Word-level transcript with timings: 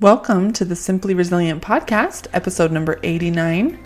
Welcome 0.00 0.54
to 0.54 0.64
the 0.64 0.76
Simply 0.76 1.12
Resilient 1.12 1.62
podcast, 1.62 2.26
episode 2.32 2.72
number 2.72 2.98
89 3.02 3.78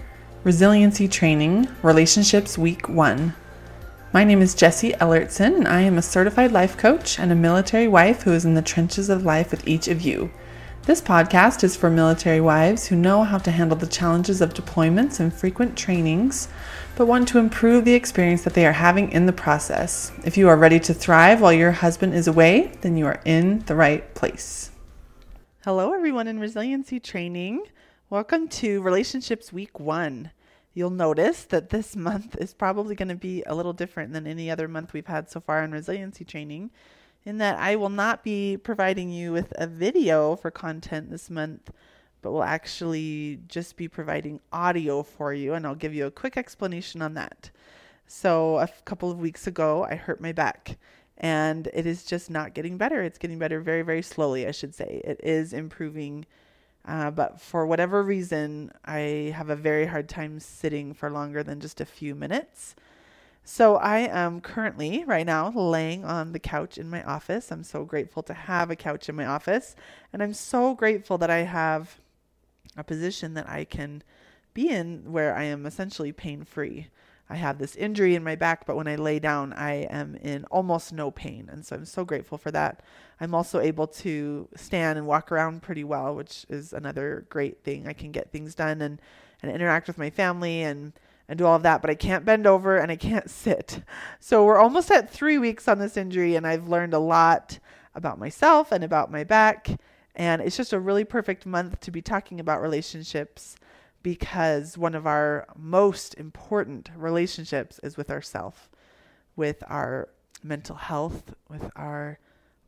Resiliency 0.44 1.08
Training, 1.08 1.67
Relationships 1.83 2.56
Week 2.56 2.88
1. 2.88 3.34
My 4.12 4.22
name 4.22 4.40
is 4.40 4.54
Jessie 4.54 4.92
Ellertson, 4.92 5.56
and 5.56 5.66
I 5.66 5.80
am 5.80 5.98
a 5.98 6.03
certified 6.03 6.53
life 6.53 6.77
coach 6.77 7.19
and 7.19 7.32
a 7.32 7.35
military 7.35 7.88
wife 7.88 8.22
who 8.22 8.32
is 8.32 8.45
in 8.45 8.54
the 8.54 8.62
trenches 8.62 9.08
of 9.08 9.24
life 9.24 9.50
with 9.50 9.66
each 9.66 9.88
of 9.88 10.03
you. 10.03 10.30
This 10.85 11.03
podcast 11.03 11.64
is 11.64 11.74
for 11.74 11.90
military 11.90 12.40
wives 12.40 12.87
who 12.87 12.94
know 12.94 13.24
how 13.24 13.38
to 13.38 13.51
handle 13.51 13.76
the 13.76 13.88
challenges 13.88 14.40
of 14.40 14.54
deployments 14.54 15.19
and 15.19 15.35
frequent 15.35 15.76
trainings, 15.76 16.46
but 16.95 17.06
want 17.06 17.27
to 17.27 17.38
improve 17.38 17.84
the 17.84 17.95
experience 17.95 18.45
that 18.45 18.55
they 18.55 18.66
are 18.66 18.73
having 18.73 19.10
in 19.10 19.27
the 19.27 19.33
process. 19.33 20.12
If 20.24 20.37
you 20.37 20.48
are 20.48 20.56
ready 20.56 20.78
to 20.78 20.95
thrive 20.95 21.41
while 21.41 21.52
your 21.52 21.73
husband 21.73 22.15
is 22.15 22.28
away, 22.28 22.70
then 22.83 22.96
you 22.96 23.05
are 23.06 23.20
in 23.24 23.65
the 23.66 23.74
right 23.74 24.15
place. 24.15 24.70
Hello, 25.65 25.95
everyone 25.95 26.28
in 26.28 26.38
resiliency 26.38 27.01
training. 27.01 27.62
Welcome 28.10 28.48
to 28.48 28.82
Relationships 28.82 29.50
Week 29.50 29.80
1. 29.80 30.30
You'll 30.74 30.90
notice 30.90 31.45
that 31.45 31.70
this 31.70 31.96
month 32.10 32.37
is 32.37 32.52
probably 32.52 32.95
going 32.95 33.09
to 33.09 33.14
be 33.14 33.42
a 33.46 33.54
little 33.54 33.73
different 33.73 34.12
than 34.12 34.27
any 34.27 34.50
other 34.50 34.68
month 34.68 34.92
we've 34.92 35.06
had 35.06 35.30
so 35.30 35.40
far 35.40 35.64
in 35.64 35.73
resiliency 35.73 36.23
training, 36.23 36.70
in 37.24 37.38
that 37.38 37.59
I 37.59 37.77
will 37.77 37.88
not 37.88 38.23
be 38.23 38.59
providing 38.59 39.09
you 39.09 39.32
with 39.32 39.54
a 39.56 39.66
video 39.66 40.37
for 40.37 40.50
content 40.50 41.10
this 41.10 41.30
month, 41.30 41.70
but 42.20 42.32
will 42.32 42.45
actually 42.45 43.40
just 43.48 43.78
be 43.78 43.88
providing 43.88 44.40
audio 44.52 45.02
for 45.02 45.32
you, 45.32 45.54
and 45.54 45.66
I'll 45.66 45.74
give 45.74 45.95
you 45.95 46.04
a 46.04 46.10
quick 46.10 46.37
explanation 46.37 47.01
on 47.01 47.15
that. 47.15 47.51
So, 48.06 48.59
a 48.59 48.68
couple 48.84 49.10
of 49.10 49.18
weeks 49.18 49.46
ago, 49.46 49.87
I 49.88 49.95
hurt 49.95 50.20
my 50.20 50.32
back 50.32 50.76
and 51.18 51.68
it 51.73 51.86
is 51.86 52.04
just 52.04 52.30
not 52.30 52.54
getting 52.54 52.77
better. 52.77 53.02
It's 53.02 53.18
getting 53.18 53.38
better 53.38 53.60
very, 53.60 53.82
very 53.82 54.02
slowly, 54.02 54.46
I 54.46 54.50
should 54.50 54.74
say. 54.74 55.00
It 55.04 55.20
is 55.23 55.52
improving, 55.52 56.27
uh, 56.84 57.10
but 57.10 57.40
for 57.40 57.66
whatever 57.66 58.02
reason, 58.02 58.73
I 58.84 59.32
have 59.37 59.50
a 59.50 59.56
very 59.56 59.87
hard 59.87 60.09
time 60.09 60.40
sitting 60.40 60.92
for 60.95 61.10
longer 61.10 61.42
than 61.42 61.60
just 61.60 61.80
a 61.80 61.87
few 61.87 62.15
minutes. 62.15 62.74
So 63.46 63.76
I 63.76 63.98
am 63.98 64.41
currently, 64.41 65.05
right 65.05 65.27
now, 65.27 65.51
laying 65.51 66.05
on 66.05 66.33
the 66.33 66.39
couch 66.39 66.79
in 66.79 66.89
my 66.89 67.03
office. 67.05 67.53
I'm 67.53 67.62
so 67.62 67.85
grateful 67.85 68.23
to 68.23 68.33
have 68.33 68.70
a 68.70 68.77
couch 68.77 69.09
in 69.09 69.17
my 69.17 69.27
office, 69.27 69.77
and 70.12 70.23
I'm 70.23 70.33
so 70.33 70.75
grateful 70.75 71.19
that 71.19 71.31
I 71.31 71.41
have 71.41 72.01
a 72.77 72.83
position 72.83 73.35
that 73.35 73.48
I 73.48 73.65
can 73.65 74.03
be 74.55 74.70
in 74.70 75.12
where 75.12 75.37
I 75.37 75.45
am 75.45 75.67
essentially 75.67 76.11
pain 76.11 76.45
free. 76.45 76.89
I 77.35 77.39
have 77.39 77.59
this 77.59 77.75
injury 77.75 78.15
in 78.15 78.23
my 78.23 78.37
back, 78.37 78.65
but 78.65 78.77
when 78.77 78.87
I 78.87 78.95
lay 78.95 79.19
down, 79.19 79.53
I 79.55 79.89
am 79.91 80.15
in 80.15 80.45
almost 80.53 80.93
no 80.93 81.11
pain. 81.11 81.49
And 81.51 81.67
so 81.67 81.75
I'm 81.75 81.85
so 81.85 82.05
grateful 82.05 82.39
for 82.39 82.53
that. 82.53 82.81
I'm 83.21 83.35
also 83.35 83.59
able 83.59 83.89
to 83.89 84.49
stand 84.55 84.99
and 84.99 85.07
walk 85.09 85.33
around 85.33 85.63
pretty 85.63 85.83
well, 85.83 86.15
which 86.15 86.47
is 86.49 86.73
another 86.73 87.27
great 87.31 87.65
thing. 87.65 87.89
I 87.89 87.93
can 87.93 88.13
get 88.13 88.31
things 88.31 88.55
done 88.55 88.81
and, 88.81 89.01
and 89.43 89.51
interact 89.51 89.89
with 89.89 89.99
my 89.99 90.11
family 90.11 90.63
and, 90.63 90.93
and 91.29 91.37
do 91.37 91.45
all 91.45 91.57
of 91.57 91.65
that, 91.65 91.81
but 91.81 91.91
I 91.91 91.97
can't 91.97 92.25
bend 92.25 92.47
over 92.47 92.77
and 92.77 92.93
I 92.93 92.97
can't 92.97 93.29
sit. 93.45 93.81
So 94.21 94.45
we're 94.45 94.61
almost 94.61 94.93
at 94.93 95.11
three 95.11 95.37
weeks 95.37 95.67
on 95.67 95.81
this 95.81 95.97
injury, 95.97 96.37
and 96.37 96.47
I've 96.47 96.69
learned 96.69 96.95
a 96.95 97.01
lot 97.01 97.59
about 97.97 98.21
myself 98.21 98.71
and 98.71 98.85
about 98.85 99.11
my 99.11 99.25
back. 99.25 99.71
And 100.15 100.41
it's 100.41 100.57
just 100.57 100.73
a 100.73 100.79
really 100.79 101.05
perfect 101.05 101.47
month 101.47 101.81
to 101.81 101.91
be 101.91 102.01
talking 102.01 102.39
about 102.39 102.63
relationships 102.63 103.57
because 104.05 104.77
one 104.77 104.95
of 104.95 105.07
our 105.07 105.49
most 105.57 106.15
important 106.15 106.91
relationships 106.95 107.81
is 107.83 107.97
with 107.97 108.11
ourself, 108.11 108.71
with 109.35 109.65
our 109.67 110.11
mental 110.43 110.77
health, 110.77 111.35
with 111.49 111.71
our 111.75 112.19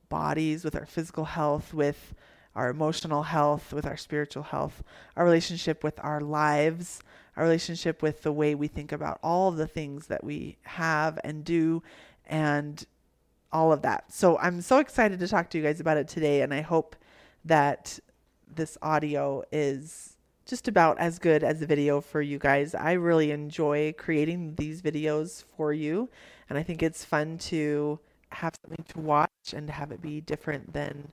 bodies, 0.09 0.64
with 0.64 0.75
our 0.75 0.87
physical 0.87 1.27
health, 1.27 1.75
with 1.75 2.14
our 2.55 2.70
emotional 2.70 3.25
health, 3.25 3.75
with 3.75 3.84
our 3.84 3.98
spiritual 3.98 4.45
health, 4.45 4.83
our 5.14 5.27
relationship 5.27 5.84
with 5.84 6.01
our 6.03 6.23
lives, 6.23 7.03
our 7.37 7.45
relationship 7.45 8.01
with 8.01 8.23
the 8.23 8.33
way 8.33 8.55
we 8.55 8.67
think 8.67 8.91
about 8.91 9.19
all 9.23 9.51
of 9.51 9.57
the 9.57 9.67
things 9.67 10.07
that 10.07 10.25
we 10.25 10.57
have 10.62 11.19
and 11.23 11.45
do, 11.45 11.83
and 12.25 12.86
all 13.52 13.75
of 13.75 13.83
that. 13.83 14.11
So 14.11 14.39
I'm 14.39 14.63
so 14.63 14.79
excited 14.79 15.20
to 15.20 15.29
talk 15.29 15.51
to 15.51 15.58
you 15.58 15.64
guys 15.64 15.80
about 15.80 15.98
it 15.98 16.08
today, 16.08 16.41
and 16.41 16.55
I 16.55 16.63
hope 16.63 16.96
that 17.45 17.98
this 18.48 18.79
audio 18.80 19.45
is 19.52 20.15
just 20.46 20.68
about 20.68 20.98
as 20.98 21.18
good 21.18 21.42
as 21.42 21.61
the 21.61 21.67
video 21.67 22.01
for 22.01 22.23
you 22.23 22.39
guys. 22.39 22.74
I 22.74 22.92
really 22.92 23.33
enjoy 23.33 23.95
creating 23.98 24.55
these 24.55 24.80
videos 24.80 25.45
for 25.57 25.73
you, 25.73 26.08
and 26.48 26.57
I 26.57 26.62
think 26.62 26.83
it's 26.83 27.05
fun 27.05 27.39
to 27.39 27.98
have 28.30 28.55
something 28.62 28.84
to 28.89 29.01
watch 29.01 29.30
and 29.55 29.68
have 29.70 29.92
it 29.92 30.01
be 30.01 30.20
different 30.20 30.73
than 30.73 31.12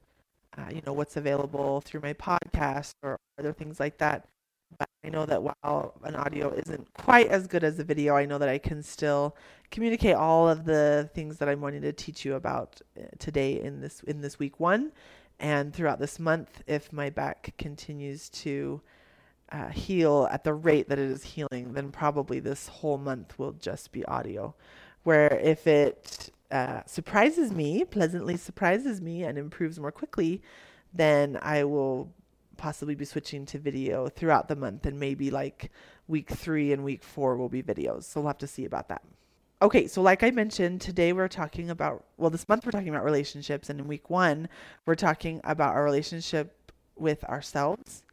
uh, 0.57 0.69
you 0.73 0.81
know 0.85 0.93
what's 0.93 1.17
available 1.17 1.81
through 1.81 2.01
my 2.01 2.13
podcast 2.13 2.93
or 3.01 3.17
other 3.39 3.53
things 3.53 3.79
like 3.79 3.97
that. 3.97 4.27
But 4.77 4.89
I 5.03 5.09
know 5.09 5.25
that 5.25 5.41
while 5.43 5.93
an 6.03 6.15
audio 6.15 6.51
isn't 6.53 6.93
quite 6.93 7.27
as 7.27 7.47
good 7.47 7.63
as 7.63 7.79
a 7.79 7.83
video, 7.83 8.15
I 8.15 8.25
know 8.25 8.37
that 8.37 8.49
I 8.49 8.57
can 8.59 8.81
still 8.83 9.35
communicate 9.71 10.15
all 10.15 10.47
of 10.47 10.65
the 10.65 11.09
things 11.13 11.37
that 11.37 11.49
I'm 11.49 11.61
wanting 11.61 11.81
to 11.81 11.93
teach 11.93 12.23
you 12.23 12.35
about 12.35 12.81
uh, 12.99 13.05
today 13.17 13.59
in 13.61 13.81
this 13.81 14.01
in 14.03 14.21
this 14.21 14.37
week 14.37 14.59
one 14.59 14.91
and 15.39 15.73
throughout 15.73 15.99
this 15.99 16.19
month 16.19 16.61
if 16.67 16.93
my 16.93 17.09
back 17.09 17.53
continues 17.57 18.29
to 18.29 18.81
uh, 19.53 19.69
heal 19.69 20.27
at 20.31 20.43
the 20.43 20.53
rate 20.53 20.89
that 20.89 20.97
it 20.97 21.09
is 21.09 21.23
healing, 21.23 21.73
then 21.73 21.91
probably 21.91 22.39
this 22.39 22.67
whole 22.67 22.97
month 22.97 23.37
will 23.37 23.51
just 23.53 23.91
be 23.91 24.03
audio. 24.05 24.55
Where 25.03 25.37
if 25.37 25.67
it 25.67 26.31
uh, 26.49 26.81
surprises 26.87 27.51
me, 27.51 27.83
pleasantly 27.83 28.35
surprises 28.35 28.99
me, 28.99 29.23
and 29.23 29.37
improves 29.37 29.79
more 29.79 29.91
quickly, 29.91 30.41
then 30.93 31.37
I 31.41 31.65
will 31.65 32.11
possibly 32.57 32.95
be 32.95 33.05
switching 33.05 33.45
to 33.47 33.59
video 33.59 34.09
throughout 34.09 34.47
the 34.47 34.55
month, 34.55 34.87
and 34.87 34.99
maybe 34.99 35.29
like 35.29 35.71
week 36.07 36.31
three 36.31 36.73
and 36.73 36.83
week 36.83 37.03
four 37.03 37.37
will 37.37 37.49
be 37.49 37.61
videos. 37.61 38.03
So 38.05 38.21
we'll 38.21 38.29
have 38.29 38.39
to 38.39 38.47
see 38.47 38.65
about 38.65 38.89
that. 38.89 39.03
Okay, 39.61 39.87
so 39.87 40.01
like 40.01 40.23
I 40.23 40.31
mentioned, 40.31 40.81
today 40.81 41.13
we're 41.13 41.27
talking 41.27 41.69
about, 41.69 42.05
well, 42.17 42.29
this 42.29 42.49
month 42.49 42.65
we're 42.65 42.71
talking 42.71 42.89
about 42.89 43.05
relationships, 43.05 43.69
and 43.69 43.79
in 43.79 43.87
week 43.87 44.09
one, 44.09 44.49
we're 44.85 44.95
talking 44.95 45.41
about 45.43 45.75
our 45.75 45.83
relationship 45.83 46.71
with 46.95 47.23
ourselves 47.25 48.03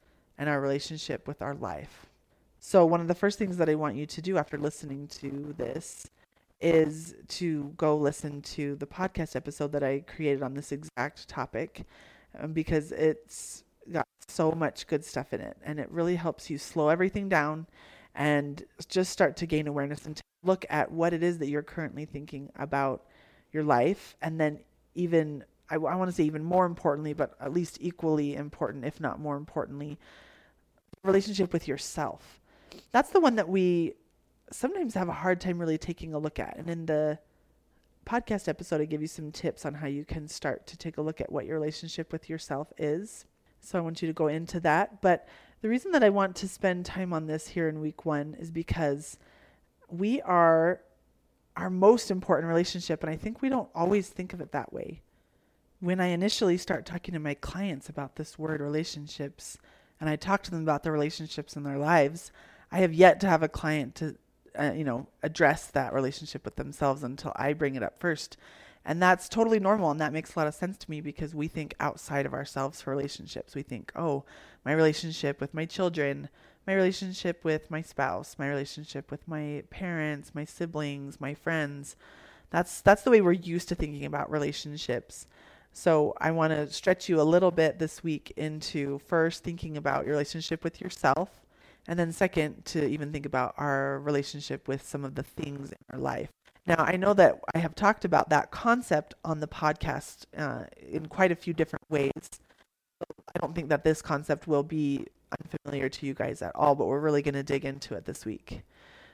and 0.41 0.49
our 0.49 0.61
relationship 0.61 1.29
with 1.29 1.43
our 1.43 1.55
life. 1.55 2.07
So, 2.59 2.85
one 2.85 3.01
of 3.01 3.09
the 3.09 3.15
first 3.15 3.39
things 3.39 3.59
that 3.59 3.69
I 3.69 3.75
want 3.77 3.95
you 3.95 4.07
to 4.07 4.23
do 4.23 4.39
after 4.39 4.59
listening 4.59 5.07
to 5.19 5.55
this 5.57 6.09
is 6.61 7.15
to 7.29 7.73
go 7.77 7.97
listen 7.97 8.43
to 8.43 8.75
the 8.77 8.87
podcast 8.87 9.37
episode 9.37 9.73
that 9.73 9.83
I 9.83 10.01
created 10.01 10.43
on 10.43 10.55
this 10.55 10.73
exact 10.73 11.29
topic 11.29 11.87
um, 12.39 12.53
because 12.53 12.91
it's 12.93 13.65
got 13.91 14.07
so 14.29 14.53
much 14.53 14.87
good 14.87 15.05
stuff 15.05 15.33
in 15.33 15.41
it 15.41 15.57
and 15.63 15.79
it 15.79 15.91
really 15.91 16.17
helps 16.17 16.51
you 16.51 16.59
slow 16.59 16.89
everything 16.89 17.29
down 17.29 17.67
and 18.15 18.65
just 18.89 19.11
start 19.11 19.37
to 19.39 19.47
gain 19.47 19.67
awareness 19.67 20.05
and 20.05 20.21
look 20.43 20.65
at 20.69 20.91
what 20.91 21.13
it 21.13 21.23
is 21.23 21.39
that 21.39 21.49
you're 21.49 21.63
currently 21.63 22.05
thinking 22.05 22.51
about 22.57 23.05
your 23.53 23.65
life 23.65 24.17
and 24.21 24.39
then 24.39 24.59
even 24.95 25.45
I, 25.71 25.77
I 25.77 25.95
want 25.95 26.11
to 26.11 26.15
say 26.15 26.25
even 26.25 26.45
more 26.45 26.67
importantly 26.67 27.15
but 27.15 27.35
at 27.41 27.53
least 27.53 27.79
equally 27.81 28.37
important 28.37 28.85
if 28.85 29.01
not 29.01 29.19
more 29.19 29.37
importantly 29.37 29.99
relationship 31.03 31.53
with 31.53 31.67
yourself. 31.69 32.41
That's 32.93 33.11
the 33.11 33.21
one 33.21 33.37
that 33.37 33.49
we 33.49 33.95
sometimes 34.51 34.95
have 34.95 35.09
a 35.09 35.13
hard 35.13 35.41
time 35.41 35.59
really 35.59 35.79
taking 35.79 36.15
a 36.15 36.19
look 36.19 36.39
at. 36.39 36.57
And 36.57 36.69
in 36.69 36.87
the 36.87 37.19
podcast 38.07 38.49
episode, 38.49 38.81
I 38.81 38.85
give 38.85 39.01
you 39.01 39.07
some 39.07 39.31
tips 39.31 39.65
on 39.65 39.75
how 39.75 39.87
you 39.87 40.05
can 40.05 40.29
start 40.29 40.67
to 40.69 40.77
take 40.77 40.99
a 40.99 41.03
look 41.03 41.21
at 41.21 41.31
what 41.31 41.47
your 41.47 41.55
relationship 41.55 42.13
with 42.13 42.29
yourself 42.29 42.73
is. 42.77 43.27
So 43.61 43.79
I 43.79 43.83
want 43.83 44.03
you 44.03 44.09
to 44.09 44.15
go 44.15 44.27
into 44.27 44.61
that. 44.61 45.01
But 45.01 45.29
the 45.63 45.69
reason 45.69 45.93
that 45.93 46.03
I 46.03 46.11
want 46.11 46.37
to 46.37 46.49
spend 46.49 46.87
time 46.87 47.13
on 47.13 47.27
this 47.27 47.49
here 47.49 47.69
in 47.69 47.81
week 47.81 48.05
one 48.05 48.35
is 48.39 48.51
because 48.51 49.19
we 49.89 50.21
are 50.23 50.81
our 51.57 51.71
most 51.71 52.11
important 52.11 52.49
relationship. 52.49 53.03
And 53.03 53.11
I 53.11 53.17
think 53.17 53.43
we 53.43 53.49
don't 53.49 53.69
always 53.75 54.09
think 54.09 54.33
of 54.33 54.41
it 54.41 54.53
that 54.53 54.73
way. 54.73 55.03
When 55.81 56.01
I 56.01 56.07
initially 56.07 56.59
start 56.59 56.87
talking 56.87 57.15
to 57.15 57.21
my 57.21 57.35
clients 57.35 57.89
about 57.89 58.17
this 58.17 58.39
word 58.39 58.61
relationships, 58.61 59.59
and 60.01 60.09
I 60.09 60.17
talk 60.17 60.43
to 60.45 60.51
them 60.51 60.63
about 60.63 60.83
the 60.83 60.93
relationships 60.93 61.57
in 61.57 61.63
their 61.63 61.79
lives, 61.79 62.33
I 62.73 62.79
have 62.79 62.95
yet 62.95 63.21
to 63.21 63.29
have 63.29 63.43
a 63.43 63.49
client 63.49 63.95
to, 63.97 64.17
uh, 64.59 64.73
you 64.75 64.85
know, 64.85 65.09
address 65.23 65.67
that 65.67 65.93
relationship 65.93 66.45
with 66.45 66.57
themselves 66.57 67.03
until 67.03 67.33
I 67.37 67.53
bring 67.53 67.75
it 67.75 67.83
up 67.83 67.99
first. 67.99 68.37
And 68.85 69.03
that's 69.03 69.29
totally 69.29 69.61
normal. 69.61 69.91
And 69.91 70.01
that 70.01 70.13
makes 70.13 70.35
a 70.35 70.39
lot 70.39 70.49
of 70.49 70.55
sense 70.55 70.79
to 70.79 70.91
me 70.91 71.01
because 71.01 71.35
we 71.35 71.49
think 71.49 71.75
outside 71.81 72.25
of 72.25 72.33
ourselves 72.33 72.81
for 72.81 72.91
relationships. 72.91 73.55
We 73.55 73.63
think, 73.63 73.93
oh, 73.95 74.25
my 74.65 74.73
relationship 74.73 75.41
with 75.41 75.53
my 75.53 75.67
children, 75.67 76.31
my 76.67 76.73
relationship 76.73 77.45
with 77.45 77.71
my 77.71 77.83
spouse, 77.83 78.37
my 78.39 78.49
relationship 78.49 79.11
with 79.11 79.27
my 79.29 79.65
parents, 79.71 80.35
my 80.35 80.45
siblings, 80.45 81.21
my 81.21 81.35
friends. 81.35 81.97
That's 82.51 82.81
that's 82.81 83.03
the 83.03 83.11
way 83.11 83.21
we're 83.21 83.33
used 83.33 83.69
to 83.69 83.75
thinking 83.75 84.05
about 84.05 84.31
relationships. 84.31 85.27
So 85.73 86.15
I 86.21 86.31
want 86.31 86.53
to 86.53 86.69
stretch 86.73 87.09
you 87.09 87.21
a 87.21 87.23
little 87.23 87.51
bit 87.51 87.79
this 87.79 88.03
week 88.03 88.33
into 88.37 88.99
first 89.07 89.45
thinking 89.45 89.77
about 89.77 90.05
your 90.05 90.13
relationship 90.13 90.65
with 90.65 90.81
yourself, 90.81 91.29
and 91.87 91.99
then 91.99 92.13
second 92.13 92.65
to 92.67 92.87
even 92.87 93.13
think 93.13 93.27
about 93.27 93.55
our 93.57 94.01
relationship 94.01 94.69
with 94.69 94.87
some 94.87 95.05
of 95.05 95.15
the 95.15 95.23
things 95.23 95.71
in 95.71 95.79
our 95.93 95.99
life. 95.99 96.29
Now, 96.67 96.85
I 96.85 96.97
know 96.97 97.15
that 97.15 97.41
I 97.55 97.59
have 97.59 97.75
talked 97.75 98.05
about 98.05 98.29
that 98.31 98.51
concept 98.51 99.15
on 99.25 99.41
the 99.41 99.49
podcast 99.49 100.27
uh, 100.37 100.65
in 100.89 101.07
quite 101.07 101.33
a 101.33 101.37
few 101.37 101.53
different 101.53 101.85
ways. 101.89 102.13
I 103.35 103.39
don't 103.41 103.55
think 103.55 103.71
that 103.71 103.83
this 103.83 104.03
concept 104.03 104.47
will 104.47 104.63
be 104.63 105.07
unfamiliar 105.41 105.89
to 105.89 106.07
you 106.07 106.15
guys 106.15 106.43
at 106.43 106.55
all, 106.55 106.75
but 106.75 106.87
we're 106.87 107.01
really 107.01 107.23
going 107.23 107.35
to 107.35 107.43
dig 107.43 107.65
into 107.65 107.95
it 107.95 108.05
this 108.05 108.27
week. 108.27 108.63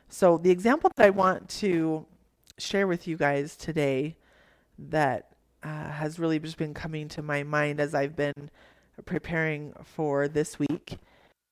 So, 0.09 0.39
the 0.39 0.51
example 0.51 0.91
that 0.97 1.07
I 1.07 1.11
want 1.11 1.49
to 1.61 2.07
share 2.59 2.87
with 2.87 3.07
you 3.07 3.17
guys 3.17 3.57
today 3.57 4.17
that 4.79 5.36
uh, 5.67 5.91
has 5.91 6.19
really 6.19 6.39
just 6.39 6.59
been 6.59 6.75
coming 6.75 7.09
to 7.09 7.23
my 7.23 7.43
mind 7.43 7.81
as 7.81 7.93
I've 7.93 8.15
been 8.15 8.51
preparing 9.05 9.73
for 9.83 10.29
this 10.29 10.61
week 10.61 10.99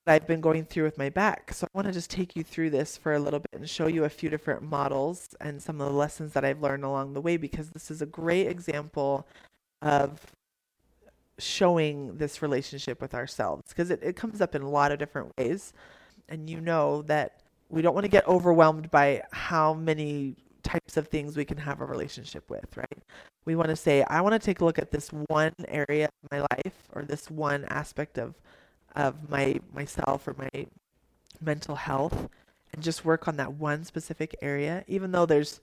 that 0.06 0.14
I've 0.14 0.26
been 0.26 0.40
going 0.40 0.64
through 0.66 0.84
with 0.84 0.98
my 0.98 1.08
back. 1.08 1.52
So 1.52 1.66
I 1.66 1.76
want 1.76 1.88
to 1.88 1.92
just 1.92 2.10
take 2.10 2.36
you 2.36 2.44
through 2.44 2.70
this 2.70 2.96
for 2.96 3.14
a 3.14 3.18
little 3.18 3.40
bit 3.40 3.58
and 3.58 3.68
show 3.68 3.88
you 3.88 4.04
a 4.04 4.08
few 4.08 4.30
different 4.30 4.62
models 4.62 5.34
and 5.40 5.60
some 5.60 5.80
of 5.80 5.88
the 5.90 5.98
lessons 5.98 6.32
that 6.34 6.44
I've 6.44 6.62
learned 6.62 6.84
along 6.84 7.14
the 7.14 7.20
way 7.20 7.36
because 7.36 7.70
this 7.70 7.90
is 7.90 8.02
a 8.02 8.06
great 8.06 8.46
example 8.46 9.26
of 9.82 10.20
showing 11.38 12.16
this 12.16 12.40
relationship 12.40 13.00
with 13.00 13.14
ourselves 13.14 13.64
because 13.70 13.90
it, 13.90 14.00
it 14.00 14.14
comes 14.14 14.40
up 14.40 14.54
in 14.54 14.62
a 14.62 14.70
lot 14.70 14.92
of 14.92 15.00
different 15.00 15.32
ways. 15.36 15.72
And 16.28 16.48
you 16.48 16.60
know 16.60 17.02
that 17.02 17.40
we 17.68 17.82
don't 17.82 17.94
want 17.94 18.04
to 18.04 18.10
get 18.10 18.28
overwhelmed 18.28 18.92
by 18.92 19.24
how 19.32 19.74
many 19.74 20.36
types 20.64 20.96
of 20.96 21.08
things 21.08 21.36
we 21.36 21.44
can 21.44 21.58
have 21.58 21.80
a 21.80 21.84
relationship 21.84 22.50
with, 22.50 22.76
right? 22.76 23.02
We 23.44 23.54
want 23.54 23.68
to 23.68 23.76
say, 23.76 24.02
I 24.08 24.20
want 24.22 24.32
to 24.32 24.38
take 24.38 24.60
a 24.60 24.64
look 24.64 24.78
at 24.78 24.90
this 24.90 25.10
one 25.28 25.52
area 25.68 26.06
of 26.06 26.30
my 26.32 26.40
life 26.40 26.74
or 26.92 27.02
this 27.02 27.30
one 27.30 27.64
aspect 27.66 28.18
of 28.18 28.34
of 28.96 29.28
my 29.28 29.58
myself 29.72 30.26
or 30.28 30.34
my 30.38 30.66
mental 31.40 31.74
health 31.74 32.28
and 32.72 32.82
just 32.82 33.04
work 33.04 33.26
on 33.26 33.36
that 33.36 33.52
one 33.54 33.84
specific 33.84 34.36
area 34.40 34.84
even 34.86 35.10
though 35.10 35.26
there's 35.26 35.60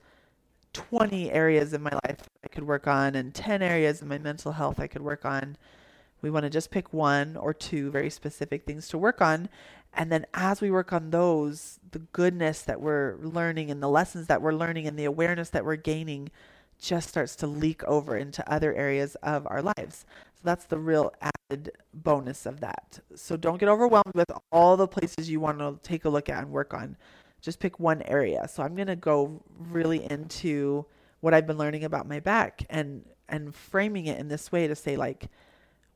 20 0.74 1.30
areas 1.30 1.72
in 1.72 1.82
my 1.82 1.92
life 2.04 2.18
I 2.44 2.48
could 2.48 2.64
work 2.64 2.86
on 2.86 3.14
and 3.14 3.34
10 3.34 3.62
areas 3.62 4.02
in 4.02 4.08
my 4.08 4.18
mental 4.18 4.52
health 4.52 4.80
I 4.80 4.86
could 4.86 5.02
work 5.02 5.24
on. 5.24 5.56
We 6.22 6.30
want 6.30 6.44
to 6.44 6.50
just 6.50 6.70
pick 6.70 6.92
one 6.92 7.36
or 7.36 7.52
two 7.52 7.90
very 7.90 8.10
specific 8.10 8.64
things 8.64 8.88
to 8.88 8.98
work 8.98 9.20
on. 9.20 9.48
And 9.92 10.10
then 10.10 10.24
as 10.32 10.60
we 10.60 10.70
work 10.70 10.92
on 10.92 11.10
those, 11.10 11.78
the 11.90 11.98
goodness 11.98 12.62
that 12.62 12.80
we're 12.80 13.16
learning 13.20 13.70
and 13.70 13.82
the 13.82 13.88
lessons 13.88 14.28
that 14.28 14.40
we're 14.40 14.54
learning 14.54 14.86
and 14.86 14.98
the 14.98 15.04
awareness 15.04 15.50
that 15.50 15.64
we're 15.64 15.76
gaining 15.76 16.30
just 16.80 17.08
starts 17.08 17.36
to 17.36 17.46
leak 17.46 17.84
over 17.84 18.16
into 18.16 18.48
other 18.50 18.74
areas 18.74 19.14
of 19.16 19.46
our 19.48 19.62
lives. 19.62 20.06
So 20.34 20.40
that's 20.44 20.64
the 20.64 20.78
real 20.78 21.12
added 21.20 21.72
bonus 21.92 22.46
of 22.46 22.60
that. 22.60 23.00
So 23.14 23.36
don't 23.36 23.58
get 23.58 23.68
overwhelmed 23.68 24.14
with 24.14 24.30
all 24.50 24.76
the 24.76 24.88
places 24.88 25.28
you 25.28 25.40
want 25.40 25.58
to 25.58 25.78
take 25.82 26.04
a 26.04 26.08
look 26.08 26.28
at 26.28 26.42
and 26.42 26.50
work 26.50 26.72
on. 26.72 26.96
Just 27.40 27.60
pick 27.60 27.78
one 27.78 28.02
area. 28.02 28.48
So 28.48 28.62
I'm 28.62 28.74
going 28.74 28.88
to 28.88 28.96
go 28.96 29.42
really 29.58 30.10
into 30.10 30.86
what 31.20 31.34
I've 31.34 31.46
been 31.46 31.58
learning 31.58 31.84
about 31.84 32.08
my 32.08 32.20
back 32.20 32.64
and 32.68 33.04
and 33.28 33.54
framing 33.54 34.06
it 34.06 34.18
in 34.18 34.28
this 34.28 34.52
way 34.52 34.66
to 34.66 34.74
say 34.74 34.96
like 34.96 35.28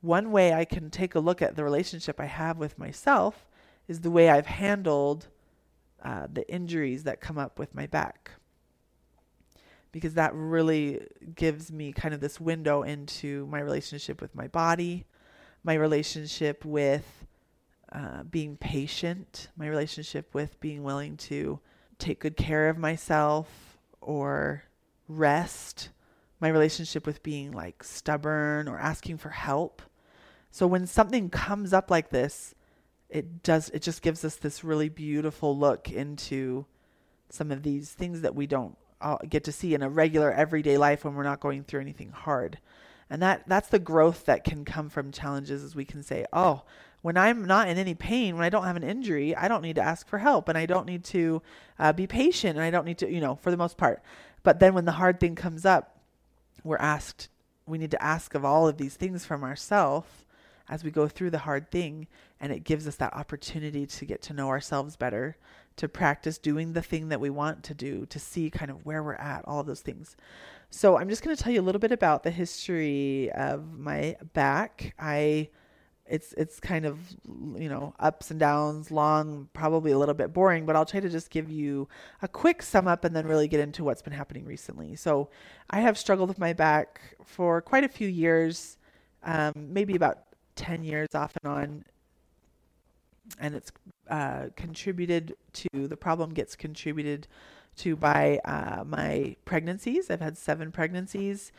one 0.01 0.31
way 0.31 0.53
I 0.53 0.65
can 0.65 0.89
take 0.89 1.15
a 1.15 1.19
look 1.19 1.41
at 1.41 1.55
the 1.55 1.63
relationship 1.63 2.19
I 2.19 2.25
have 2.25 2.57
with 2.57 2.77
myself 2.77 3.47
is 3.87 4.01
the 4.01 4.11
way 4.11 4.29
I've 4.29 4.45
handled 4.45 5.27
uh, 6.03 6.27
the 6.31 6.49
injuries 6.51 7.03
that 7.03 7.21
come 7.21 7.37
up 7.37 7.57
with 7.57 7.73
my 7.73 7.87
back 7.87 8.31
because 9.91 10.13
that 10.13 10.31
really 10.35 11.01
gives 11.35 11.71
me 11.71 11.91
kind 11.91 12.13
of 12.13 12.19
this 12.19 12.39
window 12.39 12.83
into 12.83 13.47
my 13.47 13.59
relationship 13.59 14.21
with 14.21 14.35
my 14.35 14.47
body, 14.47 15.05
my 15.63 15.73
relationship 15.73 16.63
with 16.63 17.25
uh, 17.91 18.23
being 18.23 18.57
patient, 18.57 19.49
my 19.57 19.67
relationship 19.67 20.33
with 20.33 20.59
being 20.59 20.83
willing 20.83 21.17
to 21.17 21.59
take 21.97 22.19
good 22.19 22.37
care 22.37 22.69
of 22.69 22.77
myself 22.77 23.77
or 24.01 24.63
rest, 25.07 25.89
my 26.39 26.49
relationship 26.49 27.07
with 27.07 27.23
being 27.23 27.51
like 27.51 27.83
stubborn 27.83 28.67
or 28.67 28.77
asking 28.77 29.17
for 29.17 29.29
help. 29.29 29.81
So 30.57 30.65
when 30.65 30.87
something 30.87 31.29
comes 31.29 31.71
up 31.71 31.91
like 31.91 32.09
this, 32.09 32.55
it 33.11 33.43
does 33.43 33.69
it 33.75 33.83
just 33.83 34.01
gives 34.01 34.25
us 34.25 34.37
this 34.37 34.63
really 34.63 34.89
beautiful 34.89 35.55
look 35.55 35.91
into 35.91 36.65
some 37.29 37.51
of 37.51 37.61
these 37.61 37.91
things 37.91 38.21
that 38.21 38.33
we 38.33 38.47
don't 38.47 38.75
uh, 38.99 39.17
get 39.29 39.43
to 39.43 39.51
see 39.51 39.75
in 39.75 39.83
a 39.83 39.89
regular 39.89 40.31
everyday 40.31 40.79
life 40.79 41.05
when 41.05 41.13
we're 41.13 41.21
not 41.21 41.41
going 41.41 41.63
through 41.63 41.81
anything 41.81 42.09
hard. 42.09 42.57
And 43.07 43.21
that 43.21 43.43
that's 43.45 43.67
the 43.67 43.77
growth 43.77 44.25
that 44.25 44.43
can 44.43 44.65
come 44.65 44.89
from 44.89 45.11
challenges 45.11 45.63
as 45.63 45.75
we 45.75 45.85
can 45.85 46.01
say, 46.01 46.25
"Oh, 46.33 46.63
when 47.03 47.17
I'm 47.17 47.45
not 47.45 47.67
in 47.67 47.77
any 47.77 47.93
pain, 47.93 48.33
when 48.33 48.43
I 48.43 48.49
don't 48.49 48.65
have 48.65 48.77
an 48.77 48.83
injury, 48.83 49.35
I 49.35 49.47
don't 49.47 49.61
need 49.61 49.75
to 49.75 49.83
ask 49.83 50.07
for 50.07 50.17
help 50.17 50.49
and 50.49 50.57
I 50.57 50.65
don't 50.65 50.87
need 50.87 51.03
to 51.03 51.43
uh, 51.77 51.93
be 51.93 52.07
patient 52.07 52.57
and 52.57 52.65
I 52.65 52.71
don't 52.71 52.85
need 52.85 52.97
to, 52.97 53.07
you 53.07 53.21
know, 53.21 53.35
for 53.35 53.51
the 53.51 53.57
most 53.57 53.77
part. 53.77 54.01
But 54.41 54.59
then 54.59 54.73
when 54.73 54.85
the 54.85 54.93
hard 54.93 55.19
thing 55.19 55.35
comes 55.35 55.67
up, 55.67 55.99
we're 56.63 56.77
asked, 56.77 57.29
we 57.67 57.77
need 57.77 57.91
to 57.91 58.03
ask 58.03 58.33
of 58.33 58.43
all 58.43 58.67
of 58.67 58.77
these 58.77 58.95
things 58.95 59.23
from 59.23 59.43
ourselves 59.43 60.25
as 60.69 60.83
we 60.83 60.91
go 60.91 61.07
through 61.07 61.31
the 61.31 61.39
hard 61.39 61.71
thing. 61.71 62.07
And 62.39 62.51
it 62.51 62.63
gives 62.63 62.87
us 62.87 62.95
that 62.97 63.13
opportunity 63.13 63.85
to 63.85 64.05
get 64.05 64.21
to 64.23 64.33
know 64.33 64.49
ourselves 64.49 64.95
better, 64.95 65.37
to 65.77 65.87
practice 65.87 66.37
doing 66.37 66.73
the 66.73 66.81
thing 66.81 67.09
that 67.09 67.19
we 67.19 67.29
want 67.29 67.63
to 67.63 67.73
do, 67.73 68.05
to 68.07 68.19
see 68.19 68.49
kind 68.49 68.71
of 68.71 68.85
where 68.85 69.03
we're 69.03 69.15
at, 69.15 69.43
all 69.45 69.59
of 69.59 69.67
those 69.67 69.81
things. 69.81 70.15
So 70.69 70.97
I'm 70.97 71.09
just 71.09 71.23
going 71.23 71.35
to 71.35 71.41
tell 71.41 71.53
you 71.53 71.61
a 71.61 71.63
little 71.63 71.79
bit 71.79 71.91
about 71.91 72.23
the 72.23 72.31
history 72.31 73.31
of 73.31 73.77
my 73.77 74.17
back. 74.33 74.93
I 74.99 75.49
it's 76.09 76.33
it's 76.33 76.59
kind 76.59 76.85
of 76.85 76.97
you 77.57 77.69
know 77.69 77.93
ups 77.99 78.31
and 78.31 78.39
downs 78.39 78.91
long 78.91 79.49
probably 79.53 79.91
a 79.91 79.97
little 79.97 80.13
bit 80.13 80.33
boring 80.33 80.65
but 80.65 80.75
i'll 80.75 80.85
try 80.85 80.99
to 80.99 81.09
just 81.09 81.29
give 81.29 81.49
you 81.49 81.87
a 82.21 82.27
quick 82.27 82.61
sum 82.61 82.87
up 82.87 83.03
and 83.03 83.15
then 83.15 83.27
really 83.27 83.47
get 83.47 83.59
into 83.59 83.83
what's 83.83 84.01
been 84.01 84.13
happening 84.13 84.45
recently 84.45 84.95
so 84.95 85.29
i 85.69 85.79
have 85.79 85.97
struggled 85.97 86.29
with 86.29 86.39
my 86.39 86.53
back 86.53 87.01
for 87.23 87.61
quite 87.61 87.83
a 87.83 87.89
few 87.89 88.07
years 88.07 88.77
um, 89.23 89.51
maybe 89.55 89.95
about 89.95 90.19
10 90.57 90.83
years 90.83 91.15
off 91.15 91.33
and 91.41 91.51
on 91.51 91.85
and 93.39 93.55
it's 93.55 93.71
uh, 94.09 94.45
contributed 94.55 95.35
to 95.53 95.87
the 95.87 95.97
problem 95.97 96.33
gets 96.33 96.55
contributed 96.55 97.27
to 97.77 97.95
by 97.95 98.39
uh, 98.45 98.83
my 98.85 99.35
pregnancies. 99.45 100.09
I've 100.09 100.21
had 100.21 100.37
seven 100.37 100.71
pregnancies 100.71 101.51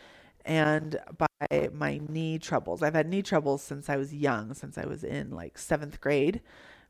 and 0.45 0.99
by 1.17 1.71
my 1.73 2.00
knee 2.09 2.39
troubles. 2.39 2.83
I've 2.83 2.95
had 2.95 3.09
knee 3.09 3.23
troubles 3.23 3.62
since 3.62 3.89
I 3.89 3.97
was 3.97 4.15
young, 4.15 4.55
since 4.55 4.79
I 4.79 4.87
was 4.87 5.05
in 5.05 5.31
like 5.31 5.59
seventh 5.59 6.00
grade, 6.00 6.41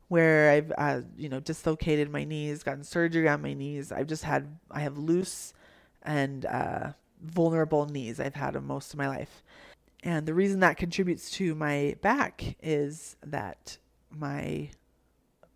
where 0.07 0.51
I've 0.51 0.71
uh, 0.77 1.01
you 1.17 1.29
know 1.29 1.39
dislocated 1.39 2.09
my 2.09 2.23
knees, 2.23 2.63
gotten 2.63 2.83
surgery 2.83 3.27
on 3.27 3.41
my 3.41 3.53
knees. 3.53 3.91
I've 3.91 4.07
just 4.07 4.23
had 4.23 4.57
I 4.71 4.79
have 4.81 4.97
loose 4.97 5.53
and 6.01 6.45
uh, 6.45 6.91
vulnerable 7.21 7.85
knees. 7.85 8.19
I've 8.19 8.35
had 8.35 8.53
them 8.53 8.65
most 8.65 8.93
of 8.93 8.97
my 8.97 9.07
life, 9.07 9.43
and 10.03 10.25
the 10.25 10.33
reason 10.33 10.61
that 10.61 10.77
contributes 10.77 11.29
to 11.31 11.55
my 11.55 11.95
back 12.01 12.55
is 12.61 13.17
that 13.25 13.77
my 14.09 14.69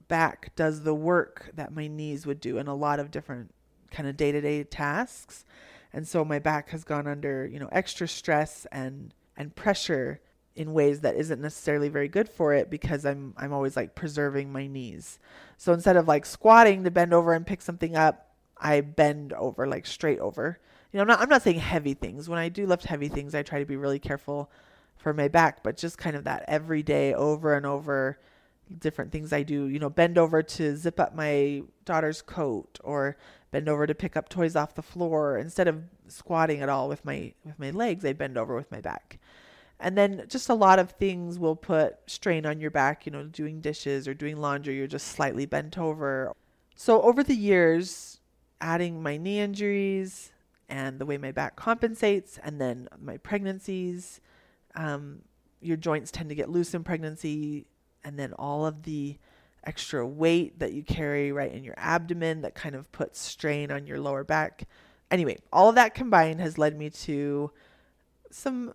back 0.07 0.53
does 0.55 0.83
the 0.83 0.93
work 0.93 1.51
that 1.55 1.73
my 1.73 1.87
knees 1.87 2.25
would 2.25 2.39
do 2.39 2.57
in 2.57 2.67
a 2.67 2.75
lot 2.75 2.99
of 2.99 3.09
different 3.11 3.53
kind 3.89 4.07
of 4.07 4.17
day-to-day 4.17 4.63
tasks 4.63 5.45
and 5.91 6.07
so 6.07 6.25
my 6.25 6.39
back 6.39 6.69
has 6.69 6.83
gone 6.83 7.07
under 7.07 7.45
you 7.45 7.59
know 7.59 7.69
extra 7.71 8.07
stress 8.07 8.65
and 8.71 9.13
and 9.37 9.55
pressure 9.55 10.19
in 10.55 10.73
ways 10.73 11.01
that 11.01 11.15
isn't 11.15 11.41
necessarily 11.41 11.89
very 11.89 12.07
good 12.07 12.29
for 12.29 12.53
it 12.53 12.69
because 12.69 13.05
I'm 13.05 13.33
I'm 13.37 13.53
always 13.53 13.75
like 13.75 13.95
preserving 13.95 14.51
my 14.51 14.67
knees. 14.67 15.19
So 15.57 15.73
instead 15.73 15.97
of 15.97 16.07
like 16.07 16.25
squatting 16.25 16.83
to 16.83 16.91
bend 16.91 17.13
over 17.13 17.33
and 17.33 17.45
pick 17.45 17.61
something 17.61 17.95
up, 17.95 18.31
I 18.57 18.81
bend 18.81 19.33
over 19.33 19.67
like 19.67 19.85
straight 19.85 20.19
over. 20.19 20.59
You 20.93 20.97
know, 20.97 21.01
I'm 21.01 21.07
not 21.07 21.21
I'm 21.21 21.29
not 21.29 21.41
saying 21.41 21.59
heavy 21.59 21.95
things. 21.95 22.29
When 22.29 22.39
I 22.39 22.49
do 22.49 22.67
lift 22.67 22.85
heavy 22.85 23.09
things, 23.09 23.33
I 23.33 23.41
try 23.41 23.59
to 23.59 23.65
be 23.65 23.75
really 23.75 23.99
careful 23.99 24.49
for 24.95 25.11
my 25.13 25.27
back, 25.27 25.63
but 25.63 25.75
just 25.75 25.97
kind 25.97 26.15
of 26.15 26.23
that 26.25 26.45
every 26.47 26.83
day 26.83 27.13
over 27.13 27.55
and 27.55 27.65
over 27.65 28.19
different 28.79 29.11
things 29.11 29.33
I 29.33 29.43
do, 29.43 29.65
you 29.67 29.79
know, 29.79 29.89
bend 29.89 30.17
over 30.17 30.41
to 30.41 30.75
zip 30.77 30.99
up 30.99 31.15
my 31.15 31.63
daughter's 31.83 32.21
coat 32.21 32.79
or 32.83 33.17
bend 33.51 33.67
over 33.67 33.85
to 33.87 33.95
pick 33.95 34.15
up 34.15 34.29
toys 34.29 34.55
off 34.55 34.75
the 34.75 34.81
floor 34.81 35.37
instead 35.37 35.67
of 35.67 35.83
squatting 36.07 36.61
at 36.61 36.69
all 36.69 36.87
with 36.87 37.03
my 37.03 37.33
with 37.43 37.57
my 37.57 37.71
legs, 37.71 38.05
I 38.05 38.13
bend 38.13 38.37
over 38.37 38.55
with 38.55 38.71
my 38.71 38.79
back. 38.79 39.19
And 39.79 39.97
then 39.97 40.25
just 40.27 40.47
a 40.47 40.53
lot 40.53 40.79
of 40.79 40.91
things 40.91 41.39
will 41.39 41.55
put 41.55 41.97
strain 42.05 42.45
on 42.45 42.59
your 42.59 42.71
back, 42.71 43.05
you 43.07 43.11
know, 43.11 43.23
doing 43.23 43.61
dishes 43.61 44.07
or 44.07 44.13
doing 44.13 44.37
laundry, 44.37 44.77
you're 44.77 44.87
just 44.87 45.07
slightly 45.07 45.47
bent 45.47 45.77
over. 45.77 46.31
So 46.75 47.01
over 47.01 47.23
the 47.23 47.35
years, 47.35 48.19
adding 48.61 49.01
my 49.01 49.17
knee 49.17 49.39
injuries 49.39 50.32
and 50.73 50.97
the 50.97 51.05
way 51.05 51.19
my 51.19 51.31
back 51.31 51.55
compensates 51.55 52.39
and 52.43 52.59
then 52.59 52.89
my 52.99 53.17
pregnancies, 53.17 54.19
um, 54.73 55.19
your 55.61 55.77
joints 55.77 56.09
tend 56.09 56.29
to 56.29 56.35
get 56.35 56.49
loose 56.49 56.73
in 56.73 56.83
pregnancy 56.83 57.67
and 58.03 58.17
then 58.17 58.33
all 58.39 58.65
of 58.65 58.81
the 58.81 59.15
extra 59.65 60.05
weight 60.05 60.57
that 60.57 60.73
you 60.73 60.81
carry 60.81 61.31
right 61.31 61.53
in 61.53 61.63
your 61.63 61.75
abdomen 61.77 62.41
that 62.41 62.55
kind 62.55 62.73
of 62.73 62.91
puts 62.91 63.19
strain 63.19 63.71
on 63.71 63.85
your 63.85 63.99
lower 63.99 64.23
back. 64.23 64.67
Anyway, 65.11 65.37
all 65.53 65.69
of 65.69 65.75
that 65.75 65.93
combined 65.93 66.41
has 66.41 66.57
led 66.57 66.75
me 66.75 66.89
to 66.89 67.51
some 68.31 68.73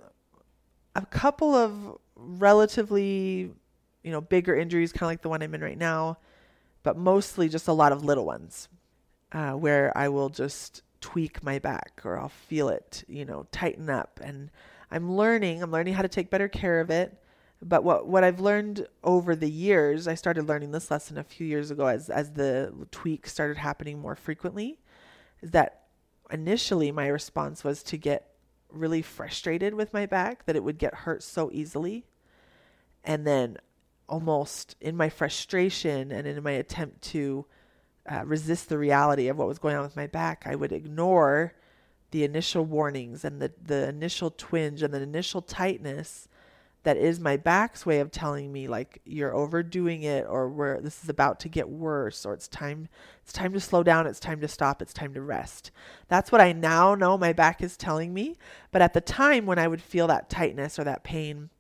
a 0.95 1.05
couple 1.05 1.53
of 1.53 1.99
relatively, 2.15 3.51
you 4.05 4.13
know, 4.13 4.21
bigger 4.21 4.55
injuries, 4.55 4.93
kind 4.93 5.03
of 5.03 5.09
like 5.09 5.23
the 5.23 5.29
one 5.29 5.43
I'm 5.43 5.53
in 5.53 5.63
right 5.63 5.77
now, 5.77 6.19
but 6.85 6.97
mostly 6.97 7.49
just 7.49 7.67
a 7.67 7.73
lot 7.73 7.91
of 7.91 8.05
little 8.05 8.25
ones 8.25 8.69
uh, 9.33 9.55
where 9.55 9.93
I 9.99 10.09
will 10.11 10.29
just 10.29 10.83
tweak 11.01 11.43
my 11.43 11.59
back 11.59 12.01
or 12.05 12.19
I'll 12.19 12.29
feel 12.29 12.69
it, 12.69 13.05
you 13.09 13.25
know, 13.25 13.47
tighten 13.53 13.91
up. 13.91 14.21
And 14.23 14.51
I'm 14.91 15.13
learning, 15.17 15.63
I'm 15.63 15.71
learning 15.71 15.95
how 15.95 16.03
to 16.03 16.09
take 16.09 16.31
better 16.31 16.49
care 16.49 16.81
of 16.81 16.91
it 16.91 17.17
But 17.61 17.83
what 17.83 18.07
what 18.07 18.23
I've 18.25 18.41
learned 18.41 18.87
over 19.03 19.35
the 19.35 19.51
years, 19.51 20.07
I 20.07 20.15
started 20.15 20.47
learning 20.47 20.71
this 20.73 20.91
lesson 20.91 21.19
a 21.19 21.25
few 21.25 21.47
years 21.47 21.71
ago 21.73 21.87
as 21.87 22.09
as 22.09 22.33
the 22.33 22.73
tweak 22.93 23.27
started 23.27 23.57
happening 23.59 23.99
more 23.99 24.15
frequently, 24.15 24.79
is 25.43 25.51
that 25.53 25.87
initially 26.31 26.93
my 26.93 27.09
response 27.09 27.65
was 27.65 27.83
to 27.85 27.97
get 27.97 28.31
really 28.71 29.03
frustrated 29.03 29.75
with 29.75 29.93
my 29.93 30.07
back 30.07 30.47
that 30.47 30.57
it 30.57 30.63
would 30.63 30.79
get 30.79 30.95
hurt 30.95 31.23
so 31.23 31.51
easily. 31.53 32.07
And 33.05 33.27
then 33.27 33.57
almost 34.09 34.77
in 34.81 34.97
my 34.97 35.09
frustration 35.09 36.13
and 36.13 36.27
in 36.27 36.43
my 36.43 36.53
attempt 36.53 37.03
to 37.03 37.47
uh, 38.11 38.25
resist 38.25 38.69
the 38.69 38.79
reality 38.79 39.29
of 39.29 39.37
what 39.37 39.49
was 39.49 39.59
going 39.59 39.77
on 39.77 39.83
with 39.83 39.97
my 39.97 40.07
back, 40.07 40.45
I 40.47 40.55
would 40.55 40.73
ignore 40.73 41.55
the 42.11 42.25
initial 42.25 42.65
warnings 42.65 43.25
and 43.25 43.41
the, 43.41 43.53
the 43.63 43.89
initial 43.89 44.31
twinge 44.31 44.83
and 44.83 44.95
the 44.95 45.03
initial 45.03 45.43
tightness 45.43 46.29
that 46.85 46.97
is 46.97 47.21
my 47.21 47.37
back's 47.37 47.85
way 47.85 48.01
of 48.01 48.11
telling 48.11 48.53
me 48.53 48.67
like 48.67 49.03
you're 49.05 49.35
overdoing 49.35 50.03
it 50.05 50.25
or 50.27 50.49
where 50.49 50.81
this 50.81 51.03
is 51.03 51.11
about 51.11 51.41
to 51.41 51.49
get 51.49 51.69
worse 51.69 52.25
or 52.25 52.33
it's 52.33 52.49
time 52.49 52.89
it's 53.23 53.33
time 53.33 53.53
to 53.53 53.61
slow 53.61 53.83
down 53.83 54.07
it's 54.07 54.21
time 54.21 54.41
to 54.41 54.49
stop 54.49 54.81
it's 54.81 54.95
time 54.95 55.13
to 55.13 55.21
rest. 55.21 55.71
That's 56.09 56.33
what 56.33 56.41
i 56.41 56.53
now 56.53 56.95
know 56.95 57.19
my 57.19 57.33
back 57.33 57.63
is 57.63 57.77
telling 57.77 58.15
me 58.15 58.37
but 58.71 58.81
at 58.81 58.95
the 58.95 59.01
time 59.03 59.45
when 59.45 59.59
i 59.59 59.69
would 59.69 59.83
feel 59.83 60.07
that 60.07 60.31
tightness 60.31 60.79
or 60.79 60.85
that 60.85 61.05
pain 61.05 61.51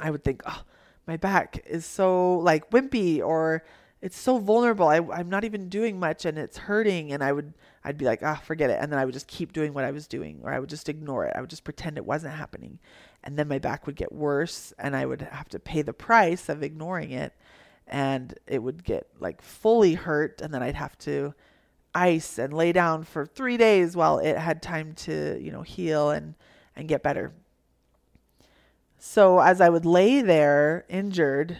i 0.00 0.10
would 0.10 0.24
think 0.24 0.42
oh 0.46 0.62
my 1.06 1.16
back 1.16 1.62
is 1.66 1.84
so 1.84 2.38
like 2.38 2.70
wimpy 2.70 3.20
or 3.20 3.64
it's 4.02 4.18
so 4.18 4.38
vulnerable. 4.38 4.88
I, 4.88 4.96
I'm 4.96 5.30
not 5.30 5.44
even 5.44 5.68
doing 5.68 5.98
much 5.98 6.24
and 6.24 6.36
it's 6.36 6.58
hurting. 6.58 7.12
And 7.12 7.22
I 7.22 7.30
would, 7.30 7.54
I'd 7.84 7.96
be 7.96 8.04
like, 8.04 8.18
ah, 8.22 8.36
oh, 8.36 8.44
forget 8.44 8.68
it. 8.68 8.78
And 8.80 8.90
then 8.90 8.98
I 8.98 9.04
would 9.04 9.14
just 9.14 9.28
keep 9.28 9.52
doing 9.52 9.72
what 9.72 9.84
I 9.84 9.92
was 9.92 10.08
doing 10.08 10.40
or 10.42 10.52
I 10.52 10.58
would 10.58 10.68
just 10.68 10.88
ignore 10.88 11.24
it. 11.24 11.32
I 11.36 11.40
would 11.40 11.50
just 11.50 11.62
pretend 11.62 11.96
it 11.96 12.04
wasn't 12.04 12.34
happening. 12.34 12.80
And 13.22 13.38
then 13.38 13.46
my 13.46 13.60
back 13.60 13.86
would 13.86 13.94
get 13.94 14.10
worse 14.10 14.74
and 14.76 14.96
I 14.96 15.06
would 15.06 15.22
have 15.22 15.48
to 15.50 15.60
pay 15.60 15.82
the 15.82 15.92
price 15.92 16.48
of 16.48 16.64
ignoring 16.64 17.12
it. 17.12 17.32
And 17.86 18.34
it 18.48 18.60
would 18.60 18.82
get 18.82 19.06
like 19.20 19.40
fully 19.40 19.94
hurt. 19.94 20.40
And 20.40 20.52
then 20.52 20.64
I'd 20.64 20.74
have 20.74 20.98
to 20.98 21.32
ice 21.94 22.38
and 22.38 22.52
lay 22.52 22.72
down 22.72 23.04
for 23.04 23.24
three 23.24 23.56
days 23.56 23.94
while 23.94 24.18
it 24.18 24.36
had 24.36 24.62
time 24.62 24.94
to, 24.94 25.38
you 25.40 25.52
know, 25.52 25.62
heal 25.62 26.10
and, 26.10 26.34
and 26.74 26.88
get 26.88 27.04
better. 27.04 27.32
So 28.98 29.38
as 29.38 29.60
I 29.60 29.68
would 29.68 29.86
lay 29.86 30.22
there 30.22 30.86
injured, 30.88 31.58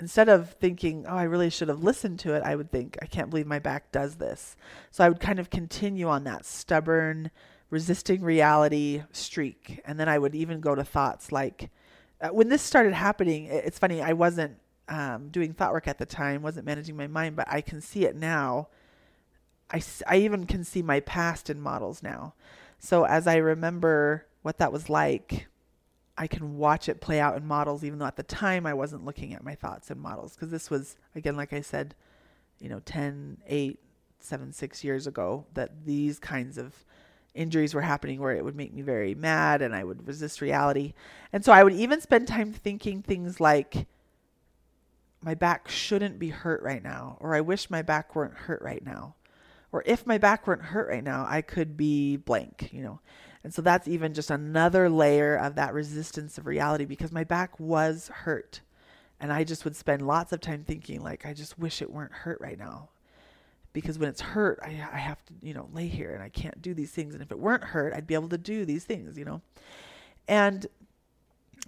instead 0.00 0.28
of 0.28 0.52
thinking, 0.54 1.04
oh, 1.06 1.16
I 1.16 1.24
really 1.24 1.50
should 1.50 1.68
have 1.68 1.84
listened 1.84 2.18
to 2.20 2.34
it, 2.34 2.42
I 2.42 2.56
would 2.56 2.72
think, 2.72 2.98
I 3.02 3.06
can't 3.06 3.30
believe 3.30 3.46
my 3.46 3.58
back 3.58 3.92
does 3.92 4.16
this. 4.16 4.56
So 4.90 5.04
I 5.04 5.08
would 5.08 5.20
kind 5.20 5.38
of 5.38 5.50
continue 5.50 6.08
on 6.08 6.24
that 6.24 6.46
stubborn, 6.46 7.30
resisting 7.68 8.22
reality 8.22 9.02
streak. 9.12 9.80
And 9.84 10.00
then 10.00 10.08
I 10.08 10.18
would 10.18 10.34
even 10.34 10.60
go 10.60 10.74
to 10.74 10.84
thoughts 10.84 11.30
like, 11.30 11.70
uh, 12.20 12.28
when 12.28 12.48
this 12.48 12.62
started 12.62 12.94
happening, 12.94 13.46
it's 13.46 13.78
funny, 13.78 14.02
I 14.02 14.14
wasn't 14.14 14.56
um, 14.88 15.28
doing 15.28 15.52
thought 15.52 15.72
work 15.72 15.86
at 15.86 15.98
the 15.98 16.06
time, 16.06 16.42
wasn't 16.42 16.66
managing 16.66 16.96
my 16.96 17.06
mind, 17.06 17.36
but 17.36 17.46
I 17.48 17.60
can 17.60 17.80
see 17.80 18.04
it 18.04 18.16
now. 18.16 18.68
I, 19.70 19.82
I 20.08 20.16
even 20.16 20.46
can 20.46 20.64
see 20.64 20.82
my 20.82 21.00
past 21.00 21.48
in 21.48 21.60
models 21.60 22.02
now. 22.02 22.34
So 22.78 23.04
as 23.04 23.26
I 23.26 23.36
remember 23.36 24.26
what 24.42 24.58
that 24.58 24.72
was 24.72 24.90
like, 24.90 25.46
I 26.20 26.26
can 26.26 26.58
watch 26.58 26.90
it 26.90 27.00
play 27.00 27.18
out 27.18 27.38
in 27.38 27.46
models, 27.46 27.82
even 27.82 27.98
though 27.98 28.04
at 28.04 28.16
the 28.16 28.22
time 28.22 28.66
I 28.66 28.74
wasn't 28.74 29.06
looking 29.06 29.32
at 29.32 29.42
my 29.42 29.54
thoughts 29.54 29.90
in 29.90 29.98
models. 29.98 30.34
Because 30.34 30.50
this 30.50 30.68
was, 30.68 30.96
again, 31.14 31.34
like 31.34 31.54
I 31.54 31.62
said, 31.62 31.94
you 32.58 32.68
know, 32.68 32.80
10, 32.84 33.38
8, 33.46 33.80
7, 34.18 34.52
6 34.52 34.84
years 34.84 35.06
ago, 35.06 35.46
that 35.54 35.86
these 35.86 36.18
kinds 36.18 36.58
of 36.58 36.84
injuries 37.34 37.72
were 37.72 37.80
happening 37.80 38.20
where 38.20 38.34
it 38.34 38.44
would 38.44 38.54
make 38.54 38.74
me 38.74 38.82
very 38.82 39.14
mad 39.14 39.62
and 39.62 39.74
I 39.74 39.82
would 39.82 40.06
resist 40.06 40.42
reality. 40.42 40.92
And 41.32 41.42
so 41.42 41.52
I 41.52 41.64
would 41.64 41.72
even 41.72 42.02
spend 42.02 42.28
time 42.28 42.52
thinking 42.52 43.00
things 43.00 43.40
like, 43.40 43.86
my 45.22 45.34
back 45.34 45.68
shouldn't 45.68 46.18
be 46.18 46.28
hurt 46.28 46.62
right 46.62 46.82
now, 46.82 47.16
or 47.18 47.34
I 47.34 47.40
wish 47.40 47.70
my 47.70 47.80
back 47.80 48.14
weren't 48.14 48.34
hurt 48.34 48.60
right 48.60 48.84
now. 48.84 49.14
Or 49.72 49.82
if 49.86 50.06
my 50.06 50.18
back 50.18 50.46
weren't 50.46 50.64
hurt 50.64 50.88
right 50.88 51.04
now, 51.04 51.24
I 51.26 51.40
could 51.40 51.78
be 51.78 52.18
blank, 52.18 52.68
you 52.72 52.82
know. 52.82 53.00
And 53.42 53.54
so 53.54 53.62
that's 53.62 53.88
even 53.88 54.12
just 54.12 54.30
another 54.30 54.90
layer 54.90 55.36
of 55.36 55.54
that 55.54 55.72
resistance 55.72 56.36
of 56.36 56.46
reality 56.46 56.84
because 56.84 57.10
my 57.10 57.24
back 57.24 57.58
was 57.58 58.08
hurt. 58.08 58.60
And 59.18 59.32
I 59.32 59.44
just 59.44 59.64
would 59.64 59.76
spend 59.76 60.06
lots 60.06 60.32
of 60.32 60.40
time 60.40 60.64
thinking, 60.64 61.02
like, 61.02 61.26
I 61.26 61.34
just 61.34 61.58
wish 61.58 61.82
it 61.82 61.90
weren't 61.90 62.12
hurt 62.12 62.38
right 62.40 62.58
now. 62.58 62.88
Because 63.72 63.98
when 63.98 64.08
it's 64.08 64.20
hurt, 64.20 64.58
I, 64.62 64.68
I 64.92 64.98
have 64.98 65.24
to, 65.26 65.34
you 65.42 65.54
know, 65.54 65.68
lay 65.72 65.86
here 65.86 66.12
and 66.12 66.22
I 66.22 66.28
can't 66.28 66.60
do 66.60 66.74
these 66.74 66.90
things. 66.90 67.14
And 67.14 67.22
if 67.22 67.30
it 67.30 67.38
weren't 67.38 67.64
hurt, 67.64 67.94
I'd 67.94 68.06
be 68.06 68.14
able 68.14 68.28
to 68.30 68.38
do 68.38 68.64
these 68.64 68.84
things, 68.84 69.16
you 69.16 69.24
know. 69.24 69.42
And 70.26 70.66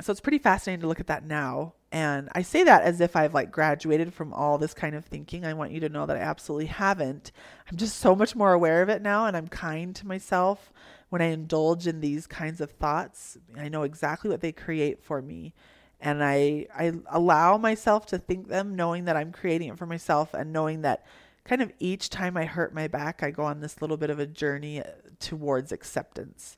so 0.00 0.11
it's 0.11 0.21
pretty 0.21 0.38
fascinating 0.38 0.81
to 0.81 0.88
look 0.88 1.00
at 1.00 1.07
that 1.09 1.25
now. 1.25 1.75
And 1.93 2.31
I 2.35 2.43
say 2.43 2.64
that 2.64 2.83
as 2.83 3.00
if 3.00 3.14
I've 3.14 3.35
like 3.35 3.52
graduated 3.52 4.14
from 4.14 4.33
all 4.33 4.57
this 4.57 4.73
kind 4.73 4.95
of 4.95 5.05
thinking. 5.05 5.45
I 5.45 5.52
want 5.52 5.73
you 5.73 5.81
to 5.81 5.91
know 5.91 6.07
that 6.07 6.17
I 6.17 6.21
absolutely 6.21 6.67
haven't. 6.67 7.33
I'm 7.71 7.76
just 7.76 7.99
so 7.99 8.17
much 8.17 8.35
more 8.35 8.52
aware 8.52 8.83
of 8.83 8.88
it 8.88 9.02
now 9.02 9.26
and 9.26 9.37
I'm 9.37 9.49
kind 9.49 9.95
to 9.97 10.07
myself 10.07 10.73
when 11.12 11.21
I 11.21 11.26
indulge 11.26 11.87
in 11.87 12.00
these 12.00 12.26
kinds 12.26 12.62
of 12.62 12.71
thoughts, 12.71 13.37
I 13.59 13.69
know 13.69 13.83
exactly 13.83 14.31
what 14.31 14.40
they 14.40 14.50
create 14.50 15.04
for 15.04 15.21
me. 15.21 15.52
And 16.00 16.25
I, 16.25 16.69
I 16.75 16.95
allow 17.11 17.59
myself 17.59 18.07
to 18.07 18.19
think 18.19 18.49
them, 18.49 18.76
knowing 18.76 19.04
that 19.04 19.14
I'm 19.14 19.31
creating 19.31 19.69
it 19.69 19.76
for 19.76 19.85
myself 19.85 20.33
and 20.33 20.54
knowing 20.54 20.81
that 20.81 21.04
kind 21.45 21.61
of 21.61 21.71
each 21.78 22.09
time 22.09 22.35
I 22.38 22.47
hurt 22.47 22.73
my 22.73 22.88
back, 22.88 23.23
I 23.23 23.31
go 23.31 23.42
on 23.42 23.61
this 23.61 23.83
little 23.83 23.99
bit 23.99 24.09
of 24.09 24.21
a 24.21 24.26
journey 24.26 24.81
uh, 24.81 24.85
towards 25.21 25.71
acceptance. 25.71 26.57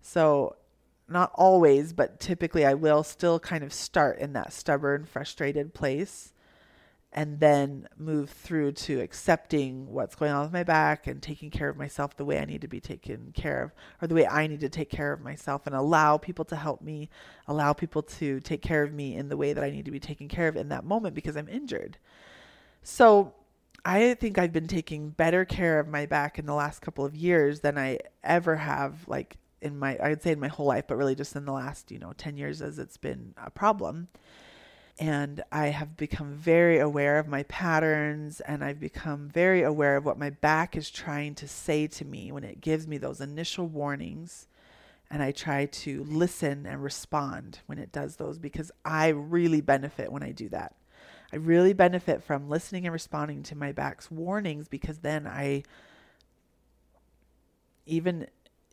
So, 0.00 0.54
not 1.08 1.32
always, 1.34 1.92
but 1.92 2.20
typically 2.20 2.64
I 2.64 2.74
will 2.74 3.02
still 3.02 3.40
kind 3.40 3.64
of 3.64 3.72
start 3.72 4.20
in 4.20 4.34
that 4.34 4.52
stubborn, 4.52 5.04
frustrated 5.04 5.74
place 5.74 6.32
and 7.16 7.40
then 7.40 7.88
move 7.96 8.28
through 8.28 8.70
to 8.70 9.00
accepting 9.00 9.90
what's 9.90 10.14
going 10.14 10.30
on 10.30 10.42
with 10.42 10.52
my 10.52 10.62
back 10.62 11.06
and 11.06 11.22
taking 11.22 11.50
care 11.50 11.70
of 11.70 11.76
myself 11.76 12.14
the 12.14 12.26
way 12.26 12.38
I 12.38 12.44
need 12.44 12.60
to 12.60 12.68
be 12.68 12.78
taken 12.78 13.32
care 13.34 13.62
of, 13.62 13.72
or 14.02 14.06
the 14.06 14.14
way 14.14 14.26
I 14.26 14.46
need 14.46 14.60
to 14.60 14.68
take 14.68 14.90
care 14.90 15.14
of 15.14 15.22
myself, 15.22 15.66
and 15.66 15.74
allow 15.74 16.18
people 16.18 16.44
to 16.44 16.56
help 16.56 16.82
me, 16.82 17.08
allow 17.48 17.72
people 17.72 18.02
to 18.02 18.38
take 18.40 18.60
care 18.60 18.82
of 18.82 18.92
me 18.92 19.16
in 19.16 19.30
the 19.30 19.36
way 19.36 19.54
that 19.54 19.64
I 19.64 19.70
need 19.70 19.86
to 19.86 19.90
be 19.90 19.98
taken 19.98 20.28
care 20.28 20.46
of 20.46 20.56
in 20.56 20.68
that 20.68 20.84
moment 20.84 21.14
because 21.14 21.38
I'm 21.38 21.48
injured. 21.48 21.96
So, 22.82 23.32
I 23.86 24.14
think 24.14 24.36
I've 24.36 24.52
been 24.52 24.66
taking 24.66 25.10
better 25.10 25.44
care 25.44 25.78
of 25.78 25.88
my 25.88 26.06
back 26.06 26.38
in 26.38 26.44
the 26.44 26.54
last 26.54 26.80
couple 26.80 27.04
of 27.04 27.14
years 27.14 27.60
than 27.60 27.78
I 27.78 28.00
ever 28.24 28.56
have, 28.56 29.08
like 29.08 29.36
in 29.62 29.78
my, 29.78 29.96
I'd 30.02 30.22
say 30.22 30.32
in 30.32 30.40
my 30.40 30.48
whole 30.48 30.66
life, 30.66 30.84
but 30.88 30.96
really 30.96 31.14
just 31.14 31.36
in 31.36 31.44
the 31.44 31.52
last, 31.52 31.90
you 31.90 31.98
know, 31.98 32.12
10 32.18 32.36
years 32.36 32.60
as 32.60 32.78
it's 32.78 32.96
been 32.96 33.32
a 33.36 33.48
problem 33.48 34.08
and 34.98 35.42
I 35.52 35.66
have 35.66 35.96
become 35.96 36.32
very 36.32 36.78
aware 36.78 37.18
of 37.18 37.28
my 37.28 37.42
patterns 37.44 38.40
and 38.40 38.64
I've 38.64 38.80
become 38.80 39.28
very 39.28 39.62
aware 39.62 39.96
of 39.96 40.06
what 40.06 40.18
my 40.18 40.30
back 40.30 40.74
is 40.74 40.90
trying 40.90 41.34
to 41.36 41.48
say 41.48 41.86
to 41.88 42.04
me 42.04 42.32
when 42.32 42.44
it 42.44 42.62
gives 42.62 42.86
me 42.86 42.96
those 42.96 43.20
initial 43.20 43.66
warnings. 43.66 44.48
And 45.10 45.22
I 45.22 45.32
try 45.32 45.66
to 45.66 46.02
listen 46.04 46.66
and 46.66 46.82
respond 46.82 47.60
when 47.66 47.78
it 47.78 47.92
does 47.92 48.16
those 48.16 48.38
because 48.38 48.72
I 48.84 49.08
really 49.08 49.60
benefit 49.60 50.10
when 50.10 50.22
I 50.22 50.32
do 50.32 50.48
that. 50.48 50.74
I 51.32 51.36
really 51.36 51.74
benefit 51.74 52.24
from 52.24 52.48
listening 52.48 52.86
and 52.86 52.92
responding 52.92 53.42
to 53.44 53.54
my 53.54 53.72
back's 53.72 54.10
warnings 54.10 54.66
because 54.66 54.98
then 54.98 55.26
I 55.26 55.64
even 57.84 58.26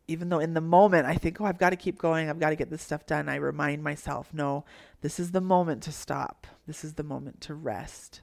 even 0.08 0.30
though 0.30 0.40
in 0.40 0.54
the 0.54 0.62
moment 0.62 1.06
I 1.06 1.16
think, 1.16 1.40
oh, 1.40 1.46
I've 1.46 1.58
got 1.58 1.70
to 1.70 1.76
keep 1.76 1.98
going, 1.98 2.30
I've 2.30 2.40
got 2.40 2.50
to 2.50 2.56
get 2.56 2.70
this 2.70 2.82
stuff 2.82 3.06
done, 3.06 3.30
I 3.30 3.36
remind 3.36 3.84
myself, 3.84 4.34
no, 4.34 4.66
this 5.02 5.20
is 5.20 5.32
the 5.32 5.42
moment 5.42 5.84
to 5.84 5.92
stop. 5.92 6.48
This 6.68 6.84
is 6.84 6.94
the 6.94 7.04
moment 7.04 7.42
to 7.42 7.54
rest. 7.54 8.22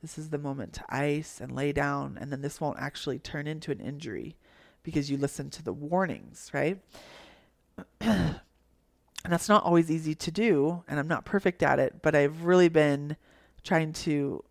This 0.00 0.18
is 0.18 0.30
the 0.30 0.38
moment 0.38 0.72
to 0.74 0.84
ice 0.88 1.40
and 1.40 1.54
lay 1.54 1.72
down. 1.72 2.18
And 2.20 2.32
then 2.32 2.42
this 2.42 2.60
won't 2.60 2.80
actually 2.80 3.20
turn 3.20 3.46
into 3.46 3.70
an 3.70 3.80
injury 3.80 4.36
because 4.82 5.10
you 5.10 5.16
listen 5.16 5.48
to 5.50 5.62
the 5.62 5.72
warnings, 5.72 6.50
right? 6.52 6.80
and 8.00 8.40
that's 9.24 9.48
not 9.48 9.64
always 9.64 9.90
easy 9.90 10.16
to 10.16 10.30
do. 10.32 10.82
And 10.88 10.98
I'm 10.98 11.06
not 11.06 11.24
perfect 11.24 11.62
at 11.62 11.78
it, 11.78 12.02
but 12.02 12.16
I've 12.16 12.44
really 12.44 12.68
been 12.68 13.16
trying 13.62 13.92
to 13.92 14.44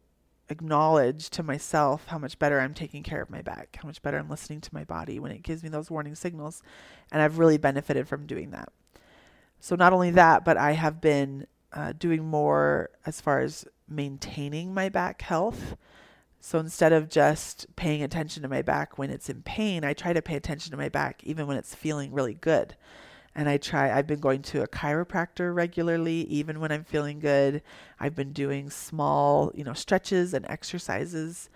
acknowledge 0.52 1.30
to 1.32 1.44
myself 1.44 2.08
how 2.08 2.18
much 2.18 2.38
better 2.38 2.60
I'm 2.60 2.74
taking 2.74 3.04
care 3.04 3.22
of 3.22 3.30
my 3.30 3.42
back, 3.42 3.80
how 3.82 3.88
much 3.88 4.02
better 4.02 4.18
I'm 4.18 4.30
listening 4.30 4.62
to 4.62 4.74
my 4.74 4.84
body 4.84 5.20
when 5.20 5.32
it 5.32 5.44
gives 5.44 5.64
me 5.64 5.70
those 5.70 5.90
warning 5.90 6.16
signals. 6.16 6.62
And 7.12 7.22
I've 7.22 7.40
really 7.40 7.58
benefited 7.58 8.08
from 8.08 8.28
doing 8.28 8.52
that. 8.52 8.70
So, 9.60 9.76
not 9.76 9.94
only 9.94 10.12
that, 10.12 10.44
but 10.46 10.58
I 10.58 10.74
have 10.74 11.02
been 11.02 11.48
uh, 11.74 11.94
doing 11.98 12.26
more 12.26 12.90
as 13.06 13.22
far 13.22 13.40
as 13.40 13.66
maintaining 13.88 14.74
my 14.74 14.90
back 14.90 15.22
health. 15.22 15.76
So, 16.40 16.60
instead 16.60 16.94
of 16.94 17.10
just 17.10 17.68
paying 17.76 18.04
attention 18.04 18.44
to 18.44 18.50
my 18.50 18.62
back 18.62 18.98
when 18.98 19.10
it's 19.10 19.30
in 19.30 19.44
pain, 19.44 19.84
I 19.84 19.94
try 19.94 20.14
to 20.14 20.22
pay 20.22 20.36
attention 20.36 20.72
to 20.72 20.78
my 20.78 20.90
back 20.90 21.24
even 21.24 21.48
when 21.48 21.58
it's 21.58 21.76
feeling 21.76 22.12
really 22.12 22.34
good 22.34 22.76
and 23.36 23.48
I 23.48 23.58
try 23.58 23.92
I've 23.92 24.08
been 24.08 24.20
going 24.20 24.42
to 24.44 24.62
a 24.62 24.68
chiropractor 24.68 25.54
regularly 25.54 26.22
even 26.24 26.60
when 26.60 26.72
I'm 26.72 26.84
feeling 26.84 27.20
good. 27.20 27.62
I've 28.00 28.16
been 28.16 28.34
doing 28.34 28.70
small, 28.70 29.52
you 29.56 29.64
know, 29.64 29.74
stretches 29.74 30.34
and 30.34 30.46
exercises 30.48 31.50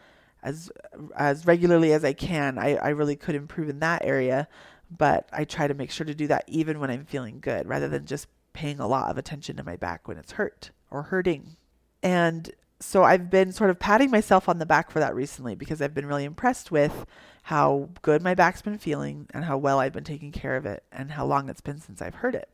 as 0.43 0.71
as 1.17 1.45
regularly 1.45 1.91
as 1.93 2.05
I 2.05 2.13
can. 2.13 2.57
I, 2.57 2.75
I 2.75 2.89
really 2.89 3.15
could 3.15 3.35
improve 3.35 3.69
in 3.69 3.79
that 3.79 4.05
area, 4.05 4.47
but 4.95 5.27
I 5.33 5.43
try 5.43 5.67
to 5.67 5.73
make 5.73 5.91
sure 5.91 6.05
to 6.05 6.15
do 6.15 6.27
that 6.27 6.45
even 6.47 6.79
when 6.79 6.91
I'm 6.91 7.05
feeling 7.05 7.39
good 7.39 7.67
rather 7.67 7.89
than 7.89 8.05
just 8.05 8.27
paying 8.53 8.79
a 8.79 8.87
lot 8.87 9.09
of 9.09 9.17
attention 9.17 9.57
to 9.57 9.63
my 9.63 9.75
back 9.75 10.07
when 10.07 10.17
it's 10.17 10.33
hurt 10.33 10.71
or 10.89 11.03
hurting. 11.03 11.57
And 12.01 12.51
so 12.79 13.03
I've 13.03 13.29
been 13.29 13.51
sort 13.51 13.69
of 13.69 13.79
patting 13.79 14.11
myself 14.11 14.47
on 14.47 14.59
the 14.59 14.65
back 14.65 14.91
for 14.91 14.99
that 14.99 15.15
recently 15.15 15.55
because 15.55 15.81
I've 15.81 15.93
been 15.93 16.05
really 16.05 16.23
impressed 16.23 16.71
with 16.71 17.05
how 17.45 17.87
good 18.01 18.23
my 18.23 18.33
back's 18.33 18.63
been 18.63 18.79
feeling 18.79 19.27
and 19.31 19.45
how 19.45 19.55
well 19.55 19.77
I've 19.77 19.93
been 19.93 20.03
taking 20.03 20.31
care 20.31 20.55
of 20.55 20.65
it 20.65 20.83
and 20.91 21.11
how 21.11 21.27
long 21.27 21.47
it's 21.47 21.61
been 21.61 21.79
since 21.79 22.01
I've 22.01 22.15
hurt 22.15 22.33
it. 22.33 22.49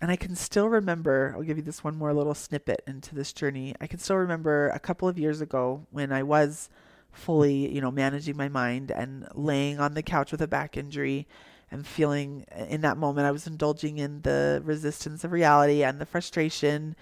And 0.00 0.12
I 0.12 0.16
can 0.16 0.36
still 0.36 0.68
remember, 0.68 1.34
I'll 1.34 1.42
give 1.42 1.56
you 1.56 1.62
this 1.64 1.82
one 1.82 1.96
more 1.96 2.14
little 2.14 2.34
snippet 2.34 2.84
into 2.86 3.16
this 3.16 3.32
journey. 3.32 3.74
I 3.80 3.88
can 3.88 3.98
still 3.98 4.14
remember 4.14 4.68
a 4.68 4.78
couple 4.78 5.08
of 5.08 5.18
years 5.18 5.40
ago 5.40 5.88
when 5.90 6.12
I 6.12 6.22
was 6.22 6.70
fully, 7.10 7.74
you 7.74 7.80
know, 7.80 7.90
managing 7.90 8.36
my 8.36 8.48
mind 8.48 8.92
and 8.92 9.26
laying 9.34 9.80
on 9.80 9.94
the 9.94 10.04
couch 10.04 10.30
with 10.30 10.40
a 10.40 10.46
back 10.46 10.76
injury 10.76 11.26
and 11.72 11.84
feeling 11.84 12.44
uh, 12.56 12.66
in 12.66 12.82
that 12.82 12.98
moment 12.98 13.26
I 13.26 13.32
was 13.32 13.48
indulging 13.48 13.98
in 13.98 14.22
the 14.22 14.62
resistance 14.64 15.24
of 15.24 15.32
reality 15.32 15.82
and 15.82 16.00
the 16.00 16.06
frustration 16.06 16.94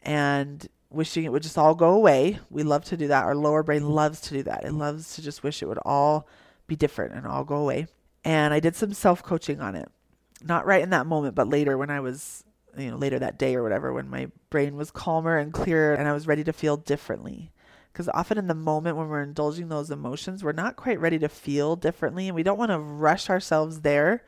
and 0.00 0.68
wishing 0.90 1.24
it 1.24 1.32
would 1.32 1.42
just 1.42 1.58
all 1.58 1.74
go 1.74 1.92
away. 1.92 2.38
We 2.50 2.62
love 2.62 2.84
to 2.84 2.96
do 2.96 3.08
that. 3.08 3.24
Our 3.24 3.34
lower 3.34 3.64
brain 3.64 3.90
loves 3.90 4.20
to 4.20 4.34
do 4.34 4.44
that. 4.44 4.64
It 4.64 4.74
loves 4.74 5.16
to 5.16 5.22
just 5.22 5.42
wish 5.42 5.60
it 5.60 5.66
would 5.66 5.80
all 5.84 6.28
be 6.66 6.76
different 6.76 7.14
and 7.14 7.26
all 7.26 7.44
go 7.44 7.56
away. 7.56 7.86
And 8.24 8.54
I 8.54 8.60
did 8.60 8.76
some 8.76 8.92
self 8.92 9.22
coaching 9.22 9.60
on 9.60 9.74
it. 9.74 9.88
Not 10.42 10.66
right 10.66 10.82
in 10.82 10.90
that 10.90 11.06
moment, 11.06 11.34
but 11.34 11.48
later 11.48 11.78
when 11.78 11.90
I 11.90 12.00
was, 12.00 12.44
you 12.76 12.90
know, 12.90 12.96
later 12.96 13.18
that 13.18 13.38
day 13.38 13.54
or 13.54 13.62
whatever, 13.62 13.92
when 13.92 14.08
my 14.08 14.28
brain 14.50 14.76
was 14.76 14.90
calmer 14.90 15.36
and 15.36 15.52
clearer 15.52 15.94
and 15.94 16.08
I 16.08 16.12
was 16.12 16.26
ready 16.26 16.44
to 16.44 16.52
feel 16.52 16.76
differently. 16.76 17.52
Because 17.92 18.08
often 18.08 18.38
in 18.38 18.46
the 18.46 18.54
moment 18.54 18.96
when 18.96 19.08
we're 19.08 19.22
indulging 19.22 19.68
those 19.68 19.90
emotions, 19.90 20.42
we're 20.42 20.52
not 20.52 20.76
quite 20.76 20.98
ready 20.98 21.18
to 21.18 21.28
feel 21.28 21.76
differently 21.76 22.26
and 22.26 22.34
we 22.34 22.42
don't 22.42 22.58
want 22.58 22.70
to 22.70 22.78
rush 22.78 23.28
ourselves 23.28 23.82
there 23.82 24.24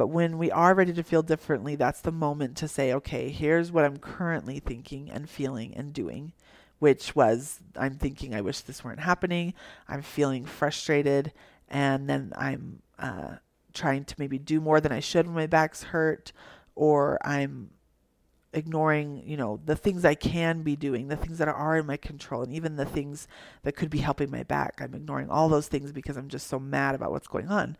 but 0.00 0.06
when 0.06 0.38
we 0.38 0.50
are 0.50 0.72
ready 0.72 0.94
to 0.94 1.02
feel 1.02 1.20
differently, 1.20 1.76
that's 1.76 2.00
the 2.00 2.10
moment 2.10 2.56
to 2.56 2.68
say, 2.68 2.94
okay, 2.94 3.28
here's 3.28 3.70
what 3.70 3.84
I'm 3.84 3.98
currently 3.98 4.58
thinking 4.58 5.10
and 5.10 5.28
feeling 5.28 5.74
and 5.76 5.92
doing, 5.92 6.32
which 6.78 7.14
was 7.14 7.60
I'm 7.76 7.96
thinking, 7.96 8.34
I 8.34 8.40
wish 8.40 8.62
this 8.62 8.82
weren't 8.82 9.00
happening. 9.00 9.52
I'm 9.86 10.00
feeling 10.00 10.46
frustrated. 10.46 11.34
And 11.70 12.08
then 12.08 12.32
I'm 12.36 12.82
uh, 12.98 13.36
trying 13.72 14.04
to 14.04 14.14
maybe 14.18 14.38
do 14.38 14.60
more 14.60 14.80
than 14.80 14.92
I 14.92 15.00
should 15.00 15.26
when 15.26 15.34
my 15.34 15.46
back's 15.46 15.84
hurt, 15.84 16.32
or 16.74 17.18
I'm 17.24 17.70
ignoring, 18.52 19.22
you 19.24 19.36
know, 19.36 19.60
the 19.64 19.76
things 19.76 20.04
I 20.04 20.14
can 20.14 20.62
be 20.62 20.74
doing, 20.76 21.08
the 21.08 21.16
things 21.16 21.38
that 21.38 21.48
are 21.48 21.76
in 21.76 21.86
my 21.86 21.96
control, 21.96 22.42
and 22.42 22.52
even 22.52 22.76
the 22.76 22.84
things 22.84 23.28
that 23.62 23.76
could 23.76 23.90
be 23.90 23.98
helping 23.98 24.30
my 24.30 24.42
back. 24.42 24.80
I'm 24.80 24.94
ignoring 24.94 25.30
all 25.30 25.48
those 25.48 25.68
things 25.68 25.92
because 25.92 26.16
I'm 26.16 26.28
just 26.28 26.48
so 26.48 26.58
mad 26.58 26.94
about 26.94 27.12
what's 27.12 27.28
going 27.28 27.48
on. 27.48 27.76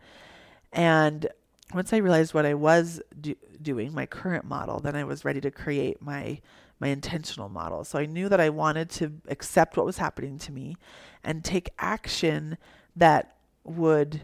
And 0.71 1.27
once 1.73 1.91
I 1.93 1.97
realized 1.97 2.33
what 2.33 2.45
I 2.45 2.53
was 2.53 3.01
do- 3.19 3.35
doing, 3.61 3.93
my 3.93 4.05
current 4.05 4.45
model, 4.45 4.79
then 4.79 4.95
I 4.95 5.03
was 5.03 5.25
ready 5.25 5.41
to 5.41 5.51
create 5.51 6.01
my 6.01 6.39
my 6.79 6.87
intentional 6.87 7.47
model. 7.47 7.83
So 7.83 7.99
I 7.99 8.07
knew 8.07 8.27
that 8.27 8.39
I 8.39 8.49
wanted 8.49 8.89
to 8.91 9.13
accept 9.27 9.77
what 9.77 9.85
was 9.85 9.99
happening 9.99 10.39
to 10.39 10.51
me 10.51 10.77
and 11.23 11.43
take 11.43 11.69
action 11.77 12.57
that 12.95 13.35
would 13.63 14.21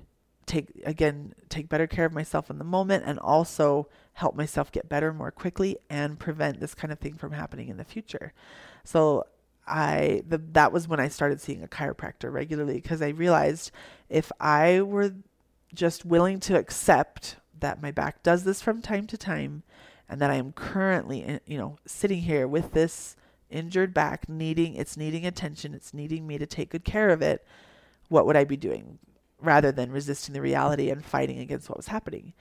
take 0.47 0.71
again 0.85 1.33
take 1.49 1.67
better 1.67 1.85
care 1.85 2.05
of 2.05 2.13
myself 2.13 2.49
in 2.49 2.57
the 2.57 2.63
moment 2.63 3.03
and 3.05 3.19
also 3.19 3.87
help 4.13 4.33
myself 4.35 4.71
get 4.71 4.89
better 4.89 5.13
more 5.13 5.29
quickly 5.29 5.77
and 5.89 6.17
prevent 6.17 6.59
this 6.59 6.73
kind 6.73 6.91
of 6.91 6.97
thing 6.97 7.13
from 7.13 7.33
happening 7.33 7.67
in 7.67 7.77
the 7.77 7.83
future. 7.83 8.33
So 8.83 9.25
I 9.67 10.23
the, 10.27 10.39
that 10.53 10.71
was 10.71 10.87
when 10.87 10.99
I 10.99 11.09
started 11.09 11.41
seeing 11.41 11.63
a 11.63 11.67
chiropractor 11.67 12.31
regularly 12.31 12.75
because 12.75 13.01
I 13.01 13.09
realized 13.09 13.71
if 14.09 14.31
I 14.39 14.81
were 14.81 15.13
just 15.75 16.05
willing 16.05 16.39
to 16.39 16.57
accept 16.57 17.35
that 17.59 17.81
my 17.81 17.91
back 17.91 18.23
does 18.23 18.43
this 18.43 18.61
from 18.61 18.81
time 18.81 19.05
to 19.07 19.17
time 19.17 19.63
and 20.09 20.21
that 20.21 20.29
I 20.29 20.35
am 20.35 20.53
currently, 20.53 21.23
eh, 21.23 21.39
you 21.45 21.57
know, 21.57 21.75
sitting 21.85 22.21
here 22.21 22.47
with 22.47 22.71
this 22.71 23.17
injured 23.49 23.93
back 23.93 24.29
needing 24.29 24.75
it's 24.75 24.95
needing 24.95 25.25
attention, 25.25 25.73
it's 25.73 25.93
needing 25.93 26.25
me 26.25 26.37
to 26.37 26.45
take 26.45 26.69
good 26.69 26.85
care 26.85 27.09
of 27.09 27.21
it, 27.21 27.45
what 28.07 28.25
would 28.25 28.37
I 28.37 28.45
be 28.45 28.57
doing 28.57 28.99
rather 29.41 29.71
than 29.71 29.91
resisting 29.91 30.33
the 30.33 30.41
reality 30.41 30.89
and 30.89 31.03
fighting 31.03 31.39
against 31.39 31.69
what 31.69 31.77
was 31.77 31.87
happening? 31.87 32.33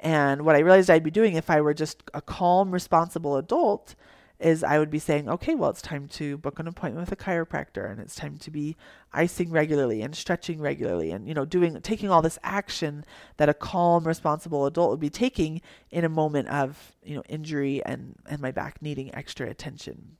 And 0.00 0.44
what 0.44 0.56
I 0.56 0.60
realized 0.60 0.90
I'd 0.90 1.04
be 1.04 1.10
doing 1.10 1.34
if 1.34 1.48
I 1.48 1.60
were 1.60 1.74
just 1.74 2.02
a 2.12 2.20
calm, 2.20 2.72
responsible 2.72 3.36
adult 3.36 3.94
is 4.42 4.64
I 4.64 4.78
would 4.78 4.90
be 4.90 4.98
saying, 4.98 5.28
okay, 5.28 5.54
well, 5.54 5.70
it's 5.70 5.80
time 5.80 6.08
to 6.08 6.36
book 6.36 6.58
an 6.58 6.66
appointment 6.66 7.08
with 7.08 7.18
a 7.18 7.24
chiropractor 7.24 7.88
and 7.88 8.00
it's 8.00 8.16
time 8.16 8.38
to 8.38 8.50
be 8.50 8.76
icing 9.12 9.50
regularly 9.50 10.02
and 10.02 10.16
stretching 10.16 10.60
regularly 10.60 11.12
and, 11.12 11.28
you 11.28 11.34
know, 11.34 11.44
doing, 11.44 11.80
taking 11.80 12.10
all 12.10 12.22
this 12.22 12.40
action 12.42 13.04
that 13.36 13.48
a 13.48 13.54
calm, 13.54 14.04
responsible 14.04 14.66
adult 14.66 14.90
would 14.90 15.00
be 15.00 15.10
taking 15.10 15.60
in 15.90 16.04
a 16.04 16.08
moment 16.08 16.48
of, 16.48 16.92
you 17.04 17.14
know, 17.14 17.22
injury 17.28 17.84
and, 17.84 18.16
and 18.28 18.40
my 18.40 18.50
back 18.50 18.82
needing 18.82 19.14
extra 19.14 19.48
attention. 19.48 20.16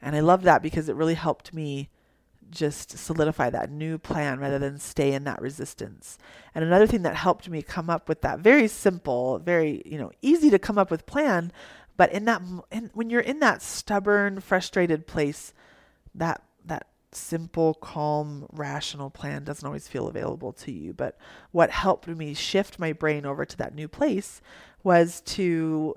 And 0.00 0.16
I 0.16 0.20
love 0.20 0.42
that 0.42 0.62
because 0.62 0.88
it 0.88 0.96
really 0.96 1.14
helped 1.14 1.52
me 1.52 1.90
just 2.54 2.96
solidify 2.96 3.50
that 3.50 3.70
new 3.70 3.98
plan 3.98 4.38
rather 4.38 4.58
than 4.58 4.78
stay 4.78 5.12
in 5.12 5.24
that 5.24 5.42
resistance. 5.42 6.18
And 6.54 6.64
another 6.64 6.86
thing 6.86 7.02
that 7.02 7.16
helped 7.16 7.48
me 7.48 7.62
come 7.62 7.90
up 7.90 8.08
with 8.08 8.20
that 8.22 8.40
very 8.40 8.68
simple, 8.68 9.38
very, 9.38 9.82
you 9.84 9.98
know, 9.98 10.12
easy 10.22 10.50
to 10.50 10.58
come 10.58 10.78
up 10.78 10.90
with 10.90 11.06
plan 11.06 11.52
but 11.96 12.12
in 12.12 12.24
that, 12.24 12.42
in, 12.70 12.90
when 12.92 13.10
you're 13.10 13.20
in 13.20 13.40
that 13.40 13.62
stubborn, 13.62 14.40
frustrated 14.40 15.06
place, 15.06 15.52
that 16.14 16.42
that 16.64 16.88
simple, 17.12 17.74
calm, 17.74 18.46
rational 18.52 19.10
plan 19.10 19.44
doesn't 19.44 19.66
always 19.66 19.86
feel 19.86 20.08
available 20.08 20.52
to 20.52 20.72
you. 20.72 20.92
But 20.92 21.16
what 21.52 21.70
helped 21.70 22.08
me 22.08 22.34
shift 22.34 22.78
my 22.78 22.92
brain 22.92 23.24
over 23.24 23.44
to 23.44 23.56
that 23.58 23.74
new 23.74 23.86
place 23.86 24.40
was 24.82 25.20
to 25.22 25.94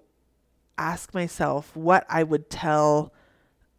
ask 0.77 1.13
myself 1.13 1.75
what 1.75 2.05
I 2.07 2.21
would 2.23 2.49
tell 2.49 3.11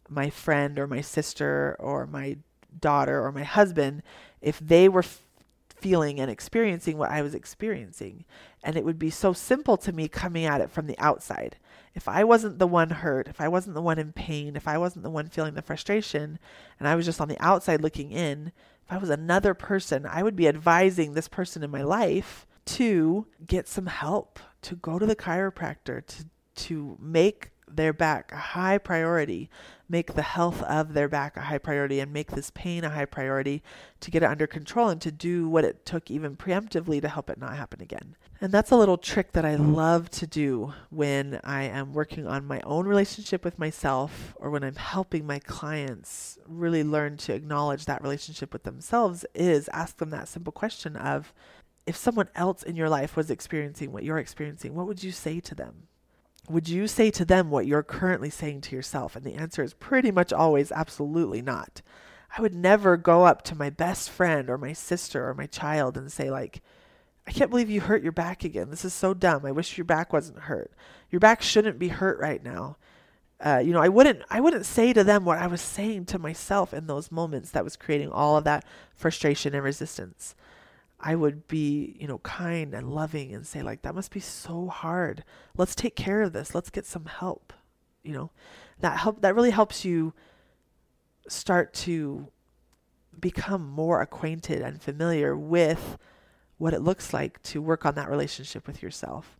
my 0.09 0.29
friend 0.29 0.77
or 0.77 0.87
my 0.87 1.01
sister 1.01 1.77
or 1.79 2.05
my 2.05 2.37
daughter 2.79 3.23
or 3.23 3.31
my 3.31 3.43
husband 3.43 4.03
if 4.41 4.59
they 4.59 4.89
were 4.89 4.99
f- 4.99 5.21
feeling 5.69 6.19
and 6.19 6.29
experiencing 6.29 6.97
what 6.97 7.09
I 7.09 7.21
was 7.21 7.33
experiencing. 7.33 8.25
And 8.63 8.75
it 8.75 8.83
would 8.83 8.99
be 8.99 9.09
so 9.09 9.33
simple 9.33 9.77
to 9.77 9.93
me 9.93 10.07
coming 10.07 10.45
at 10.45 10.61
it 10.61 10.71
from 10.71 10.87
the 10.87 10.97
outside 10.99 11.57
if 11.95 12.07
I 12.07 12.23
wasn't 12.23 12.59
the 12.59 12.67
one 12.67 12.89
hurt, 12.89 13.27
if 13.27 13.41
I 13.41 13.47
wasn't 13.47 13.75
the 13.75 13.81
one 13.81 13.99
in 13.99 14.13
pain, 14.13 14.55
if 14.55 14.67
I 14.67 14.77
wasn't 14.77 15.03
the 15.03 15.09
one 15.09 15.27
feeling 15.27 15.53
the 15.53 15.61
frustration, 15.61 16.39
and 16.79 16.87
I 16.87 16.95
was 16.95 17.05
just 17.05 17.19
on 17.19 17.27
the 17.27 17.43
outside 17.43 17.81
looking 17.81 18.11
in, 18.11 18.51
if 18.85 18.91
I 18.91 18.97
was 18.97 19.09
another 19.09 19.53
person, 19.53 20.05
I 20.05 20.23
would 20.23 20.35
be 20.35 20.47
advising 20.47 21.13
this 21.13 21.27
person 21.27 21.63
in 21.63 21.71
my 21.71 21.81
life 21.81 22.47
to 22.65 23.27
get 23.45 23.67
some 23.67 23.87
help, 23.87 24.39
to 24.61 24.75
go 24.75 24.99
to 24.99 25.05
the 25.05 25.15
chiropractor, 25.15 26.05
to 26.05 26.25
to 26.55 26.97
make 26.99 27.51
their 27.75 27.93
back 27.93 28.31
a 28.31 28.37
high 28.37 28.77
priority, 28.77 29.49
make 29.87 30.13
the 30.13 30.21
health 30.21 30.61
of 30.63 30.93
their 30.93 31.07
back 31.07 31.37
a 31.37 31.41
high 31.41 31.57
priority, 31.57 31.99
and 31.99 32.13
make 32.13 32.31
this 32.31 32.51
pain 32.51 32.83
a 32.83 32.89
high 32.89 33.05
priority 33.05 33.63
to 33.99 34.11
get 34.11 34.23
it 34.23 34.29
under 34.29 34.47
control 34.47 34.89
and 34.89 35.01
to 35.01 35.11
do 35.11 35.47
what 35.47 35.63
it 35.63 35.85
took 35.85 36.09
even 36.09 36.35
preemptively 36.35 37.01
to 37.01 37.09
help 37.09 37.29
it 37.29 37.39
not 37.39 37.55
happen 37.55 37.81
again. 37.81 38.15
And 38.41 38.51
that's 38.51 38.71
a 38.71 38.77
little 38.77 38.97
trick 38.97 39.33
that 39.33 39.43
I 39.43 39.55
love 39.55 40.09
to 40.11 40.27
do 40.27 40.73
when 40.89 41.41
I 41.43 41.63
am 41.63 41.93
working 41.93 42.25
on 42.25 42.45
my 42.45 42.61
own 42.63 42.87
relationship 42.87 43.43
with 43.43 43.59
myself 43.59 44.33
or 44.37 44.49
when 44.49 44.63
I'm 44.63 44.75
helping 44.75 45.27
my 45.27 45.39
clients 45.39 46.37
really 46.47 46.83
learn 46.83 47.17
to 47.17 47.33
acknowledge 47.33 47.85
that 47.85 48.01
relationship 48.01 48.53
with 48.53 48.63
themselves 48.63 49.25
is 49.35 49.69
ask 49.73 49.97
them 49.97 50.11
that 50.11 50.29
simple 50.29 50.53
question 50.53 50.95
of 50.95 51.33
if 51.89 51.97
someone 51.97 52.29
else 52.35 52.61
in 52.61 52.75
your 52.75 52.87
life 52.87 53.17
was 53.17 53.31
experiencing 53.31 53.91
what 53.91 54.03
you're 54.03 54.19
experiencing, 54.19 54.75
what 54.75 54.85
would 54.85 55.03
you 55.03 55.11
say 55.11 55.39
to 55.39 55.55
them? 55.55 55.87
Would 56.49 56.67
you 56.67 56.87
say 56.87 57.11
to 57.11 57.25
them 57.25 57.51
what 57.51 57.67
you're 57.67 57.83
currently 57.83 58.31
saying 58.31 58.61
to 58.61 58.75
yourself? 58.75 59.15
And 59.15 59.23
the 59.23 59.35
answer 59.35 59.63
is 59.63 59.73
pretty 59.75 60.11
much 60.11 60.33
always 60.33 60.71
absolutely 60.71 61.41
not. 61.41 61.81
I 62.37 62.41
would 62.41 62.55
never 62.55 62.97
go 62.97 63.25
up 63.25 63.43
to 63.43 63.55
my 63.55 63.69
best 63.69 64.09
friend 64.09 64.49
or 64.49 64.57
my 64.57 64.73
sister 64.73 65.27
or 65.27 65.33
my 65.33 65.45
child 65.45 65.95
and 65.95 66.11
say 66.11 66.29
like, 66.31 66.61
I 67.27 67.31
can't 67.31 67.51
believe 67.51 67.69
you 67.69 67.81
hurt 67.81 68.01
your 68.01 68.11
back 68.11 68.43
again. 68.43 68.71
This 68.71 68.83
is 68.83 68.93
so 68.93 69.13
dumb. 69.13 69.45
I 69.45 69.51
wish 69.51 69.77
your 69.77 69.85
back 69.85 70.11
wasn't 70.11 70.39
hurt. 70.39 70.71
Your 71.11 71.19
back 71.19 71.43
shouldn't 71.43 71.77
be 71.77 71.89
hurt 71.89 72.19
right 72.19 72.43
now. 72.43 72.77
Uh, 73.39 73.61
you 73.63 73.71
know, 73.71 73.81
I 73.81 73.87
wouldn't 73.87 74.23
I 74.29 74.41
wouldn't 74.41 74.65
say 74.65 74.91
to 74.91 75.03
them 75.03 75.23
what 75.23 75.37
I 75.37 75.47
was 75.47 75.61
saying 75.61 76.05
to 76.07 76.19
myself 76.19 76.73
in 76.73 76.87
those 76.87 77.11
moments 77.11 77.51
that 77.51 77.63
was 77.63 77.77
creating 77.77 78.09
all 78.09 78.35
of 78.35 78.43
that 78.45 78.65
frustration 78.95 79.53
and 79.53 79.63
resistance. 79.63 80.35
I 80.99 81.15
would 81.15 81.47
be, 81.47 81.95
you 81.99 82.07
know, 82.07 82.17
kind 82.19 82.73
and 82.73 82.93
loving 82.93 83.33
and 83.33 83.47
say 83.47 83.61
like 83.61 83.83
that 83.83 83.95
must 83.95 84.11
be 84.11 84.19
so 84.19 84.67
hard. 84.67 85.23
Let's 85.57 85.75
take 85.75 85.95
care 85.95 86.21
of 86.21 86.33
this. 86.33 86.53
Let's 86.53 86.69
get 86.69 86.85
some 86.85 87.05
help. 87.05 87.53
You 88.03 88.13
know, 88.13 88.31
that 88.79 88.97
help 88.97 89.21
that 89.21 89.35
really 89.35 89.51
helps 89.51 89.85
you 89.85 90.13
start 91.27 91.73
to 91.73 92.27
become 93.19 93.69
more 93.69 94.01
acquainted 94.01 94.61
and 94.61 94.81
familiar 94.81 95.35
with 95.35 95.97
what 96.57 96.73
it 96.73 96.81
looks 96.81 97.13
like 97.13 97.41
to 97.43 97.61
work 97.61 97.85
on 97.85 97.95
that 97.95 98.09
relationship 98.09 98.67
with 98.67 98.83
yourself. 98.83 99.37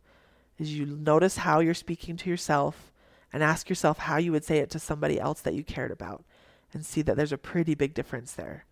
Is 0.58 0.74
you 0.74 0.86
notice 0.86 1.38
how 1.38 1.60
you're 1.60 1.74
speaking 1.74 2.16
to 2.18 2.30
yourself 2.30 2.92
and 3.32 3.42
ask 3.42 3.68
yourself 3.68 3.98
how 3.98 4.16
you 4.16 4.32
would 4.32 4.44
say 4.44 4.58
it 4.58 4.70
to 4.70 4.78
somebody 4.78 5.20
else 5.20 5.40
that 5.42 5.54
you 5.54 5.64
cared 5.64 5.90
about 5.90 6.24
and 6.72 6.84
see 6.84 7.02
that 7.02 7.16
there's 7.16 7.32
a 7.32 7.38
pretty 7.38 7.74
big 7.74 7.94
difference 7.94 8.32
there. 8.32 8.64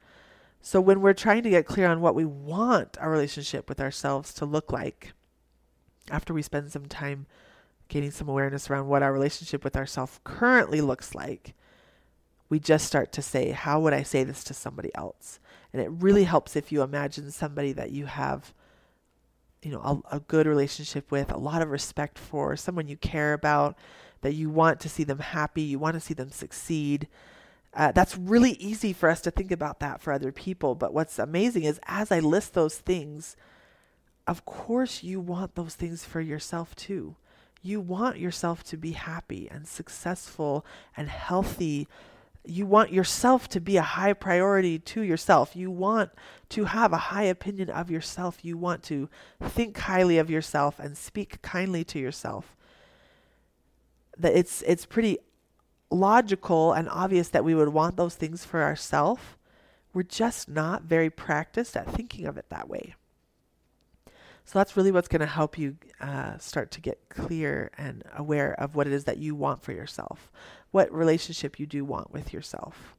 So 0.61 0.81
when 0.81 1.01
we're 1.01 1.14
trying 1.14 1.42
to 1.44 1.51
get 1.51 1.66
clear 1.66 1.87
on 1.87 2.01
what 2.01 2.14
we 2.14 2.25
want 2.25 2.99
our 3.01 3.11
relationship 3.11 3.68
with 3.68 3.81
ourselves 3.81 4.35
to 4.35 4.44
look 4.44 4.73
like, 4.73 5.12
after 6.11 6.35
we 6.35 6.42
spend 6.42 6.73
some 6.73 6.87
time 6.87 7.27
gaining 7.88 8.11
some 8.11 8.29
awareness 8.29 8.68
around 8.68 8.88
what 8.88 9.03
our 9.03 9.12
relationship 9.12 9.64
with 9.64 9.77
ourself 9.77 10.21
currently 10.25 10.81
looks 10.81 11.14
like, 11.14 11.55
we 12.49 12.59
just 12.59 12.87
start 12.87 13.12
to 13.12 13.23
say, 13.23 13.51
How 13.51 13.81
would 13.81 13.92
I 13.92 14.03
say 14.03 14.25
this 14.25 14.44
to 14.44 14.55
somebody 14.55 14.90
else? 14.94 15.38
And 15.73 15.83
it 15.83 15.90
really 15.90 16.25
helps 16.25 16.57
if 16.57 16.73
you 16.73 16.83
imagine 16.83 17.31
somebody 17.31 17.73
that 17.73 17.90
you 17.90 18.07
have, 18.07 18.55
you 19.62 19.71
know, 19.71 20.03
a, 20.11 20.16
a 20.16 20.21
good 20.21 20.47
relationship 20.47 21.11
with, 21.11 21.31
a 21.31 21.37
lot 21.37 21.62
of 21.62 21.71
respect 21.71 22.18
for, 22.18 22.57
someone 22.57 22.88
you 22.88 22.97
care 22.97 23.35
about, 23.35 23.77
that 24.23 24.35
you 24.35 24.51
want 24.51 24.81
to 24.81 24.88
see 24.88 25.05
them 25.05 25.18
happy, 25.18 25.62
you 25.62 25.79
want 25.79 25.94
to 25.94 26.01
see 26.01 26.14
them 26.14 26.31
succeed. 26.31 27.07
Uh, 27.74 27.92
that's 27.92 28.16
really 28.16 28.52
easy 28.52 28.92
for 28.92 29.09
us 29.09 29.20
to 29.20 29.31
think 29.31 29.50
about 29.50 29.81
that 29.81 30.00
for 30.00 30.12
other 30.12 30.33
people. 30.33 30.74
But 30.74 30.92
what's 30.92 31.18
amazing 31.18 31.64
is 31.64 31.81
as 31.87 32.11
I 32.11 32.20
list 32.20 32.54
those 32.54 32.76
things, 32.76 33.37
of 34.26 34.44
course 34.44 35.02
you 35.02 35.20
want 35.20 35.54
those 35.54 35.74
things 35.74 36.04
for 36.04 36.20
yourself 36.20 36.74
too. 36.74 37.16
You 37.62 37.81
want 37.81 38.18
yourself 38.18 38.64
to 38.64 38.76
be 38.76 38.92
happy 38.92 39.48
and 39.50 39.66
successful 39.66 40.64
and 40.96 41.09
healthy 41.09 41.88
you 42.48 42.64
want 42.64 42.92
yourself 42.92 43.48
to 43.50 43.61
be 43.61 43.76
a 43.76 43.83
high 43.83 44.14
priority 44.14 44.78
to 44.78 45.02
yourself. 45.02 45.54
You 45.54 45.70
want 45.70 46.11
to 46.50 46.64
have 46.64 46.92
a 46.92 46.96
high 46.96 47.24
opinion 47.24 47.68
of 47.68 47.90
yourself. 47.90 48.38
You 48.42 48.57
want 48.57 48.83
to 48.85 49.11
think 49.42 49.76
highly 49.76 50.16
of 50.16 50.31
yourself 50.31 50.78
and 50.78 50.96
speak 50.96 51.42
kindly 51.42 51.85
to 51.85 51.98
yourself. 51.98 52.57
That 54.16 54.35
it's 54.35 54.62
it's 54.62 54.87
pretty 54.87 55.18
logical 55.90 56.72
and 56.72 56.88
obvious 56.88 57.29
that 57.29 57.44
we 57.44 57.55
would 57.55 57.70
want 57.70 57.96
those 57.96 58.14
things 58.14 58.44
for 58.44 58.62
ourselves. 58.62 59.22
We're 59.94 60.03
just 60.03 60.48
not 60.48 60.83
very 60.83 61.11
practiced 61.11 61.77
at 61.77 61.90
thinking 61.90 62.27
of 62.27 62.37
it 62.37 62.51
that 62.51 62.68
way. 62.68 62.94
So 64.44 64.59
that's 64.59 64.77
really 64.77 64.92
what's 64.92 65.09
going 65.09 65.20
to 65.20 65.27
help 65.27 65.59
you 65.59 65.77
uh, 66.01 66.38
start 66.38 66.70
to 66.70 66.81
get 66.81 67.11
clear 67.11 67.70
and 67.77 68.03
aware 68.16 68.55
of 68.59 68.74
what 68.74 68.87
it 68.87 68.94
is 68.94 69.05
that 69.05 69.18
you 69.18 69.35
want 69.35 69.62
for 69.62 69.72
yourself, 69.72 70.31
what 70.70 70.90
relationship 70.90 71.61
you 71.61 71.66
do 71.66 71.85
want 71.85 72.12
with 72.12 72.33
yourself. 72.33 72.96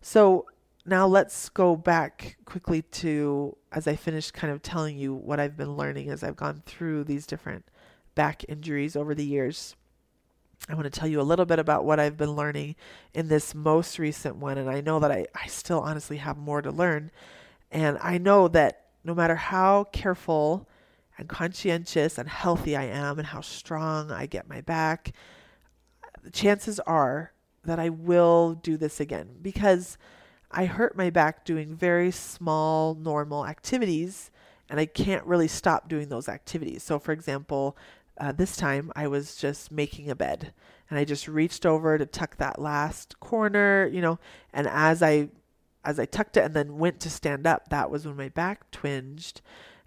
So 0.00 0.46
now 0.86 1.06
let's 1.06 1.50
go 1.50 1.76
back 1.76 2.38
quickly 2.46 2.82
to 2.82 3.56
as 3.70 3.86
I 3.86 3.96
finished 3.96 4.32
kind 4.32 4.52
of 4.52 4.62
telling 4.62 4.96
you 4.96 5.14
what 5.14 5.38
I've 5.38 5.56
been 5.56 5.76
learning 5.76 6.08
as 6.08 6.22
I've 6.22 6.36
gone 6.36 6.62
through 6.64 7.04
these 7.04 7.26
different 7.26 7.66
back 8.14 8.44
injuries 8.48 8.96
over 8.96 9.14
the 9.14 9.26
years. 9.26 9.76
I 10.68 10.74
want 10.74 10.84
to 10.84 10.90
tell 10.90 11.08
you 11.08 11.20
a 11.20 11.22
little 11.22 11.44
bit 11.44 11.58
about 11.58 11.84
what 11.84 11.98
I've 11.98 12.16
been 12.16 12.32
learning 12.32 12.76
in 13.14 13.28
this 13.28 13.54
most 13.54 13.98
recent 13.98 14.36
one. 14.36 14.58
And 14.58 14.70
I 14.70 14.80
know 14.80 15.00
that 15.00 15.10
I, 15.10 15.26
I 15.34 15.48
still 15.48 15.80
honestly 15.80 16.18
have 16.18 16.38
more 16.38 16.62
to 16.62 16.70
learn. 16.70 17.10
And 17.70 17.98
I 18.00 18.18
know 18.18 18.48
that 18.48 18.86
no 19.02 19.14
matter 19.14 19.34
how 19.34 19.84
careful 19.84 20.68
and 21.18 21.28
conscientious 21.28 22.16
and 22.16 22.28
healthy 22.28 22.76
I 22.76 22.84
am 22.84 23.18
and 23.18 23.26
how 23.26 23.40
strong 23.40 24.10
I 24.10 24.26
get 24.26 24.48
my 24.48 24.60
back, 24.60 25.12
the 26.22 26.30
chances 26.30 26.78
are 26.80 27.32
that 27.64 27.78
I 27.78 27.88
will 27.88 28.54
do 28.54 28.76
this 28.76 29.00
again 29.00 29.30
because 29.42 29.98
I 30.50 30.66
hurt 30.66 30.96
my 30.96 31.10
back 31.10 31.44
doing 31.44 31.74
very 31.74 32.10
small, 32.10 32.94
normal 32.94 33.46
activities 33.46 34.30
and 34.68 34.78
I 34.78 34.86
can't 34.86 35.24
really 35.26 35.48
stop 35.48 35.88
doing 35.88 36.08
those 36.08 36.28
activities. 36.28 36.82
So, 36.82 36.98
for 36.98 37.12
example, 37.12 37.76
uh, 38.22 38.30
this 38.30 38.56
time 38.56 38.92
I 38.94 39.08
was 39.08 39.34
just 39.34 39.72
making 39.72 40.08
a 40.08 40.14
bed 40.14 40.54
and 40.88 40.96
I 40.96 41.04
just 41.04 41.26
reached 41.26 41.66
over 41.66 41.98
to 41.98 42.06
tuck 42.06 42.36
that 42.36 42.60
last 42.60 43.18
corner, 43.18 43.90
you 43.92 44.00
know, 44.00 44.20
and 44.52 44.68
as 44.68 45.02
I 45.02 45.30
as 45.84 45.98
I 45.98 46.04
tucked 46.04 46.36
it 46.36 46.44
and 46.44 46.54
then 46.54 46.78
went 46.78 47.00
to 47.00 47.10
stand 47.10 47.48
up, 47.48 47.70
that 47.70 47.90
was 47.90 48.06
when 48.06 48.16
my 48.16 48.28
back 48.28 48.70
twinged. 48.70 49.40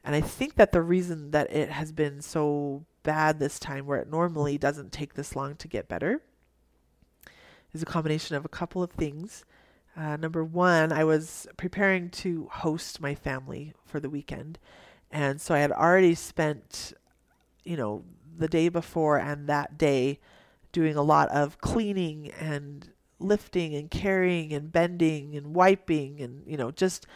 And 0.03 0.13
I 0.13 0.19
think 0.19 0.55
that 0.55 0.73
the 0.73 0.81
reason 0.81 1.31
that 1.31 1.49
it 1.49 1.69
has 1.69 1.93
been 1.93 2.21
so 2.21 2.83
bad 3.03 3.39
this 3.39 3.57
time, 3.57 3.85
where 3.85 3.99
it 3.99 4.09
normally 4.09 4.57
doesn't 4.57 4.91
take 4.91 5.13
this 5.13 5.33
long 5.33 5.55
to 5.55 5.69
get 5.69 5.87
better, 5.87 6.21
is 7.73 7.81
a 7.81 7.85
combination 7.85 8.35
of 8.35 8.43
a 8.43 8.49
couple 8.49 8.83
of 8.83 8.91
things. 8.91 9.45
Uh, 9.95 10.17
number 10.17 10.43
one, 10.43 10.91
I 10.91 11.05
was 11.05 11.47
preparing 11.55 12.09
to 12.09 12.49
host 12.51 12.99
my 12.99 13.15
family 13.15 13.71
for 13.85 14.01
the 14.01 14.09
weekend. 14.09 14.59
And 15.09 15.39
so 15.39 15.55
I 15.55 15.59
had 15.59 15.71
already 15.71 16.15
spent, 16.15 16.91
you 17.63 17.77
know, 17.77 18.03
the 18.37 18.47
day 18.47 18.69
before 18.69 19.17
and 19.17 19.47
that 19.47 19.77
day 19.77 20.19
doing 20.71 20.95
a 20.95 21.01
lot 21.01 21.29
of 21.29 21.59
cleaning 21.59 22.31
and 22.39 22.89
lifting 23.19 23.73
and 23.75 23.89
carrying 23.89 24.51
and 24.51 24.71
bending 24.71 25.35
and 25.35 25.55
wiping 25.55 26.19
and 26.19 26.43
you 26.45 26.57
know 26.57 26.69
just 26.69 27.07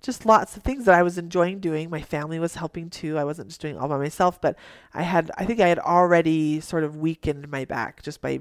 just 0.00 0.24
lots 0.24 0.56
of 0.56 0.62
things 0.62 0.84
that 0.84 0.94
I 0.94 1.02
was 1.02 1.18
enjoying 1.18 1.58
doing. 1.58 1.90
My 1.90 2.02
family 2.02 2.38
was 2.38 2.54
helping 2.54 2.88
too. 2.88 3.18
I 3.18 3.24
wasn't 3.24 3.48
just 3.48 3.60
doing 3.60 3.76
all 3.76 3.88
by 3.88 3.98
myself, 3.98 4.40
but 4.40 4.56
I 4.94 5.02
had 5.02 5.30
I 5.36 5.44
think 5.44 5.60
I 5.60 5.68
had 5.68 5.78
already 5.80 6.60
sort 6.60 6.84
of 6.84 6.96
weakened 6.96 7.48
my 7.48 7.64
back 7.64 8.02
just 8.02 8.20
by 8.20 8.40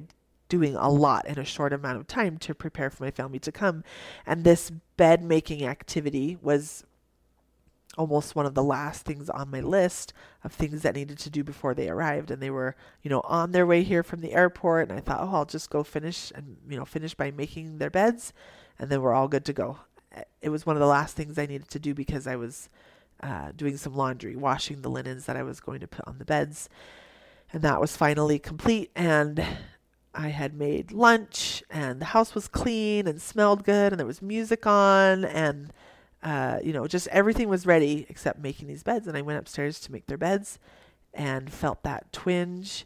doing 0.50 0.76
a 0.76 0.90
lot 0.90 1.28
in 1.28 1.38
a 1.38 1.44
short 1.44 1.74
amount 1.74 1.98
of 1.98 2.08
time 2.08 2.38
to 2.38 2.56
prepare 2.56 2.90
for 2.90 3.04
my 3.04 3.12
family 3.12 3.40
to 3.40 3.52
come. 3.52 3.84
And 4.26 4.44
this 4.44 4.72
bed 4.96 5.24
making 5.24 5.66
activity 5.66 6.38
was 6.42 6.86
almost 7.98 8.36
one 8.36 8.46
of 8.46 8.54
the 8.54 8.64
last 8.64 9.04
things 9.04 9.30
on 9.30 9.50
my 9.50 9.60
list 9.60 10.14
of 10.44 10.52
things 10.54 10.82
that 10.82 10.96
needed 10.96 11.18
to 11.20 11.30
do 11.30 11.44
before 11.44 11.74
they 11.74 11.90
arrived. 11.90 12.32
And 12.32 12.42
they 12.42 12.50
were 12.50 12.76
you 13.02 13.10
know 13.10 13.22
on 13.26 13.52
their 13.52 13.66
way 13.66 13.84
here 13.84 14.04
from 14.04 14.22
the 14.22 14.34
airport. 14.34 14.90
And 14.90 14.98
i 14.98 15.02
thought 15.02 15.22
oh 15.22 15.36
i'll 15.36 15.46
just 15.46 15.70
go 15.70 15.84
finish 15.84 16.32
and 16.36 16.58
you 16.70 16.78
know 16.78 16.86
finish 16.86 17.14
by 17.14 17.32
making 17.32 17.78
their 17.78 17.90
beds. 17.90 18.34
And 18.80 18.90
then 18.90 19.02
we're 19.02 19.14
all 19.14 19.28
good 19.28 19.46
to 19.46 19.54
go. 19.54 19.80
It 20.42 20.50
was 20.50 20.66
one 20.66 20.76
of 20.76 20.80
the 20.80 20.88
last 20.88 21.16
things 21.16 21.38
i 21.38 21.46
needed 21.46 21.70
to 21.70 21.80
do 21.80 21.94
because 21.94 22.28
i 22.28 22.36
was 22.36 22.70
uh, 23.22 23.52
doing 23.56 23.78
some 23.78 23.96
laundry 23.96 24.36
washing 24.36 24.82
the 24.82 24.90
linens 24.90 25.26
that 25.26 25.36
i 25.36 25.44
was 25.44 25.60
going 25.60 25.80
to 25.80 25.88
put 25.88 26.08
on 26.08 26.18
the 26.20 26.26
beds. 26.26 26.70
And 27.52 27.62
that 27.62 27.80
was 27.80 27.96
finally 27.96 28.40
complete. 28.40 28.92
And 28.96 29.44
I 30.18 30.30
had 30.30 30.56
made 30.56 30.92
lunch 30.92 31.64
and 31.70 32.02
the 32.02 32.06
house 32.06 32.34
was 32.34 32.48
clean 32.48 33.08
and 33.08 33.22
smelled 33.22 33.64
good 33.64 33.94
and 33.94 34.00
there 34.00 34.08
was 34.08 34.22
music 34.22 34.66
on 34.66 35.24
and 35.24 35.72
uh, 36.28 36.60
you 36.62 36.74
know, 36.74 36.88
just 36.88 37.08
everything 37.08 37.48
was 37.48 37.66
ready 37.66 38.06
except 38.10 38.38
making 38.38 38.68
these 38.68 38.84
beds. 38.84 39.08
And 39.08 39.16
I 39.16 39.22
went 39.22 39.40
upstairs 39.40 39.80
to 39.80 39.94
make 39.94 40.08
their 40.08 40.18
beds 40.18 40.60
and 41.14 41.50
felt 41.50 41.84
that 41.84 42.12
twinge 42.12 42.86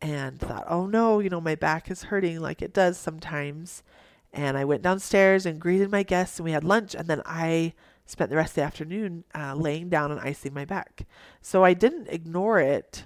and 0.00 0.40
thought, 0.40 0.64
oh 0.66 0.86
no, 0.86 1.18
you 1.18 1.28
know, 1.28 1.42
my 1.42 1.54
back 1.54 1.90
is 1.90 2.04
hurting 2.04 2.40
like 2.40 2.62
it 2.62 2.72
does 2.72 2.96
sometimes. 2.96 3.82
And 4.32 4.56
I 4.56 4.64
went 4.64 4.80
downstairs 4.80 5.44
and 5.44 5.60
greeted 5.60 5.90
my 5.90 6.02
guests 6.02 6.38
and 6.38 6.44
we 6.46 6.52
had 6.52 6.64
lunch. 6.64 6.94
And 6.94 7.06
then 7.06 7.20
I 7.26 7.74
spent 8.06 8.30
the 8.30 8.36
rest 8.36 8.52
of 8.52 8.56
the 8.56 8.62
afternoon 8.62 9.24
uh, 9.34 9.54
laying 9.54 9.90
down 9.90 10.10
and 10.10 10.20
icing 10.20 10.54
my 10.54 10.64
back. 10.64 11.06
So 11.42 11.64
I 11.64 11.74
didn't 11.74 12.08
ignore 12.08 12.60
it 12.60 13.04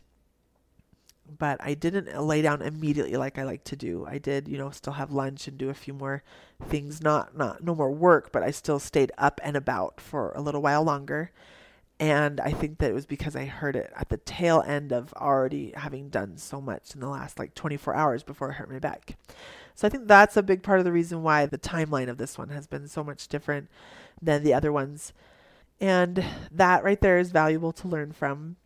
but 1.39 1.59
I 1.61 1.75
didn't 1.75 2.09
uh, 2.15 2.21
lay 2.21 2.43
down 2.43 2.63
immediately 2.63 3.17
like 3.17 3.39
I 3.39 3.45
like 3.45 3.65
to 3.65 3.77
do. 3.77 4.07
I 4.09 4.19
did, 4.19 4.49
you 4.49 4.59
know, 4.59 4.71
still 4.71 4.95
have 4.95 5.13
lunch 5.13 5.49
and 5.49 5.59
do 5.59 5.71
a 5.71 5.75
few 5.75 5.95
more 5.95 6.23
things, 6.69 7.03
not 7.03 7.37
not 7.37 7.63
no 7.63 7.75
more 7.75 7.91
work, 7.91 8.33
but 8.33 8.43
I 8.43 8.51
still 8.51 8.79
stayed 8.79 9.13
up 9.19 9.41
and 9.43 9.57
about 9.57 10.01
for 10.01 10.33
a 10.33 10.41
little 10.41 10.63
while 10.63 10.83
longer. 10.83 11.31
And 12.01 12.41
I 12.41 12.51
think 12.51 12.79
that 12.79 12.91
it 12.91 12.95
was 12.95 13.07
because 13.07 13.37
I 13.37 13.45
heard 13.45 13.77
it 13.77 13.93
at 13.95 14.09
the 14.09 14.17
tail 14.17 14.63
end 14.67 14.93
of 14.93 15.13
already 15.15 15.73
having 15.77 16.09
done 16.09 16.37
so 16.37 16.61
much 16.61 16.95
in 16.95 17.01
the 17.01 17.09
last 17.09 17.39
like 17.39 17.55
24 17.55 17.95
hours 17.95 18.25
before 18.25 18.51
I 18.51 18.55
hurt 18.55 18.71
my 18.71 18.81
back. 18.81 19.17
So 19.75 19.87
I 19.87 19.91
think 19.91 20.09
that's 20.09 20.37
a 20.37 20.43
big 20.43 20.63
part 20.63 20.81
of 20.81 20.85
the 20.85 20.93
reason 20.93 21.23
why 21.23 21.47
the 21.47 21.59
timeline 21.59 22.09
of 22.09 22.19
this 22.19 22.37
one 22.37 22.49
has 22.49 22.67
been 22.67 22.89
so 22.89 23.05
much 23.05 23.29
different 23.29 23.69
than 24.21 24.43
the 24.43 24.53
other 24.53 24.73
ones. 24.73 25.13
And 25.81 26.25
that 26.51 26.83
right 26.83 27.01
there 27.01 27.19
is 27.19 27.31
valuable 27.31 27.73
to 27.73 27.89
learn 27.89 28.13
from 28.13 28.57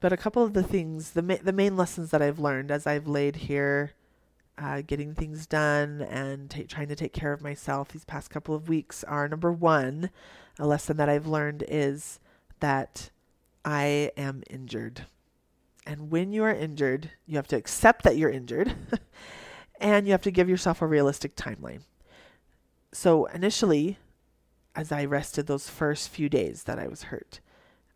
but 0.00 0.12
a 0.12 0.16
couple 0.16 0.42
of 0.42 0.52
the 0.52 0.62
things, 0.62 1.12
the 1.12 1.22
ma- 1.22 1.36
the 1.42 1.52
main 1.52 1.76
lessons 1.76 2.10
that 2.10 2.22
I've 2.22 2.38
learned 2.38 2.70
as 2.70 2.86
I've 2.86 3.06
laid 3.06 3.36
here, 3.36 3.92
uh, 4.58 4.82
getting 4.86 5.14
things 5.14 5.46
done 5.46 6.00
and 6.02 6.50
t- 6.50 6.64
trying 6.64 6.88
to 6.88 6.96
take 6.96 7.12
care 7.12 7.32
of 7.32 7.42
myself 7.42 7.88
these 7.88 8.04
past 8.04 8.30
couple 8.30 8.54
of 8.54 8.68
weeks 8.68 9.04
are 9.04 9.28
number 9.28 9.52
one, 9.52 10.10
a 10.58 10.66
lesson 10.66 10.96
that 10.96 11.08
I've 11.08 11.26
learned 11.26 11.64
is 11.68 12.18
that 12.60 13.10
I 13.64 14.12
am 14.16 14.42
injured. 14.48 15.06
And 15.86 16.10
when 16.10 16.32
you 16.32 16.42
are 16.44 16.54
injured, 16.54 17.10
you 17.26 17.36
have 17.36 17.48
to 17.48 17.56
accept 17.56 18.02
that 18.04 18.16
you're 18.16 18.30
injured 18.30 18.74
and 19.80 20.06
you 20.06 20.12
have 20.12 20.22
to 20.22 20.30
give 20.30 20.48
yourself 20.48 20.82
a 20.82 20.86
realistic 20.86 21.36
timeline. 21.36 21.82
So 22.92 23.26
initially, 23.26 23.98
as 24.74 24.90
I 24.90 25.04
rested 25.04 25.46
those 25.46 25.68
first 25.68 26.08
few 26.08 26.28
days 26.28 26.64
that 26.64 26.78
I 26.78 26.88
was 26.88 27.04
hurt, 27.04 27.40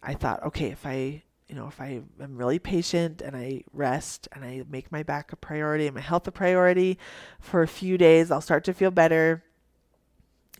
I 0.03 0.15
thought, 0.15 0.43
okay, 0.45 0.67
if 0.67 0.87
I 0.87 1.23
you 1.51 1.57
know, 1.57 1.67
if 1.67 1.81
I 1.81 2.01
am 2.21 2.37
really 2.37 2.61
patient 2.61 3.21
and 3.21 3.37
I 3.37 3.65
rest 3.73 4.29
and 4.31 4.45
I 4.45 4.63
make 4.71 4.93
my 4.93 5.03
back 5.03 5.33
a 5.33 5.37
priority 5.37 5.87
and 5.87 5.95
my 5.97 6.01
health 6.01 6.29
a 6.29 6.31
priority 6.31 6.97
for 7.41 7.61
a 7.61 7.67
few 7.67 7.99
days, 7.99 8.31
I'll 8.31 8.41
start 8.41 8.63
to 8.65 8.73
feel 8.73 8.93
better 8.93 9.43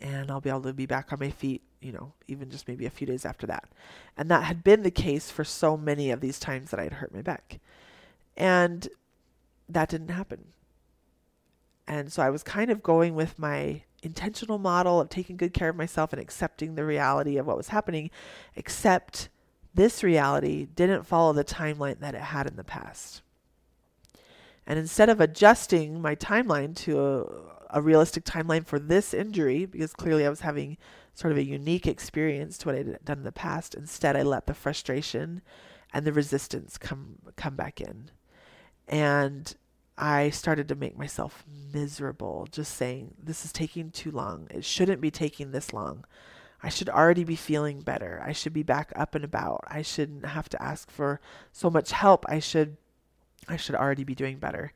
and 0.01 0.29
I'll 0.29 0.41
be 0.41 0.49
able 0.49 0.63
to 0.63 0.73
be 0.73 0.85
back 0.85 1.13
on 1.13 1.19
my 1.19 1.29
feet, 1.29 1.61
you 1.79 1.93
know, 1.93 2.11
even 2.27 2.49
just 2.49 2.67
maybe 2.67 2.85
a 2.85 2.89
few 2.89 3.07
days 3.07 3.25
after 3.25 3.47
that. 3.47 3.69
And 4.17 4.29
that 4.29 4.43
had 4.43 4.65
been 4.65 4.83
the 4.83 4.91
case 4.91 5.31
for 5.31 5.45
so 5.45 5.77
many 5.77 6.11
of 6.11 6.19
these 6.19 6.39
times 6.39 6.71
that 6.71 6.79
I'd 6.81 6.93
hurt 6.93 7.13
my 7.13 7.21
back. 7.21 7.61
And 8.35 8.89
that 9.69 9.87
didn't 9.87 10.09
happen. 10.09 10.47
And 11.87 12.11
so 12.11 12.21
I 12.21 12.29
was 12.29 12.43
kind 12.43 12.69
of 12.69 12.83
going 12.83 13.15
with 13.15 13.39
my 13.39 13.83
intentional 14.03 14.57
model 14.57 14.99
of 14.99 15.07
taking 15.07 15.37
good 15.37 15.53
care 15.53 15.69
of 15.69 15.77
myself 15.77 16.11
and 16.11 16.21
accepting 16.21 16.75
the 16.75 16.83
reality 16.83 17.37
of 17.37 17.45
what 17.45 17.55
was 17.55 17.69
happening, 17.69 18.11
except 18.57 19.29
this 19.73 20.03
reality 20.03 20.67
didn't 20.75 21.05
follow 21.05 21.33
the 21.33 21.43
timeline 21.43 21.99
that 21.99 22.15
it 22.15 22.21
had 22.21 22.47
in 22.47 22.55
the 22.55 22.63
past. 22.63 23.21
And 24.67 24.77
instead 24.77 25.09
of 25.09 25.19
adjusting 25.19 26.01
my 26.01 26.15
timeline 26.15 26.75
to 26.77 26.99
a, 26.99 27.77
a 27.79 27.81
realistic 27.81 28.25
timeline 28.25 28.65
for 28.65 28.79
this 28.79 29.13
injury, 29.13 29.65
because 29.65 29.93
clearly 29.93 30.25
I 30.25 30.29
was 30.29 30.41
having 30.41 30.77
sort 31.13 31.31
of 31.31 31.37
a 31.37 31.43
unique 31.43 31.87
experience 31.87 32.57
to 32.59 32.67
what 32.67 32.75
I'd 32.75 33.03
done 33.03 33.19
in 33.19 33.23
the 33.23 33.31
past, 33.31 33.75
instead 33.75 34.15
I 34.15 34.23
let 34.23 34.45
the 34.45 34.53
frustration 34.53 35.41
and 35.93 36.05
the 36.05 36.13
resistance 36.13 36.77
come 36.77 37.17
come 37.35 37.55
back 37.55 37.81
in. 37.81 38.11
And 38.87 39.53
I 39.97 40.29
started 40.29 40.67
to 40.69 40.75
make 40.75 40.97
myself 40.97 41.43
miserable 41.73 42.47
just 42.51 42.75
saying 42.75 43.13
this 43.21 43.45
is 43.45 43.51
taking 43.51 43.91
too 43.91 44.11
long. 44.11 44.47
It 44.49 44.65
shouldn't 44.65 45.01
be 45.01 45.11
taking 45.11 45.51
this 45.51 45.73
long. 45.73 46.05
I 46.63 46.69
should 46.69 46.89
already 46.89 47.23
be 47.23 47.35
feeling 47.35 47.81
better. 47.81 48.21
I 48.25 48.33
should 48.33 48.53
be 48.53 48.63
back 48.63 48.91
up 48.95 49.15
and 49.15 49.25
about. 49.25 49.63
I 49.67 49.81
shouldn't 49.81 50.25
have 50.25 50.47
to 50.49 50.61
ask 50.61 50.91
for 50.91 51.19
so 51.51 51.69
much 51.69 51.91
help. 51.91 52.25
I 52.29 52.39
should 52.39 52.77
I 53.47 53.57
should 53.57 53.75
already 53.75 54.03
be 54.03 54.15
doing 54.15 54.37
better. 54.37 54.71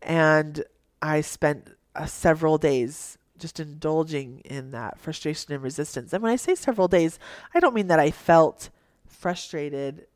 And 0.00 0.64
I 1.02 1.20
spent 1.20 1.74
uh, 1.94 2.06
several 2.06 2.56
days 2.56 3.18
just 3.38 3.60
indulging 3.60 4.40
in 4.40 4.70
that 4.70 4.98
frustration 4.98 5.52
and 5.52 5.62
resistance. 5.62 6.14
And 6.14 6.22
when 6.22 6.32
I 6.32 6.36
say 6.36 6.54
several 6.54 6.88
days, 6.88 7.18
I 7.54 7.60
don't 7.60 7.74
mean 7.74 7.88
that 7.88 8.00
I 8.00 8.10
felt 8.10 8.70
frustrated 9.06 10.06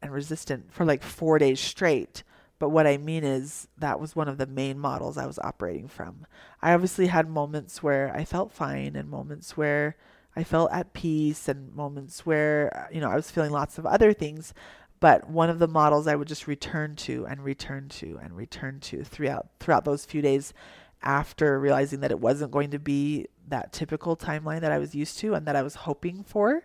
and 0.00 0.12
resistant 0.12 0.72
for 0.72 0.84
like 0.84 1.02
4 1.02 1.40
days 1.40 1.58
straight. 1.58 2.22
But 2.60 2.70
what 2.70 2.86
I 2.86 2.96
mean 2.96 3.24
is 3.24 3.68
that 3.78 4.00
was 4.00 4.14
one 4.14 4.28
of 4.28 4.38
the 4.38 4.46
main 4.46 4.78
models 4.78 5.18
I 5.18 5.26
was 5.26 5.38
operating 5.40 5.88
from. 5.88 6.26
I 6.62 6.72
obviously 6.72 7.08
had 7.08 7.28
moments 7.28 7.82
where 7.82 8.12
I 8.14 8.24
felt 8.24 8.52
fine 8.52 8.94
and 8.94 9.08
moments 9.08 9.56
where 9.56 9.96
I 10.38 10.44
felt 10.44 10.70
at 10.70 10.92
peace 10.92 11.48
and 11.48 11.74
moments 11.74 12.24
where, 12.24 12.72
uh, 12.72 12.94
you 12.94 13.00
know, 13.00 13.10
I 13.10 13.16
was 13.16 13.28
feeling 13.28 13.50
lots 13.50 13.76
of 13.76 13.84
other 13.84 14.12
things. 14.12 14.54
But 15.00 15.28
one 15.28 15.50
of 15.50 15.58
the 15.58 15.66
models 15.66 16.06
I 16.06 16.14
would 16.14 16.28
just 16.28 16.46
return 16.46 16.94
to 16.96 17.26
and 17.26 17.44
return 17.44 17.88
to 17.88 18.20
and 18.22 18.36
return 18.36 18.78
to 18.80 19.02
throughout 19.02 19.48
throughout 19.58 19.84
those 19.84 20.04
few 20.04 20.22
days 20.22 20.54
after 21.02 21.58
realizing 21.58 22.00
that 22.00 22.12
it 22.12 22.20
wasn't 22.20 22.52
going 22.52 22.70
to 22.70 22.78
be 22.78 23.26
that 23.48 23.72
typical 23.72 24.16
timeline 24.16 24.60
that 24.60 24.70
I 24.70 24.78
was 24.78 24.94
used 24.94 25.18
to 25.18 25.34
and 25.34 25.44
that 25.46 25.56
I 25.56 25.62
was 25.62 25.74
hoping 25.74 26.22
for 26.22 26.64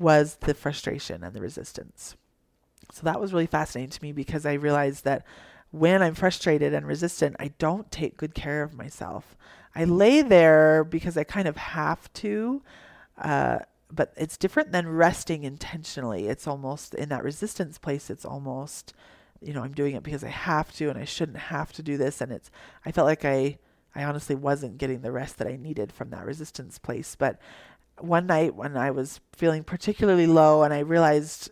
was 0.00 0.36
the 0.40 0.54
frustration 0.54 1.22
and 1.22 1.34
the 1.34 1.40
resistance. 1.40 2.16
So 2.92 3.02
that 3.04 3.20
was 3.20 3.32
really 3.32 3.46
fascinating 3.46 3.90
to 3.90 4.02
me 4.02 4.10
because 4.10 4.44
I 4.44 4.54
realized 4.54 5.04
that 5.04 5.24
when 5.70 6.02
I'm 6.02 6.14
frustrated 6.14 6.74
and 6.74 6.84
resistant, 6.84 7.36
I 7.38 7.52
don't 7.58 7.92
take 7.92 8.16
good 8.16 8.34
care 8.34 8.64
of 8.64 8.74
myself. 8.74 9.36
I 9.74 9.84
lay 9.84 10.22
there 10.22 10.82
because 10.82 11.16
I 11.16 11.22
kind 11.24 11.46
of 11.46 11.56
have 11.56 12.12
to, 12.14 12.62
uh, 13.18 13.58
but 13.92 14.12
it's 14.16 14.36
different 14.36 14.72
than 14.72 14.88
resting 14.88 15.44
intentionally. 15.44 16.26
It's 16.28 16.46
almost 16.46 16.94
in 16.94 17.08
that 17.08 17.24
resistance 17.24 17.78
place, 17.78 18.10
it's 18.10 18.24
almost, 18.24 18.92
you 19.40 19.52
know, 19.52 19.62
I'm 19.62 19.72
doing 19.72 19.94
it 19.94 20.02
because 20.02 20.24
I 20.24 20.28
have 20.28 20.72
to 20.76 20.90
and 20.90 20.98
I 20.98 21.04
shouldn't 21.04 21.38
have 21.38 21.72
to 21.74 21.82
do 21.82 21.96
this. 21.96 22.20
And 22.20 22.32
it's, 22.32 22.50
I 22.84 22.92
felt 22.92 23.06
like 23.06 23.24
I, 23.24 23.58
I 23.94 24.04
honestly 24.04 24.34
wasn't 24.34 24.78
getting 24.78 25.00
the 25.00 25.12
rest 25.12 25.38
that 25.38 25.48
I 25.48 25.56
needed 25.56 25.92
from 25.92 26.10
that 26.10 26.24
resistance 26.24 26.78
place. 26.78 27.16
But 27.18 27.40
one 27.98 28.26
night 28.26 28.54
when 28.54 28.76
I 28.76 28.90
was 28.90 29.20
feeling 29.32 29.64
particularly 29.64 30.26
low 30.26 30.62
and 30.62 30.72
I 30.72 30.80
realized 30.80 31.50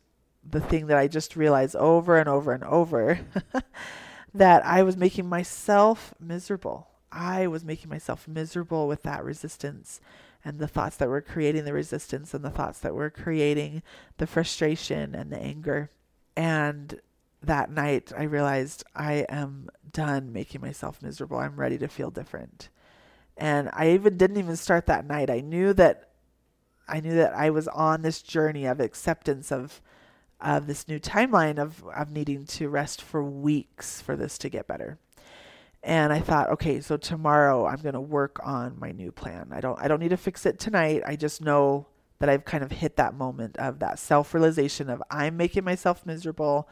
the 0.48 0.60
thing 0.60 0.86
that 0.86 0.98
I 0.98 1.08
just 1.08 1.36
realized 1.36 1.74
over 1.74 2.18
and 2.18 2.28
over 2.28 2.52
and 2.52 2.62
over 2.64 3.18
that 4.34 4.64
I 4.64 4.82
was 4.82 4.96
making 4.96 5.28
myself 5.28 6.14
miserable. 6.20 6.88
I 7.10 7.46
was 7.46 7.64
making 7.64 7.88
myself 7.88 8.28
miserable 8.28 8.86
with 8.86 9.02
that 9.04 9.24
resistance 9.24 10.00
and 10.46 10.60
the 10.60 10.68
thoughts 10.68 10.96
that 10.98 11.08
were 11.08 11.20
creating 11.20 11.64
the 11.64 11.72
resistance 11.72 12.32
and 12.32 12.44
the 12.44 12.50
thoughts 12.50 12.78
that 12.78 12.94
were 12.94 13.10
creating 13.10 13.82
the 14.18 14.28
frustration 14.28 15.12
and 15.12 15.32
the 15.32 15.38
anger. 15.38 15.90
And 16.36 17.00
that 17.42 17.68
night, 17.68 18.12
I 18.16 18.22
realized 18.22 18.84
I 18.94 19.26
am 19.28 19.68
done 19.92 20.32
making 20.32 20.60
myself 20.60 21.02
miserable. 21.02 21.38
I'm 21.38 21.56
ready 21.56 21.78
to 21.78 21.88
feel 21.88 22.12
different. 22.12 22.68
And 23.36 23.70
I 23.72 23.90
even 23.90 24.16
didn't 24.16 24.36
even 24.36 24.54
start 24.54 24.86
that 24.86 25.04
night. 25.04 25.30
I 25.30 25.40
knew 25.40 25.72
that 25.74 26.10
I 26.86 27.00
knew 27.00 27.16
that 27.16 27.34
I 27.34 27.50
was 27.50 27.66
on 27.66 28.02
this 28.02 28.22
journey 28.22 28.66
of 28.66 28.78
acceptance 28.78 29.50
of 29.50 29.82
of 30.40 30.68
this 30.68 30.86
new 30.86 31.00
timeline 31.00 31.58
of, 31.58 31.82
of 31.88 32.12
needing 32.12 32.44
to 32.44 32.68
rest 32.68 33.02
for 33.02 33.24
weeks 33.24 34.00
for 34.00 34.14
this 34.14 34.38
to 34.38 34.48
get 34.48 34.68
better. 34.68 35.00
And 35.86 36.12
I 36.12 36.18
thought, 36.18 36.50
okay, 36.50 36.80
so 36.80 36.96
tomorrow 36.96 37.64
I'm 37.64 37.80
going 37.80 37.94
to 37.94 38.00
work 38.00 38.40
on 38.42 38.76
my 38.76 38.90
new 38.90 39.12
plan. 39.12 39.50
I 39.52 39.60
don't 39.60 39.80
I 39.80 39.86
don't 39.86 40.00
need 40.00 40.08
to 40.08 40.16
fix 40.16 40.44
it 40.44 40.58
tonight. 40.58 41.02
I 41.06 41.14
just 41.14 41.40
know 41.40 41.86
that 42.18 42.28
I've 42.28 42.44
kind 42.44 42.64
of 42.64 42.72
hit 42.72 42.96
that 42.96 43.14
moment 43.14 43.56
of 43.58 43.78
that 43.78 44.00
self-realization 44.00 44.90
of 44.90 45.00
I'm 45.12 45.36
making 45.36 45.62
myself 45.62 46.04
miserable. 46.04 46.68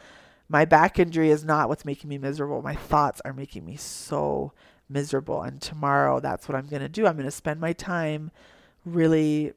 My 0.48 0.64
back 0.64 0.98
injury 0.98 1.30
is 1.30 1.44
not 1.44 1.68
what's 1.68 1.84
making 1.84 2.10
me 2.10 2.18
miserable. 2.18 2.60
My 2.60 2.74
thoughts 2.74 3.20
are 3.24 3.32
making 3.32 3.64
me 3.64 3.76
so 3.76 4.52
miserable. 4.88 5.42
And 5.42 5.62
tomorrow 5.62 6.18
that's 6.18 6.48
what 6.48 6.56
I'm 6.56 6.66
going 6.66 6.82
to 6.82 6.88
do. 6.88 7.06
I'm 7.06 7.14
going 7.14 7.24
to 7.24 7.30
spend 7.30 7.60
my 7.60 7.72
time 7.72 8.32
really 8.84 9.52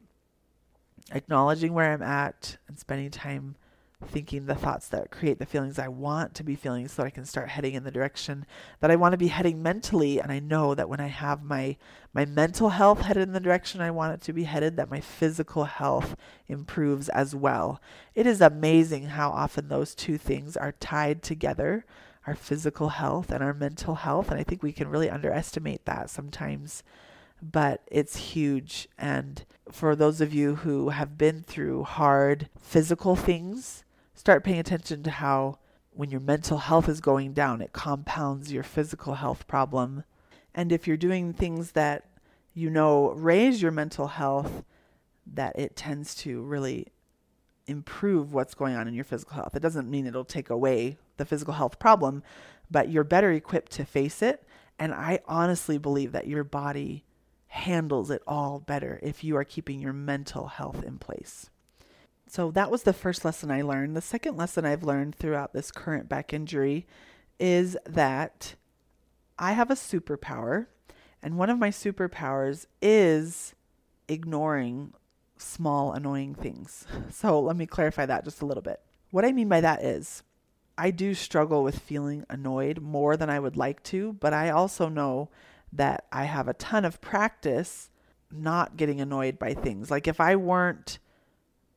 acknowledging 1.11 1.73
where 1.73 1.91
I'm 1.93 2.03
at 2.03 2.57
and 2.67 2.77
spending 2.77 3.09
time 3.09 3.55
thinking 4.05 4.45
the 4.45 4.55
thoughts 4.55 4.87
that 4.89 5.09
create 5.09 5.39
the 5.39 5.45
feelings 5.45 5.79
I 5.79 5.87
want 5.87 6.35
to 6.35 6.43
be 6.43 6.55
feeling 6.55 6.87
so 6.87 7.01
that 7.01 7.07
I 7.07 7.11
can 7.11 7.25
start 7.25 7.49
heading 7.49 7.73
in 7.73 7.83
the 7.83 7.91
direction 7.91 8.45
that 8.79 8.91
I 8.91 8.95
want 8.95 9.13
to 9.13 9.17
be 9.17 9.27
heading 9.27 9.63
mentally. 9.63 10.19
And 10.19 10.31
I 10.31 10.39
know 10.39 10.75
that 10.75 10.89
when 10.89 10.99
I 10.99 11.07
have 11.07 11.43
my 11.43 11.77
my 12.13 12.25
mental 12.25 12.69
health 12.69 13.01
headed 13.01 13.23
in 13.23 13.33
the 13.33 13.39
direction 13.39 13.81
I 13.81 13.91
want 13.91 14.13
it 14.13 14.21
to 14.21 14.33
be 14.33 14.43
headed 14.43 14.77
that 14.77 14.91
my 14.91 14.99
physical 14.99 15.65
health 15.65 16.15
improves 16.47 17.09
as 17.09 17.35
well. 17.35 17.81
It 18.13 18.27
is 18.27 18.41
amazing 18.41 19.07
how 19.07 19.29
often 19.29 19.67
those 19.67 19.95
two 19.95 20.17
things 20.17 20.55
are 20.55 20.71
tied 20.73 21.21
together, 21.21 21.85
our 22.25 22.35
physical 22.35 22.89
health 22.89 23.31
and 23.31 23.43
our 23.43 23.53
mental 23.53 23.95
health. 23.95 24.29
And 24.29 24.39
I 24.39 24.43
think 24.43 24.61
we 24.61 24.71
can 24.71 24.89
really 24.89 25.09
underestimate 25.09 25.85
that 25.85 26.09
sometimes 26.09 26.83
but 27.41 27.81
it's 27.87 28.15
huge. 28.17 28.87
And 28.97 29.45
for 29.71 29.95
those 29.95 30.21
of 30.21 30.33
you 30.33 30.55
who 30.55 30.89
have 30.89 31.17
been 31.17 31.43
through 31.43 31.83
hard 31.83 32.49
physical 32.59 33.15
things 33.15 33.83
start 34.17 34.43
paying 34.43 34.59
attention 34.59 35.03
to 35.03 35.11
how 35.11 35.59
when 35.91 36.09
your 36.09 36.19
mental 36.19 36.57
health 36.57 36.89
is 36.89 36.99
going 36.99 37.33
down, 37.33 37.61
it 37.61 37.71
compounds 37.71 38.51
your 38.51 38.63
physical 38.63 39.15
health 39.15 39.47
problem. 39.47 40.03
And 40.53 40.71
if 40.71 40.87
you're 40.87 40.97
doing 40.97 41.33
things 41.33 41.71
that 41.71 42.05
you 42.53 42.69
know 42.69 43.11
raise 43.11 43.61
your 43.61 43.71
mental 43.71 44.07
health, 44.07 44.63
that 45.33 45.57
it 45.57 45.75
tends 45.75 46.15
to 46.15 46.41
really 46.41 46.87
improve 47.67 48.33
what's 48.33 48.53
going 48.53 48.75
on 48.75 48.87
in 48.87 48.93
your 48.93 49.03
physical 49.03 49.35
health. 49.35 49.55
It 49.55 49.61
doesn't 49.61 49.89
mean 49.89 50.07
it'll 50.07 50.25
take 50.25 50.49
away 50.49 50.97
the 51.17 51.25
physical 51.25 51.53
health 51.53 51.77
problem, 51.77 52.23
but 52.71 52.89
you're 52.89 53.03
better 53.03 53.31
equipped 53.31 53.71
to 53.73 53.85
face 53.85 54.21
it. 54.21 54.43
And 54.79 54.93
I 54.93 55.19
honestly 55.27 55.77
believe 55.77 56.11
that 56.13 56.27
your 56.27 56.43
body 56.43 57.03
handles 57.47 58.09
it 58.09 58.21
all 58.27 58.59
better 58.59 58.99
if 59.03 59.23
you 59.23 59.35
are 59.37 59.43
keeping 59.43 59.79
your 59.79 59.93
mental 59.93 60.47
health 60.47 60.83
in 60.83 60.97
place. 60.97 61.49
So 62.29 62.51
that 62.51 62.69
was 62.69 62.83
the 62.83 62.93
first 62.93 63.23
lesson 63.23 63.51
I 63.51 63.61
learned. 63.61 63.95
The 63.95 64.01
second 64.01 64.35
lesson 64.37 64.65
I've 64.65 64.83
learned 64.83 65.15
throughout 65.15 65.53
this 65.53 65.71
current 65.71 66.09
back 66.09 66.33
injury 66.33 66.85
is 67.39 67.77
that 67.85 68.55
I 69.39 69.53
have 69.53 69.71
a 69.71 69.75
superpower, 69.75 70.67
and 71.21 71.37
one 71.37 71.49
of 71.49 71.59
my 71.59 71.69
superpowers 71.69 72.65
is 72.81 73.53
ignoring 74.07 74.93
small, 75.37 75.93
annoying 75.93 76.35
things. 76.35 76.85
So 77.11 77.39
let 77.39 77.55
me 77.55 77.65
clarify 77.65 78.05
that 78.05 78.23
just 78.23 78.41
a 78.41 78.45
little 78.45 78.63
bit. 78.63 78.81
What 79.11 79.25
I 79.25 79.31
mean 79.31 79.47
by 79.47 79.61
that 79.61 79.83
is, 79.83 80.23
I 80.77 80.91
do 80.91 81.13
struggle 81.13 81.63
with 81.63 81.79
feeling 81.79 82.25
annoyed 82.29 82.81
more 82.81 83.17
than 83.17 83.29
I 83.29 83.39
would 83.39 83.57
like 83.57 83.81
to, 83.83 84.13
but 84.13 84.33
I 84.33 84.49
also 84.49 84.89
know 84.89 85.29
that 85.73 86.05
I 86.11 86.25
have 86.25 86.47
a 86.47 86.53
ton 86.53 86.85
of 86.85 87.01
practice 87.01 87.89
not 88.31 88.77
getting 88.77 89.01
annoyed 89.01 89.39
by 89.39 89.53
things. 89.53 89.89
Like 89.89 90.07
if 90.07 90.19
I 90.19 90.35
weren't 90.35 90.99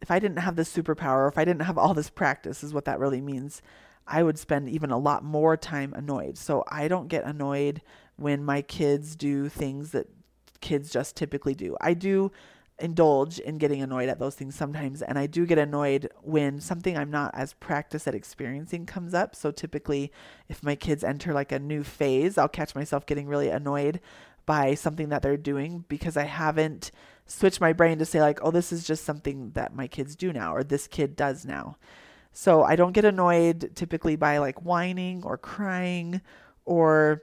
if 0.00 0.10
I 0.10 0.18
didn't 0.18 0.38
have 0.38 0.56
this 0.56 0.74
superpower, 0.74 1.28
if 1.28 1.38
I 1.38 1.44
didn't 1.44 1.62
have 1.62 1.78
all 1.78 1.94
this 1.94 2.10
practice, 2.10 2.64
is 2.64 2.72
what 2.72 2.84
that 2.86 2.98
really 2.98 3.20
means, 3.20 3.62
I 4.06 4.22
would 4.22 4.38
spend 4.38 4.68
even 4.68 4.90
a 4.90 4.98
lot 4.98 5.22
more 5.22 5.56
time 5.56 5.92
annoyed. 5.94 6.38
So 6.38 6.64
I 6.68 6.88
don't 6.88 7.08
get 7.08 7.24
annoyed 7.24 7.82
when 8.16 8.44
my 8.44 8.62
kids 8.62 9.14
do 9.14 9.48
things 9.48 9.92
that 9.92 10.08
kids 10.60 10.90
just 10.90 11.16
typically 11.16 11.54
do. 11.54 11.76
I 11.80 11.94
do 11.94 12.32
indulge 12.78 13.38
in 13.38 13.58
getting 13.58 13.82
annoyed 13.82 14.08
at 14.08 14.18
those 14.18 14.34
things 14.34 14.54
sometimes, 14.54 15.02
and 15.02 15.18
I 15.18 15.26
do 15.26 15.46
get 15.46 15.58
annoyed 15.58 16.10
when 16.22 16.60
something 16.60 16.96
I'm 16.96 17.10
not 17.10 17.34
as 17.34 17.52
practiced 17.54 18.08
at 18.08 18.14
experiencing 18.14 18.86
comes 18.86 19.14
up. 19.14 19.36
So 19.36 19.50
typically, 19.50 20.10
if 20.48 20.62
my 20.62 20.74
kids 20.74 21.04
enter 21.04 21.32
like 21.32 21.52
a 21.52 21.58
new 21.58 21.84
phase, 21.84 22.38
I'll 22.38 22.48
catch 22.48 22.74
myself 22.74 23.06
getting 23.06 23.28
really 23.28 23.50
annoyed 23.50 24.00
by 24.46 24.74
something 24.74 25.10
that 25.10 25.22
they're 25.22 25.36
doing 25.36 25.84
because 25.88 26.16
I 26.16 26.24
haven't 26.24 26.90
switch 27.30 27.60
my 27.60 27.72
brain 27.72 27.98
to 27.98 28.04
say 28.04 28.20
like, 28.20 28.40
oh, 28.42 28.50
this 28.50 28.72
is 28.72 28.84
just 28.84 29.04
something 29.04 29.52
that 29.52 29.74
my 29.74 29.86
kids 29.86 30.16
do 30.16 30.32
now 30.32 30.52
or 30.52 30.64
this 30.64 30.88
kid 30.88 31.14
does 31.14 31.44
now. 31.44 31.76
So 32.32 32.64
I 32.64 32.74
don't 32.74 32.92
get 32.92 33.04
annoyed 33.04 33.70
typically 33.76 34.16
by 34.16 34.38
like 34.38 34.64
whining 34.64 35.22
or 35.24 35.38
crying 35.38 36.22
or 36.64 37.22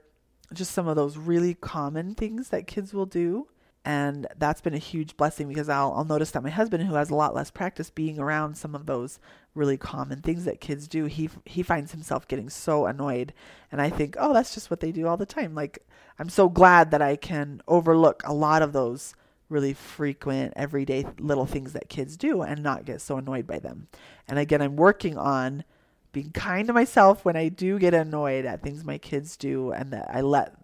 just 0.53 0.71
some 0.71 0.87
of 0.87 0.95
those 0.95 1.17
really 1.17 1.53
common 1.53 2.15
things 2.15 2.49
that 2.49 2.67
kids 2.67 2.93
will 2.93 3.05
do. 3.05 3.49
And 3.83 4.27
that's 4.37 4.61
been 4.61 4.73
a 4.73 4.79
huge 4.79 5.17
blessing 5.17 5.49
because 5.49 5.67
I'll, 5.67 5.91
I'll 5.93 6.05
notice 6.05 6.31
that 6.31 6.43
my 6.43 6.49
husband, 6.49 6.83
who 6.83 6.95
has 6.95 7.09
a 7.09 7.15
lot 7.15 7.35
less 7.35 7.51
practice 7.51 7.89
being 7.89 8.17
around 8.17 8.55
some 8.55 8.75
of 8.75 8.85
those 8.85 9.19
really 9.55 9.77
common 9.77 10.21
things 10.21 10.45
that 10.45 10.61
kids 10.61 10.87
do, 10.87 11.05
he 11.05 11.29
he 11.45 11.63
finds 11.63 11.93
himself 11.93 12.27
getting 12.27 12.49
so 12.49 12.85
annoyed. 12.85 13.33
And 13.71 13.81
I 13.81 13.89
think, 13.89 14.15
oh, 14.19 14.33
that's 14.33 14.53
just 14.53 14.69
what 14.69 14.81
they 14.81 14.91
do 14.91 15.07
all 15.07 15.15
the 15.15 15.25
time. 15.25 15.55
Like 15.55 15.85
I'm 16.19 16.29
so 16.29 16.49
glad 16.49 16.91
that 16.91 17.01
I 17.01 17.15
can 17.15 17.61
overlook 17.67 18.23
a 18.25 18.33
lot 18.33 18.61
of 18.61 18.73
those 18.73 19.13
really 19.49 19.73
frequent 19.73 20.53
everyday 20.55 21.05
little 21.19 21.45
things 21.45 21.73
that 21.73 21.89
kids 21.89 22.17
do 22.17 22.41
and 22.41 22.61
not 22.61 22.85
get 22.85 23.01
so 23.01 23.17
annoyed 23.17 23.47
by 23.47 23.59
them. 23.59 23.87
And 24.27 24.37
again, 24.37 24.61
I'm 24.61 24.75
working 24.75 25.17
on 25.17 25.63
being 26.11 26.31
kind 26.31 26.67
to 26.67 26.73
myself 26.73 27.23
when 27.23 27.35
I 27.35 27.49
do 27.49 27.79
get 27.79 27.93
annoyed 27.93 28.45
at 28.45 28.61
things 28.61 28.83
my 28.83 28.97
kids 28.97 29.37
do 29.37 29.71
and 29.71 29.91
that 29.93 30.09
I 30.11 30.21
let 30.21 30.55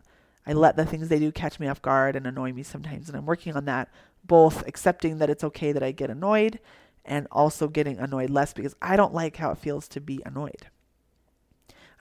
I 0.45 0.53
let 0.53 0.75
the 0.75 0.85
things 0.85 1.07
they 1.07 1.19
do 1.19 1.31
catch 1.31 1.59
me 1.59 1.67
off 1.67 1.81
guard 1.81 2.15
and 2.17 2.27
annoy 2.27 2.51
me 2.51 2.63
sometimes. 2.63 3.07
And 3.07 3.17
I'm 3.17 3.25
working 3.25 3.55
on 3.55 3.65
that, 3.65 3.89
both 4.25 4.67
accepting 4.67 5.19
that 5.19 5.29
it's 5.29 5.43
okay 5.43 5.71
that 5.71 5.83
I 5.83 5.91
get 5.91 6.09
annoyed 6.09 6.59
and 7.05 7.27
also 7.31 7.67
getting 7.67 7.97
annoyed 7.97 8.29
less 8.29 8.53
because 8.53 8.75
I 8.81 8.95
don't 8.95 9.13
like 9.13 9.37
how 9.37 9.51
it 9.51 9.57
feels 9.57 9.87
to 9.89 10.01
be 10.01 10.21
annoyed. 10.25 10.67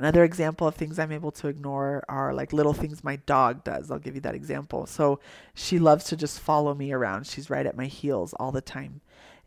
Another 0.03 0.25
example 0.25 0.67
of 0.67 0.75
things 0.75 0.99
I'm 0.99 1.13
able 1.13 1.31
to 1.31 1.47
ignore 1.47 2.03
are 2.09 2.35
like 2.35 2.53
little 2.53 2.73
things 2.73 3.05
my 3.05 3.15
dog 3.15 3.63
does. 3.63 3.89
I'll 3.89 4.01
give 4.01 4.17
you 4.17 4.21
that 4.23 4.35
example. 4.35 4.85
So 4.85 5.21
she 5.55 5.79
loves 5.79 6.07
to 6.07 6.17
just 6.17 6.41
follow 6.41 6.75
me 6.75 6.91
around. 6.91 7.29
She's 7.29 7.49
right 7.49 7.65
at 7.65 7.77
my 7.77 7.87
heels 7.87 8.35
all 8.41 8.51
the 8.51 8.61
time. 8.61 9.01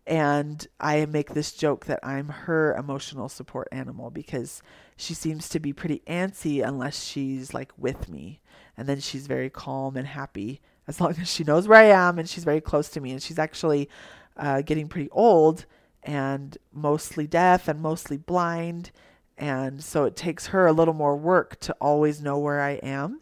And 0.08 0.66
I 0.80 1.08
make 1.08 1.34
this 1.34 1.52
joke 1.52 1.88
that 1.88 2.00
I'm 2.04 2.30
her 2.30 2.74
emotional 2.76 3.28
support 3.28 3.68
animal 3.74 4.10
because 4.10 4.64
she 4.96 5.14
seems 5.14 5.50
to 5.50 5.60
be 5.60 5.74
pretty 5.74 6.02
antsy 6.08 6.66
unless 6.66 7.04
she's 7.04 7.54
like 7.54 7.74
with 7.78 8.08
me. 8.08 8.40
And 8.78 8.88
then 8.88 9.02
she's 9.02 9.28
very 9.28 9.50
calm 9.50 9.98
and 9.98 10.08
happy 10.08 10.62
as 10.88 11.02
long 11.02 11.16
as 11.20 11.30
she 11.30 11.44
knows 11.44 11.68
where 11.68 11.80
I 11.80 11.88
am 11.88 12.18
and 12.18 12.30
she's 12.30 12.46
very 12.46 12.62
close 12.62 12.88
to 12.92 13.02
me. 13.02 13.12
And 13.12 13.22
she's 13.22 13.40
actually 13.40 13.90
uh, 14.38 14.62
getting 14.62 14.88
pretty 14.88 15.10
old 15.10 15.66
and 16.02 16.58
mostly 16.72 17.28
deaf 17.28 17.68
and 17.68 17.82
mostly 17.82 18.16
blind. 18.16 18.92
And 19.38 19.84
so 19.84 20.06
it 20.06 20.16
takes 20.16 20.48
her 20.48 20.66
a 20.66 20.74
little 20.74 20.94
more 20.94 21.18
work 21.18 21.60
to 21.62 21.76
always 21.82 22.22
know 22.22 22.38
where 22.40 22.62
I 22.62 22.72
am. 22.72 23.22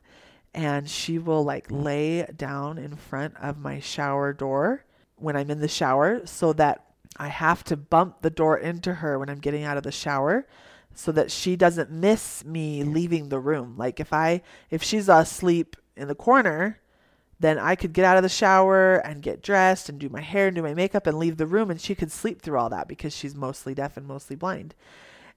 And 0.53 0.87
she 0.87 1.17
will 1.17 1.43
like 1.43 1.65
lay 1.69 2.23
down 2.35 2.77
in 2.77 2.95
front 2.95 3.35
of 3.41 3.57
my 3.57 3.79
shower 3.79 4.33
door 4.33 4.85
when 5.15 5.35
I'm 5.35 5.49
in 5.49 5.59
the 5.59 5.67
shower 5.67 6.25
so 6.25 6.53
that 6.53 6.85
I 7.17 7.27
have 7.27 7.63
to 7.65 7.77
bump 7.77 8.21
the 8.21 8.29
door 8.29 8.57
into 8.57 8.95
her 8.95 9.17
when 9.17 9.29
I'm 9.29 9.39
getting 9.39 9.63
out 9.63 9.77
of 9.77 9.83
the 9.83 9.91
shower 9.91 10.47
so 10.93 11.11
that 11.11 11.31
she 11.31 11.55
doesn't 11.55 11.91
miss 11.91 12.45
me 12.45 12.83
leaving 12.83 13.29
the 13.29 13.39
room. 13.39 13.75
Like 13.77 13.99
if 13.99 14.13
I 14.13 14.41
if 14.69 14.83
she's 14.83 15.09
asleep 15.09 15.75
in 15.95 16.07
the 16.07 16.15
corner, 16.15 16.79
then 17.39 17.57
I 17.57 17.75
could 17.75 17.93
get 17.93 18.05
out 18.05 18.17
of 18.17 18.23
the 18.23 18.29
shower 18.29 18.95
and 18.97 19.21
get 19.21 19.41
dressed 19.41 19.89
and 19.89 19.99
do 19.99 20.09
my 20.09 20.21
hair 20.21 20.47
and 20.47 20.55
do 20.55 20.61
my 20.61 20.73
makeup 20.73 21.07
and 21.07 21.17
leave 21.17 21.37
the 21.37 21.47
room 21.47 21.71
and 21.71 21.81
she 21.81 21.95
could 21.95 22.11
sleep 22.11 22.41
through 22.41 22.57
all 22.59 22.69
that 22.69 22.87
because 22.87 23.15
she's 23.15 23.35
mostly 23.35 23.73
deaf 23.73 23.97
and 23.97 24.07
mostly 24.07 24.35
blind. 24.35 24.75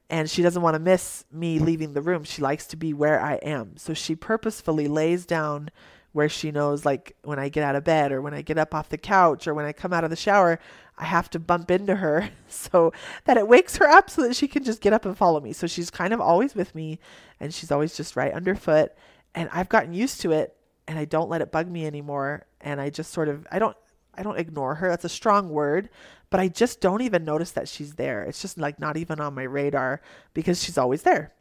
And 0.08 0.30
she 0.30 0.42
doesn't 0.42 0.62
want 0.62 0.74
to 0.74 0.80
miss 0.80 1.24
me 1.32 1.58
leaving 1.58 1.92
the 1.92 2.02
room. 2.02 2.24
She 2.24 2.40
likes 2.40 2.66
to 2.68 2.76
be 2.76 2.92
where 2.92 3.20
I 3.20 3.34
am. 3.36 3.76
So 3.76 3.92
she 3.92 4.14
purposefully 4.14 4.86
lays 4.86 5.26
down 5.26 5.70
where 6.12 6.28
she 6.28 6.50
knows 6.50 6.86
like 6.86 7.14
when 7.24 7.38
I 7.38 7.50
get 7.50 7.62
out 7.62 7.76
of 7.76 7.84
bed 7.84 8.10
or 8.10 8.22
when 8.22 8.32
I 8.32 8.40
get 8.40 8.56
up 8.56 8.74
off 8.74 8.88
the 8.88 8.96
couch 8.96 9.46
or 9.46 9.52
when 9.52 9.66
I 9.66 9.72
come 9.72 9.92
out 9.92 10.04
of 10.04 10.10
the 10.10 10.16
shower, 10.16 10.58
I 10.96 11.04
have 11.04 11.28
to 11.30 11.38
bump 11.38 11.70
into 11.70 11.96
her 11.96 12.30
so 12.48 12.92
that 13.24 13.36
it 13.36 13.46
wakes 13.46 13.76
her 13.76 13.86
up 13.86 14.08
so 14.08 14.22
that 14.22 14.34
she 14.34 14.48
can 14.48 14.64
just 14.64 14.80
get 14.80 14.92
up 14.92 15.04
and 15.04 15.16
follow 15.16 15.40
me. 15.40 15.52
So 15.52 15.66
she's 15.66 15.90
kind 15.90 16.14
of 16.14 16.20
always 16.20 16.54
with 16.54 16.74
me 16.74 17.00
and 17.38 17.52
she's 17.52 17.70
always 17.70 17.96
just 17.96 18.16
right 18.16 18.32
underfoot 18.32 18.92
and 19.34 19.50
I've 19.52 19.68
gotten 19.68 19.92
used 19.92 20.20
to 20.22 20.32
it 20.32 20.56
and 20.88 20.98
I 20.98 21.04
don't 21.04 21.28
let 21.28 21.42
it 21.42 21.52
bug 21.52 21.68
me 21.68 21.84
anymore 21.84 22.46
and 22.60 22.80
I 22.80 22.90
just 22.90 23.12
sort 23.12 23.28
of 23.28 23.46
I 23.52 23.58
don't 23.58 23.76
I 24.14 24.22
don't 24.22 24.38
ignore 24.38 24.76
her. 24.76 24.88
That's 24.88 25.04
a 25.04 25.10
strong 25.10 25.50
word, 25.50 25.90
but 26.30 26.40
I 26.40 26.48
just 26.48 26.80
don't 26.80 27.02
even 27.02 27.24
notice 27.24 27.52
that 27.52 27.68
she's 27.68 27.94
there. 27.94 28.22
It's 28.24 28.42
just 28.42 28.58
like 28.58 28.80
not 28.80 28.96
even 28.96 29.20
on 29.20 29.34
my 29.34 29.44
radar 29.44 30.00
because 30.34 30.62
she's 30.62 30.78
always 30.78 31.02
there. 31.02 31.32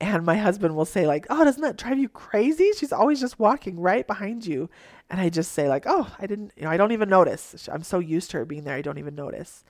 And 0.00 0.24
my 0.26 0.36
husband 0.36 0.76
will 0.76 0.84
say 0.84 1.06
like, 1.06 1.26
"Oh, 1.30 1.44
doesn't 1.44 1.62
that 1.62 1.76
drive 1.76 1.98
you 1.98 2.08
crazy? 2.08 2.72
She's 2.76 2.92
always 2.92 3.20
just 3.20 3.38
walking 3.38 3.78
right 3.80 4.06
behind 4.06 4.44
you." 4.46 4.68
And 5.08 5.20
I 5.20 5.28
just 5.28 5.52
say 5.52 5.68
like, 5.68 5.84
"Oh, 5.86 6.14
I 6.18 6.26
didn't, 6.26 6.52
you 6.56 6.64
know, 6.64 6.70
I 6.70 6.76
don't 6.76 6.92
even 6.92 7.08
notice. 7.08 7.68
I'm 7.72 7.82
so 7.84 8.00
used 8.00 8.30
to 8.32 8.38
her 8.38 8.44
being 8.44 8.64
there, 8.64 8.74
I 8.74 8.82
don't 8.82 8.98
even 8.98 9.14
notice." 9.14 9.64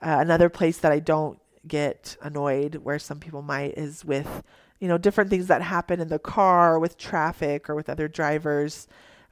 Uh, 0.00 0.18
another 0.20 0.48
place 0.48 0.78
that 0.78 0.92
I 0.92 1.00
don't 1.00 1.38
get 1.66 2.16
annoyed, 2.22 2.76
where 2.76 2.98
some 2.98 3.18
people 3.18 3.42
might, 3.42 3.74
is 3.76 4.04
with 4.04 4.42
you 4.78 4.88
know 4.88 4.98
different 4.98 5.30
things 5.30 5.48
that 5.48 5.62
happen 5.62 6.00
in 6.00 6.08
the 6.08 6.18
car, 6.18 6.78
with 6.78 6.96
traffic, 6.96 7.68
or 7.68 7.74
with 7.74 7.88
other 7.88 8.08
drivers. 8.08 8.86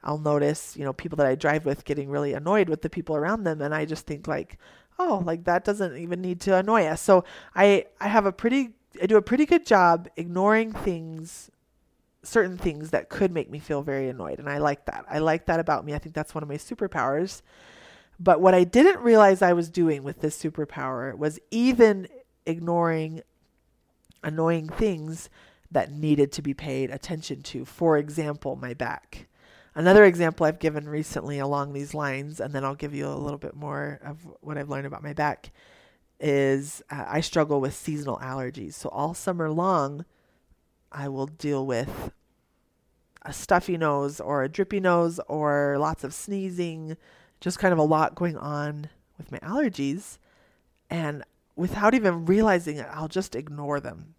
I'll 0.05 0.17
notice, 0.17 0.75
you 0.77 0.85
know, 0.85 0.93
people 0.93 1.17
that 1.17 1.27
I 1.27 1.35
drive 1.35 1.65
with 1.65 1.83
getting 1.85 2.09
really 2.09 2.33
annoyed 2.33 2.69
with 2.69 2.81
the 2.81 2.89
people 2.89 3.15
around 3.15 3.43
them, 3.43 3.61
and 3.61 3.73
I 3.73 3.85
just 3.85 4.05
think 4.05 4.27
like, 4.27 4.57
oh, 4.99 5.23
like 5.25 5.45
that 5.45 5.65
doesn't 5.65 5.97
even 5.97 6.21
need 6.21 6.41
to 6.41 6.55
annoy 6.55 6.85
us. 6.85 7.01
So 7.01 7.23
I 7.55 7.85
I 7.99 8.07
have 8.07 8.25
a 8.25 8.31
pretty 8.31 8.69
I 9.01 9.07
do 9.07 9.17
a 9.17 9.21
pretty 9.21 9.45
good 9.45 9.65
job 9.65 10.07
ignoring 10.15 10.71
things 10.71 11.51
certain 12.23 12.57
things 12.57 12.89
that 12.89 13.09
could 13.09 13.31
make 13.31 13.51
me 13.51 13.59
feel 13.59 13.83
very 13.83 14.09
annoyed 14.09 14.39
and 14.39 14.49
I 14.49 14.57
like 14.57 14.85
that. 14.85 15.05
I 15.07 15.19
like 15.19 15.45
that 15.45 15.59
about 15.59 15.85
me. 15.85 15.93
I 15.93 15.99
think 15.99 16.15
that's 16.15 16.33
one 16.33 16.41
of 16.41 16.49
my 16.49 16.55
superpowers. 16.55 17.43
But 18.19 18.41
what 18.41 18.55
I 18.55 18.63
didn't 18.63 18.99
realize 19.01 19.41
I 19.41 19.53
was 19.53 19.69
doing 19.69 20.03
with 20.03 20.21
this 20.21 20.41
superpower 20.41 21.15
was 21.15 21.39
even 21.51 22.07
ignoring 22.45 23.21
annoying 24.23 24.69
things 24.69 25.29
that 25.71 25.91
needed 25.91 26.31
to 26.31 26.41
be 26.41 26.53
paid 26.53 26.89
attention 26.89 27.43
to. 27.43 27.65
For 27.65 27.97
example, 27.97 28.55
my 28.55 28.73
back. 28.73 29.27
Another 29.77 30.05
example 30.05 30.45
I've 30.45 30.59
given 30.59 30.87
recently 30.87 31.37
along 31.37 31.73
these 31.73 31.93
lines, 31.93 32.39
and 32.39 32.53
then 32.53 32.63
I'll 32.63 32.75
give 32.75 32.95
you 32.95 33.07
a 33.07 33.13
little 33.13 33.37
bit 33.37 33.55
more 33.55 33.99
of 34.03 34.25
what 34.39 34.57
I've 34.57 34.69
learned 34.69 34.87
about 34.87 35.03
my 35.03 35.11
back, 35.11 35.51
is 36.17 36.81
uh, 36.89 37.03
I 37.07 37.19
struggle 37.19 37.59
with 37.59 37.75
seasonal 37.75 38.17
allergies. 38.19 38.73
So 38.73 38.87
all 38.89 39.13
summer 39.13 39.51
long, 39.51 40.05
I 40.93 41.09
will 41.09 41.27
deal 41.27 41.65
with 41.65 42.13
a 43.23 43.33
stuffy 43.33 43.75
nose 43.75 44.21
or 44.21 44.43
a 44.43 44.49
drippy 44.49 44.79
nose 44.79 45.19
or 45.27 45.75
lots 45.77 46.05
of 46.05 46.13
sneezing, 46.13 46.95
just 47.41 47.59
kind 47.59 47.73
of 47.73 47.79
a 47.79 47.83
lot 47.83 48.15
going 48.15 48.37
on 48.37 48.89
with 49.17 49.29
my 49.29 49.39
allergies. 49.39 50.19
And 50.89 51.23
without 51.57 51.93
even 51.93 52.25
realizing 52.25 52.77
it, 52.77 52.87
I'll 52.91 53.09
just 53.09 53.35
ignore 53.35 53.81
them. 53.81 54.15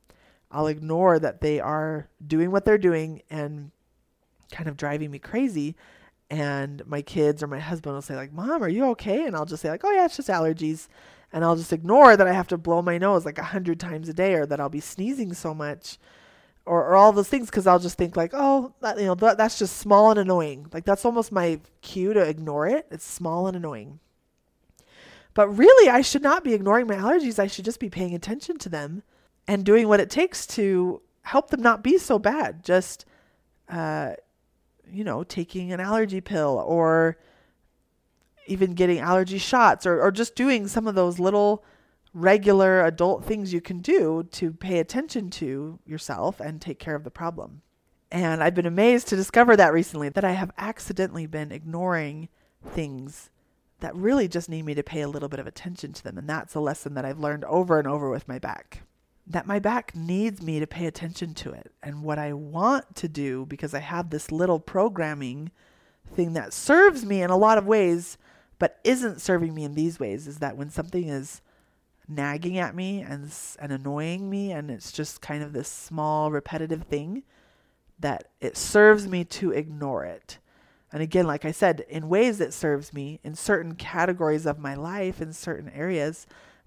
I'll 0.50 0.66
ignore 0.66 1.18
that 1.18 1.40
they 1.40 1.60
are 1.60 2.08
doing 2.24 2.50
what 2.50 2.66
they're 2.66 2.76
doing 2.76 3.22
and 3.30 3.70
kind 4.50 4.68
of 4.68 4.76
driving 4.76 5.10
me 5.10 5.18
crazy. 5.18 5.76
And 6.28 6.84
my 6.86 7.02
kids 7.02 7.42
or 7.42 7.46
my 7.46 7.60
husband 7.60 7.94
will 7.94 8.02
say, 8.02 8.16
like, 8.16 8.32
Mom, 8.32 8.62
are 8.62 8.68
you 8.68 8.86
okay? 8.90 9.26
And 9.26 9.36
I'll 9.36 9.44
just 9.46 9.62
say, 9.62 9.70
like, 9.70 9.84
oh 9.84 9.92
yeah, 9.92 10.06
it's 10.06 10.16
just 10.16 10.28
allergies 10.28 10.88
and 11.32 11.44
I'll 11.44 11.56
just 11.56 11.72
ignore 11.72 12.16
that 12.16 12.26
I 12.26 12.32
have 12.32 12.48
to 12.48 12.58
blow 12.58 12.82
my 12.82 12.98
nose 12.98 13.24
like 13.24 13.38
a 13.38 13.44
hundred 13.44 13.80
times 13.80 14.08
a 14.08 14.14
day 14.14 14.34
or 14.34 14.46
that 14.46 14.60
I'll 14.60 14.68
be 14.68 14.80
sneezing 14.80 15.32
so 15.34 15.54
much 15.54 15.98
or, 16.64 16.82
or 16.82 16.96
all 16.96 17.12
those 17.12 17.28
things 17.28 17.50
because 17.50 17.66
I'll 17.66 17.78
just 17.78 17.98
think 17.98 18.16
like, 18.16 18.30
oh, 18.32 18.72
that, 18.80 18.98
you 18.98 19.06
know, 19.06 19.14
that, 19.16 19.36
that's 19.36 19.58
just 19.58 19.76
small 19.76 20.10
and 20.10 20.18
annoying. 20.18 20.66
Like 20.72 20.84
that's 20.84 21.04
almost 21.04 21.32
my 21.32 21.60
cue 21.82 22.12
to 22.12 22.20
ignore 22.20 22.66
it. 22.66 22.86
It's 22.90 23.04
small 23.04 23.46
and 23.46 23.56
annoying. 23.56 24.00
But 25.34 25.48
really, 25.48 25.90
I 25.90 26.00
should 26.00 26.22
not 26.22 26.44
be 26.44 26.54
ignoring 26.54 26.86
my 26.86 26.94
allergies. 26.96 27.38
I 27.38 27.46
should 27.46 27.66
just 27.66 27.80
be 27.80 27.90
paying 27.90 28.14
attention 28.14 28.56
to 28.58 28.70
them 28.70 29.02
and 29.46 29.64
doing 29.64 29.86
what 29.86 30.00
it 30.00 30.08
takes 30.08 30.46
to 30.46 31.02
help 31.22 31.50
them 31.50 31.60
not 31.60 31.82
be 31.82 31.98
so 31.98 32.18
bad. 32.18 32.64
Just, 32.64 33.04
uh, 33.68 34.14
you 34.90 35.04
know, 35.04 35.24
taking 35.24 35.72
an 35.72 35.80
allergy 35.80 36.20
pill 36.20 36.62
or 36.66 37.18
even 38.46 38.74
getting 38.74 38.98
allergy 38.98 39.38
shots 39.38 39.86
or, 39.86 40.00
or 40.00 40.10
just 40.10 40.34
doing 40.34 40.68
some 40.68 40.86
of 40.86 40.94
those 40.94 41.18
little 41.18 41.64
regular 42.14 42.84
adult 42.84 43.24
things 43.24 43.52
you 43.52 43.60
can 43.60 43.80
do 43.80 44.26
to 44.32 44.52
pay 44.52 44.78
attention 44.78 45.28
to 45.28 45.78
yourself 45.84 46.40
and 46.40 46.60
take 46.60 46.78
care 46.78 46.94
of 46.94 47.04
the 47.04 47.10
problem. 47.10 47.62
And 48.10 48.42
I've 48.42 48.54
been 48.54 48.66
amazed 48.66 49.08
to 49.08 49.16
discover 49.16 49.56
that 49.56 49.72
recently 49.72 50.08
that 50.10 50.24
I 50.24 50.32
have 50.32 50.52
accidentally 50.56 51.26
been 51.26 51.52
ignoring 51.52 52.28
things 52.64 53.30
that 53.80 53.94
really 53.94 54.28
just 54.28 54.48
need 54.48 54.64
me 54.64 54.74
to 54.74 54.82
pay 54.82 55.02
a 55.02 55.08
little 55.08 55.28
bit 55.28 55.40
of 55.40 55.46
attention 55.46 55.92
to 55.92 56.02
them. 56.02 56.16
And 56.16 56.28
that's 56.28 56.54
a 56.54 56.60
lesson 56.60 56.94
that 56.94 57.04
I've 57.04 57.18
learned 57.18 57.44
over 57.44 57.78
and 57.78 57.86
over 57.86 58.08
with 58.08 58.26
my 58.26 58.38
back. 58.38 58.82
That 59.26 59.46
my 59.46 59.58
back 59.58 59.94
needs 59.96 60.40
me 60.40 60.60
to 60.60 60.66
pay 60.66 60.86
attention 60.86 61.34
to 61.34 61.52
it. 61.52 61.72
And 61.82 62.02
what 62.02 62.18
I 62.18 62.32
want 62.32 62.94
to 62.96 63.08
do, 63.08 63.44
because 63.46 63.74
I 63.74 63.80
have 63.80 64.10
this 64.10 64.30
little 64.30 64.60
programming 64.60 65.50
thing 66.14 66.34
that 66.34 66.52
serves 66.52 67.04
me 67.04 67.22
in 67.22 67.30
a 67.30 67.36
lot 67.36 67.58
of 67.58 67.66
ways, 67.66 68.18
but 68.58 68.78
isn't 68.84 69.20
serving 69.20 69.54
me 69.54 69.64
in 69.64 69.74
these 69.74 69.98
ways 69.98 70.26
is 70.26 70.38
that 70.38 70.56
when 70.56 70.70
something 70.70 71.08
is 71.08 71.40
nagging 72.08 72.56
at 72.56 72.74
me 72.74 73.00
and 73.00 73.32
and 73.58 73.72
annoying 73.72 74.30
me 74.30 74.52
and 74.52 74.70
it's 74.70 74.92
just 74.92 75.20
kind 75.20 75.42
of 75.42 75.52
this 75.52 75.68
small 75.68 76.30
repetitive 76.30 76.84
thing 76.84 77.24
that 77.98 78.28
it 78.40 78.56
serves 78.56 79.08
me 79.08 79.24
to 79.24 79.50
ignore 79.50 80.04
it. 80.04 80.38
And 80.92 81.02
again, 81.02 81.26
like 81.26 81.44
I 81.44 81.50
said, 81.50 81.84
in 81.88 82.08
ways 82.08 82.40
it 82.40 82.54
serves 82.54 82.92
me 82.92 83.20
in 83.24 83.34
certain 83.34 83.74
categories 83.74 84.46
of 84.46 84.58
my 84.58 84.74
life 84.74 85.20
in 85.20 85.32
certain 85.32 85.68
areas, 85.70 86.26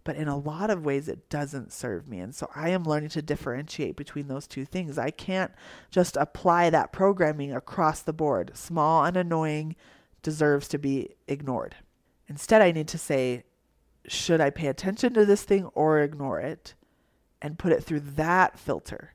but 0.10 0.18
in 0.18 0.28
a 0.28 0.36
lot 0.36 0.72
of 0.72 0.84
ways 0.84 1.07
it 1.07 1.30
doesn't 1.30 1.72
serve 1.72 2.07
me. 2.07 2.18
And 2.18 2.34
so 2.34 2.49
I 2.55 2.70
am 2.70 2.84
learning 2.84 3.10
to 3.10 3.22
differentiate 3.22 3.95
between 3.95 4.28
those 4.28 4.47
two 4.47 4.66
things. 4.66 4.97
I 4.97 5.12
can't 5.12 5.51
just 5.91 6.18
apply 6.18 6.72
that 6.72 6.91
programming 6.91 7.53
across 7.53 8.01
the 8.01 8.12
board, 8.12 8.49
small 8.55 9.05
and 9.05 9.16
annoying 9.16 9.76
deserves 10.24 10.68
to 10.70 10.80
be 10.80 11.10
ignored. 11.28 11.76
Instead, 12.28 12.64
I 12.64 12.72
need 12.72 12.88
to 12.88 12.97
say, 12.97 13.43
should 14.07 14.41
I 14.41 14.49
pay 14.49 14.66
attention 14.66 15.14
to 15.14 15.28
this 15.28 15.43
thing 15.43 15.66
or 15.76 15.99
ignore 15.99 16.39
it? 16.39 16.74
And 17.39 17.60
put 17.60 17.72
it 17.72 17.84
through 17.84 17.99
that 17.99 18.57
filter. 18.57 19.14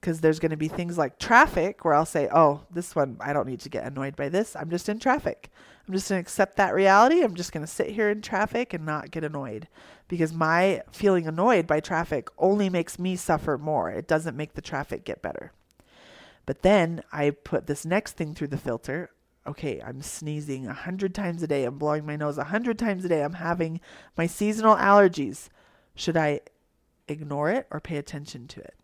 Because 0.00 0.20
there's 0.20 0.38
going 0.38 0.52
to 0.52 0.56
be 0.56 0.68
things 0.68 0.96
like 0.96 1.18
traffic 1.18 1.84
where 1.84 1.94
I'll 1.94 2.06
say, 2.06 2.28
oh, 2.32 2.60
this 2.70 2.94
one, 2.94 3.16
I 3.18 3.32
don't 3.32 3.48
need 3.48 3.60
to 3.62 3.68
get 3.68 3.84
annoyed 3.84 4.14
by 4.14 4.28
this. 4.28 4.54
I'm 4.54 4.70
just 4.70 4.88
in 4.88 5.00
traffic. 5.00 5.50
I'm 5.88 5.94
just 5.94 6.08
going 6.08 6.20
to 6.20 6.24
accept 6.24 6.56
that 6.56 6.74
reality. 6.74 7.22
I'm 7.22 7.34
just 7.34 7.52
going 7.52 7.64
to 7.64 7.72
sit 7.72 7.90
here 7.90 8.10
in 8.10 8.20
traffic 8.20 8.74
and 8.74 8.84
not 8.84 9.10
get 9.10 9.24
annoyed. 9.24 9.68
Because 10.08 10.32
my 10.32 10.82
feeling 10.92 11.26
annoyed 11.26 11.66
by 11.66 11.80
traffic 11.80 12.28
only 12.38 12.68
makes 12.70 12.98
me 12.98 13.16
suffer 13.16 13.58
more. 13.58 13.90
It 13.90 14.06
doesn't 14.06 14.36
make 14.36 14.54
the 14.54 14.62
traffic 14.62 15.04
get 15.04 15.22
better. 15.22 15.52
But 16.44 16.62
then 16.62 17.02
I 17.12 17.30
put 17.30 17.66
this 17.66 17.84
next 17.84 18.12
thing 18.12 18.34
through 18.34 18.48
the 18.48 18.56
filter 18.56 19.10
okay, 19.46 19.80
I'm 19.80 20.02
sneezing 20.02 20.66
a 20.66 20.72
hundred 20.72 21.14
times 21.14 21.42
a 21.42 21.46
day. 21.46 21.64
I'm 21.64 21.78
blowing 21.78 22.04
my 22.04 22.16
nose 22.16 22.38
a 22.38 22.44
hundred 22.44 22.78
times 22.78 23.04
a 23.04 23.08
day. 23.08 23.22
I'm 23.22 23.34
having 23.34 23.80
my 24.16 24.26
seasonal 24.26 24.76
allergies. 24.76 25.48
Should 25.94 26.16
I 26.16 26.40
ignore 27.08 27.50
it 27.50 27.66
or 27.70 27.80
pay 27.80 27.96
attention 27.96 28.48
to 28.48 28.60
it? 28.60 28.74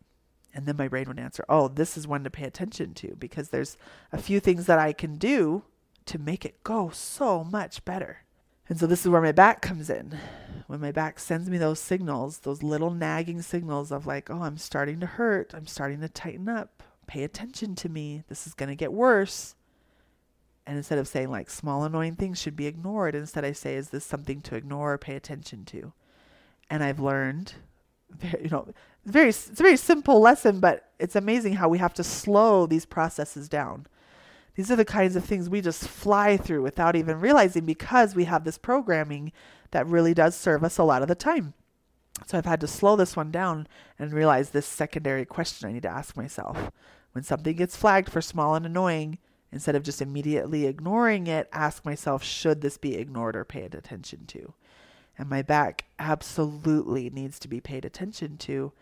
And 0.55 0.67
then 0.67 0.77
my 0.77 0.89
brain 0.89 1.09
would 1.09 1.19
answer, 1.19 1.45
oh, 1.49 1.69
this 1.69 1.97
is 1.97 2.07
one 2.07 2.25
to 2.25 2.31
pay 2.31 2.45
attention 2.45 2.95
to 2.95 3.17
because 3.17 3.49
there's 3.49 3.77
a 4.13 4.19
few 4.19 4.39
things 4.39 4.67
that 4.67 4.79
I 4.79 4.93
can 4.93 5.17
do 5.17 5.65
to 6.07 6.19
make 6.19 6.45
it 6.45 6.63
go 6.63 6.91
so 6.91 7.43
much 7.43 7.85
better. 7.85 8.22
And 8.69 8.79
so 8.79 8.87
this 8.87 9.05
is 9.05 9.11
where 9.11 9.21
my 9.21 9.33
back 9.33 9.61
comes 9.61 9.91
in. 9.91 10.19
When 10.67 10.81
my 10.81 10.93
back 10.93 11.19
sends 11.19 11.51
me 11.51 11.59
those 11.59 11.81
signals, 11.81 12.39
those 12.39 12.63
little 12.63 12.91
nagging 12.91 13.43
signals 13.43 13.93
of 13.93 14.07
like, 14.07 14.31
oh, 14.31 14.43
I'm 14.43 14.57
starting 14.57 15.01
to 15.01 15.07
hurt. 15.07 15.53
I'm 15.55 15.67
starting 15.67 16.01
to 16.01 16.09
tighten 16.09 16.49
up. 16.49 16.83
Pay 17.07 17.25
attention 17.25 17.75
to 17.77 17.89
me. 17.89 18.23
This 18.29 18.47
is 18.47 18.55
going 18.55 18.69
to 18.69 18.75
get 18.75 18.93
worse 18.93 19.57
and 20.67 20.77
instead 20.77 20.99
of 20.99 21.09
saying 21.09 21.31
like 21.31 21.51
small 21.51 21.85
annoying 21.85 22.17
things 22.17 22.41
should 22.41 22.57
be 22.57 22.67
ignored, 22.67 23.15
instead 23.15 23.45
I 23.45 23.53
say, 23.53 23.75
is 23.75 23.91
this 23.91 24.05
something 24.05 24.41
to 24.43 24.55
ignore 24.55 24.93
or 24.93 24.99
pay 24.99 25.17
attention 25.17 25.65
to? 25.67 25.93
And 26.71 26.85
I've 26.85 27.01
learned, 27.01 27.55
you 28.23 28.49
know, 28.49 28.69
very 29.05 29.31
it's 29.31 29.49
a 29.49 29.63
very 29.63 29.77
simple 29.77 30.21
lesson, 30.21 30.61
but 30.61 30.91
it's 30.99 31.17
amazing 31.17 31.55
how 31.55 31.69
we 31.69 31.79
have 31.79 31.95
to 31.95 32.05
slow 32.05 32.67
these 32.67 32.87
processes 32.87 33.49
down. 33.49 33.87
These 34.55 34.71
are 34.71 34.77
the 34.77 34.85
kinds 34.85 35.17
of 35.17 35.25
things 35.25 35.49
we 35.49 35.61
just 35.61 35.89
fly 35.89 36.37
through 36.37 36.63
without 36.63 36.97
even 36.97 37.21
realizing 37.21 37.65
because 37.65 38.15
we 38.15 38.25
have 38.25 38.45
this 38.45 38.59
programming 38.59 39.33
that 39.71 39.87
really 39.87 40.15
does 40.15 40.37
serve 40.37 40.63
us 40.63 40.79
a 40.79 40.85
lot 40.85 41.03
of 41.03 41.09
the 41.09 41.15
time. 41.15 41.55
So 42.27 42.37
I've 42.37 42.45
had 42.45 42.61
to 42.61 42.67
slow 42.67 42.95
this 42.97 43.17
one 43.17 43.31
down 43.31 43.67
and 43.99 44.13
realize 44.13 44.51
this 44.51 44.67
secondary 44.67 45.25
question 45.25 45.69
I 45.69 45.73
need 45.73 45.83
to 45.83 45.89
ask 45.89 46.17
myself. 46.17 46.71
When 47.13 47.25
something 47.25 47.57
gets 47.57 47.77
flagged 47.77 48.11
for 48.11 48.21
small 48.21 48.55
and 48.55 48.67
annoying, 48.67 49.19
Instead 49.53 49.77
of 49.77 49.83
just 49.83 50.01
immediately 50.01 50.67
ignoring 50.67 51.27
it, 51.27 51.49
ask 51.53 51.85
myself, 51.85 52.25
should 52.25 52.63
this 52.63 52.79
be 52.79 52.97
ignored 52.97 53.37
or 53.37 53.45
paid 53.45 53.75
attention 53.75 54.25
to? 54.27 54.55
And 55.19 55.29
my 55.29 55.43
back 55.43 55.85
absolutely 55.99 57.11
needs 57.11 57.39
to 57.41 57.49
be 57.49 57.61
paid 57.61 57.85
attention 57.85 58.39
to. 58.39 58.73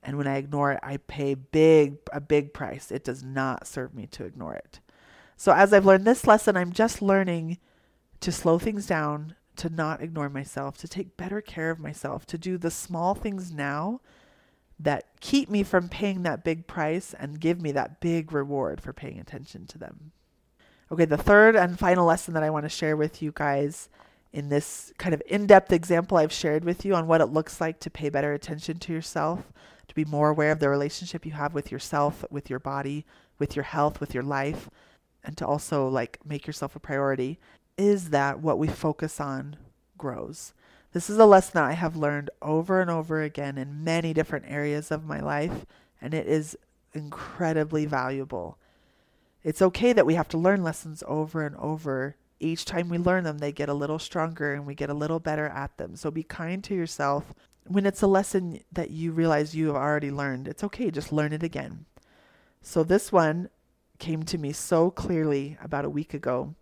And 0.00 0.16
when 0.16 0.28
I 0.28 0.36
ignore 0.36 0.72
it, 0.72 0.80
I 0.84 0.98
pay 0.98 1.34
big 1.34 1.98
a 2.12 2.20
big 2.20 2.54
price. 2.54 2.92
It 2.92 3.02
does 3.02 3.24
not 3.24 3.66
serve 3.66 3.92
me 3.92 4.06
to 4.12 4.24
ignore 4.24 4.54
it. 4.54 4.78
So 5.38 5.52
as 5.52 5.72
I've 5.72 5.86
learned 5.86 6.04
this 6.04 6.26
lesson, 6.26 6.56
I'm 6.56 6.72
just 6.72 7.00
learning 7.00 7.58
to 8.20 8.32
slow 8.32 8.58
things 8.58 8.86
down, 8.86 9.36
to 9.54 9.70
not 9.70 10.02
ignore 10.02 10.28
myself, 10.28 10.76
to 10.78 10.88
take 10.88 11.16
better 11.16 11.40
care 11.40 11.70
of 11.70 11.78
myself, 11.78 12.26
to 12.26 12.36
do 12.36 12.58
the 12.58 12.72
small 12.72 13.14
things 13.14 13.52
now 13.52 14.00
that 14.80 15.04
keep 15.20 15.48
me 15.48 15.62
from 15.62 15.88
paying 15.88 16.24
that 16.24 16.42
big 16.42 16.66
price 16.66 17.14
and 17.14 17.38
give 17.38 17.62
me 17.62 17.70
that 17.70 18.00
big 18.00 18.32
reward 18.32 18.80
for 18.80 18.92
paying 18.92 19.20
attention 19.20 19.64
to 19.68 19.78
them. 19.78 20.10
Okay, 20.90 21.04
the 21.04 21.16
third 21.16 21.54
and 21.54 21.78
final 21.78 22.06
lesson 22.06 22.34
that 22.34 22.42
I 22.42 22.50
want 22.50 22.64
to 22.64 22.68
share 22.68 22.96
with 22.96 23.22
you 23.22 23.30
guys 23.32 23.88
in 24.32 24.48
this 24.48 24.92
kind 24.98 25.14
of 25.14 25.22
in 25.26 25.46
depth 25.46 25.72
example 25.72 26.18
I've 26.18 26.32
shared 26.32 26.64
with 26.64 26.84
you 26.84 26.96
on 26.96 27.06
what 27.06 27.20
it 27.20 27.26
looks 27.26 27.60
like 27.60 27.78
to 27.80 27.90
pay 27.90 28.08
better 28.08 28.32
attention 28.32 28.80
to 28.80 28.92
yourself, 28.92 29.52
to 29.86 29.94
be 29.94 30.04
more 30.04 30.30
aware 30.30 30.50
of 30.50 30.58
the 30.58 30.68
relationship 30.68 31.24
you 31.24 31.32
have 31.32 31.54
with 31.54 31.70
yourself, 31.70 32.24
with 32.28 32.50
your 32.50 32.58
body, 32.58 33.06
with 33.38 33.54
your 33.54 33.62
health, 33.62 34.00
with 34.00 34.14
your 34.14 34.24
life, 34.24 34.68
and 35.24 35.36
to 35.36 35.46
also 35.46 35.88
like 35.88 36.18
make 36.24 36.46
yourself 36.46 36.76
a 36.76 36.80
priority, 36.80 37.38
is 37.76 38.10
that 38.10 38.40
what 38.40 38.58
we 38.58 38.68
focus 38.68 39.20
on 39.20 39.56
grows. 39.96 40.52
This 40.92 41.10
is 41.10 41.18
a 41.18 41.26
lesson 41.26 41.52
that 41.54 41.64
I 41.64 41.72
have 41.72 41.96
learned 41.96 42.30
over 42.40 42.80
and 42.80 42.90
over 42.90 43.22
again 43.22 43.58
in 43.58 43.84
many 43.84 44.14
different 44.14 44.46
areas 44.48 44.90
of 44.90 45.04
my 45.04 45.20
life, 45.20 45.66
and 46.00 46.14
it 46.14 46.26
is 46.26 46.56
incredibly 46.94 47.84
valuable. 47.84 48.56
It's 49.44 49.62
okay 49.62 49.92
that 49.92 50.06
we 50.06 50.14
have 50.14 50.28
to 50.28 50.38
learn 50.38 50.62
lessons 50.62 51.02
over 51.06 51.44
and 51.44 51.56
over. 51.56 52.16
Each 52.40 52.64
time 52.64 52.88
we 52.88 52.98
learn 52.98 53.24
them, 53.24 53.38
they 53.38 53.52
get 53.52 53.68
a 53.68 53.74
little 53.74 53.98
stronger 53.98 54.54
and 54.54 54.66
we 54.66 54.74
get 54.74 54.90
a 54.90 54.94
little 54.94 55.20
better 55.20 55.46
at 55.46 55.76
them. 55.76 55.96
So 55.96 56.10
be 56.10 56.22
kind 56.22 56.62
to 56.64 56.74
yourself. 56.74 57.34
When 57.66 57.86
it's 57.86 58.02
a 58.02 58.06
lesson 58.06 58.60
that 58.72 58.90
you 58.90 59.12
realize 59.12 59.54
you 59.54 59.66
have 59.68 59.76
already 59.76 60.10
learned, 60.10 60.48
it's 60.48 60.64
okay, 60.64 60.90
just 60.90 61.12
learn 61.12 61.32
it 61.32 61.42
again. 61.42 61.84
So 62.62 62.82
this 62.82 63.12
one 63.12 63.50
came 63.98 64.22
to 64.24 64.38
me 64.38 64.52
so 64.52 64.90
clearly 64.90 65.56
about 65.62 65.84
a 65.84 65.90
week 65.90 66.14
ago 66.14 66.54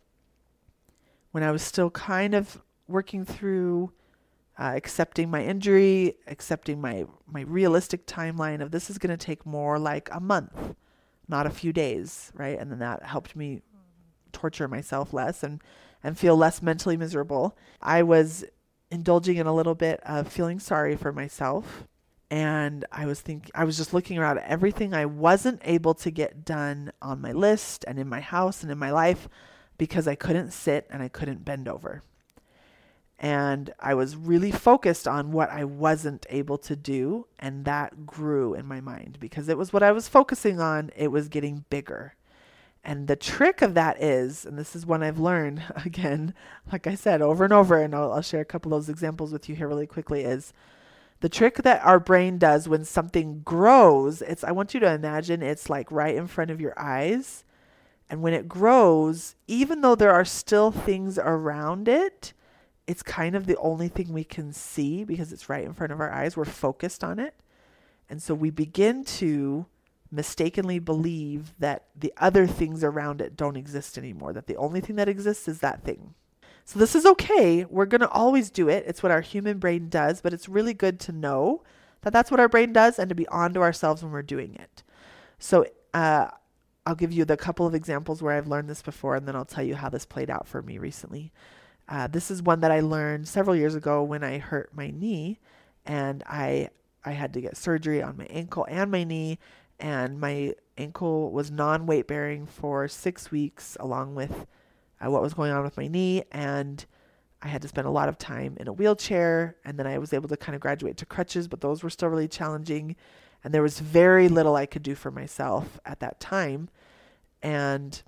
when 1.30 1.42
I 1.42 1.50
was 1.50 1.62
still 1.62 1.90
kind 1.90 2.34
of 2.34 2.62
working 2.88 3.24
through 3.24 3.92
uh, 4.58 4.72
accepting 4.74 5.30
my 5.30 5.44
injury, 5.44 6.14
accepting 6.26 6.80
my 6.80 7.04
my 7.26 7.42
realistic 7.42 8.06
timeline 8.06 8.62
of 8.62 8.70
this 8.70 8.88
is 8.88 8.96
going 8.98 9.16
to 9.16 9.22
take 9.22 9.44
more 9.44 9.78
like 9.78 10.08
a 10.12 10.20
month, 10.20 10.74
not 11.28 11.46
a 11.46 11.50
few 11.50 11.72
days, 11.72 12.32
right? 12.34 12.58
And 12.58 12.70
then 12.70 12.78
that 12.78 13.02
helped 13.02 13.36
me 13.36 13.60
torture 14.32 14.66
myself 14.66 15.12
less 15.12 15.42
and 15.42 15.60
and 16.02 16.18
feel 16.18 16.36
less 16.36 16.62
mentally 16.62 16.96
miserable. 16.96 17.56
I 17.82 18.02
was 18.02 18.44
indulging 18.90 19.36
in 19.36 19.46
a 19.46 19.54
little 19.54 19.74
bit 19.74 20.00
of 20.04 20.28
feeling 20.28 20.58
sorry 20.58 20.96
for 20.96 21.12
myself 21.12 21.86
and 22.30 22.84
I 22.90 23.06
was 23.06 23.20
thinking 23.20 23.50
I 23.54 23.64
was 23.64 23.76
just 23.76 23.94
looking 23.94 24.18
around 24.18 24.38
at 24.38 24.48
everything. 24.48 24.94
I 24.94 25.06
wasn't 25.06 25.60
able 25.64 25.94
to 25.94 26.10
get 26.10 26.44
done 26.44 26.92
on 27.00 27.20
my 27.20 27.32
list 27.32 27.84
and 27.86 27.98
in 27.98 28.08
my 28.08 28.20
house 28.20 28.62
and 28.62 28.72
in 28.72 28.78
my 28.78 28.90
life 28.90 29.28
because 29.78 30.08
I 30.08 30.14
couldn't 30.14 30.52
sit 30.52 30.86
and 30.90 31.02
I 31.02 31.08
couldn't 31.08 31.44
bend 31.44 31.68
over. 31.68 32.02
And 33.18 33.72
I 33.80 33.94
was 33.94 34.16
really 34.16 34.50
focused 34.50 35.08
on 35.08 35.32
what 35.32 35.50
I 35.50 35.64
wasn't 35.64 36.26
able 36.28 36.58
to 36.58 36.76
do, 36.76 37.26
and 37.38 37.64
that 37.64 38.04
grew 38.04 38.52
in 38.52 38.66
my 38.66 38.82
mind. 38.82 39.16
Because 39.18 39.48
it 39.48 39.56
was 39.56 39.72
what 39.72 39.82
I 39.82 39.92
was 39.92 40.06
focusing 40.06 40.60
on, 40.60 40.90
it 40.94 41.08
was 41.08 41.28
getting 41.28 41.64
bigger. 41.70 42.14
And 42.84 43.08
the 43.08 43.16
trick 43.16 43.62
of 43.62 43.72
that 43.74 44.02
is, 44.02 44.44
and 44.44 44.58
this 44.58 44.76
is 44.76 44.84
one 44.84 45.02
I've 45.02 45.18
learned 45.18 45.62
again, 45.84 46.34
like 46.70 46.86
I 46.86 46.94
said, 46.94 47.22
over 47.22 47.44
and 47.44 47.54
over, 47.54 47.80
and 47.80 47.94
I'll, 47.94 48.12
I'll 48.12 48.22
share 48.22 48.42
a 48.42 48.44
couple 48.44 48.74
of 48.74 48.82
those 48.82 48.90
examples 48.90 49.32
with 49.32 49.48
you 49.48 49.54
here 49.54 49.68
really 49.68 49.86
quickly, 49.86 50.22
is 50.22 50.52
the 51.20 51.28
trick 51.28 51.56
that 51.56 51.84
our 51.84 51.98
brain 51.98 52.38
does 52.38 52.68
when 52.68 52.84
something 52.84 53.40
grows, 53.40 54.22
it's 54.22 54.44
I 54.44 54.52
want 54.52 54.74
you 54.74 54.80
to 54.80 54.92
imagine 54.92 55.42
it's 55.42 55.70
like 55.70 55.90
right 55.90 56.14
in 56.14 56.26
front 56.26 56.50
of 56.50 56.60
your 56.60 56.78
eyes. 56.78 57.44
And 58.08 58.22
when 58.22 58.34
it 58.34 58.48
grows, 58.48 59.34
even 59.48 59.80
though 59.80 59.94
there 59.94 60.12
are 60.12 60.24
still 60.24 60.70
things 60.70 61.18
around 61.18 61.88
it, 61.88 62.32
it's 62.86 63.02
kind 63.02 63.34
of 63.34 63.46
the 63.46 63.56
only 63.56 63.88
thing 63.88 64.12
we 64.12 64.24
can 64.24 64.52
see 64.52 65.04
because 65.04 65.32
it's 65.32 65.48
right 65.48 65.64
in 65.64 65.74
front 65.74 65.92
of 65.92 66.00
our 66.00 66.12
eyes. 66.12 66.36
We're 66.36 66.44
focused 66.44 67.02
on 67.02 67.18
it. 67.18 67.34
And 68.08 68.22
so 68.22 68.34
we 68.34 68.50
begin 68.50 69.04
to 69.04 69.66
mistakenly 70.12 70.78
believe 70.78 71.52
that 71.58 71.86
the 71.96 72.12
other 72.18 72.46
things 72.46 72.84
around 72.84 73.20
it 73.20 73.36
don't 73.36 73.56
exist 73.56 73.98
anymore, 73.98 74.32
that 74.32 74.46
the 74.46 74.56
only 74.56 74.80
thing 74.80 74.96
that 74.96 75.08
exists 75.08 75.48
is 75.48 75.58
that 75.60 75.82
thing. 75.82 76.14
So 76.66 76.80
this 76.80 76.96
is 76.96 77.06
okay. 77.06 77.64
We're 77.64 77.86
going 77.86 78.00
to 78.00 78.10
always 78.10 78.50
do 78.50 78.68
it. 78.68 78.82
It's 78.88 79.00
what 79.00 79.12
our 79.12 79.20
human 79.20 79.58
brain 79.58 79.88
does, 79.88 80.20
but 80.20 80.34
it's 80.34 80.48
really 80.48 80.74
good 80.74 80.98
to 81.00 81.12
know 81.12 81.62
that 82.00 82.12
that's 82.12 82.28
what 82.28 82.40
our 82.40 82.48
brain 82.48 82.72
does 82.72 82.98
and 82.98 83.08
to 83.08 83.14
be 83.14 83.26
on 83.28 83.54
to 83.54 83.60
ourselves 83.60 84.02
when 84.02 84.10
we're 84.10 84.22
doing 84.22 84.56
it. 84.56 84.82
So 85.38 85.64
uh, 85.94 86.26
I'll 86.84 86.96
give 86.96 87.12
you 87.12 87.24
the 87.24 87.36
couple 87.36 87.68
of 87.68 87.74
examples 87.74 88.20
where 88.20 88.34
I've 88.34 88.48
learned 88.48 88.68
this 88.68 88.82
before, 88.82 89.14
and 89.14 89.28
then 89.28 89.36
I'll 89.36 89.44
tell 89.44 89.62
you 89.62 89.76
how 89.76 89.88
this 89.88 90.04
played 90.04 90.28
out 90.28 90.48
for 90.48 90.60
me 90.60 90.76
recently. 90.76 91.32
Uh, 91.88 92.08
this 92.08 92.32
is 92.32 92.42
one 92.42 92.60
that 92.62 92.72
I 92.72 92.80
learned 92.80 93.28
several 93.28 93.54
years 93.54 93.76
ago 93.76 94.02
when 94.02 94.24
I 94.24 94.38
hurt 94.38 94.74
my 94.74 94.90
knee, 94.90 95.38
and 95.84 96.24
I 96.26 96.70
I 97.04 97.12
had 97.12 97.32
to 97.34 97.40
get 97.40 97.56
surgery 97.56 98.02
on 98.02 98.16
my 98.16 98.26
ankle 98.26 98.66
and 98.68 98.90
my 98.90 99.04
knee, 99.04 99.38
and 99.78 100.18
my 100.18 100.54
ankle 100.76 101.30
was 101.30 101.52
non 101.52 101.86
weight 101.86 102.08
bearing 102.08 102.44
for 102.44 102.88
six 102.88 103.30
weeks, 103.30 103.76
along 103.78 104.16
with 104.16 104.46
uh, 105.04 105.10
what 105.10 105.22
was 105.22 105.34
going 105.34 105.52
on 105.52 105.62
with 105.62 105.76
my 105.76 105.88
knee, 105.88 106.24
and 106.32 106.84
I 107.42 107.48
had 107.48 107.62
to 107.62 107.68
spend 107.68 107.86
a 107.86 107.90
lot 107.90 108.08
of 108.08 108.18
time 108.18 108.56
in 108.58 108.68
a 108.68 108.72
wheelchair, 108.72 109.56
and 109.64 109.78
then 109.78 109.86
I 109.86 109.98
was 109.98 110.12
able 110.12 110.28
to 110.28 110.36
kind 110.36 110.54
of 110.54 110.60
graduate 110.60 110.96
to 110.98 111.06
crutches, 111.06 111.48
but 111.48 111.60
those 111.60 111.82
were 111.82 111.90
still 111.90 112.08
really 112.08 112.28
challenging, 112.28 112.96
and 113.44 113.52
there 113.52 113.62
was 113.62 113.78
very 113.80 114.28
little 114.28 114.56
I 114.56 114.66
could 114.66 114.82
do 114.82 114.94
for 114.94 115.10
myself 115.10 115.78
at 115.84 116.00
that 116.00 116.18
time, 116.18 116.68
and 117.42 118.02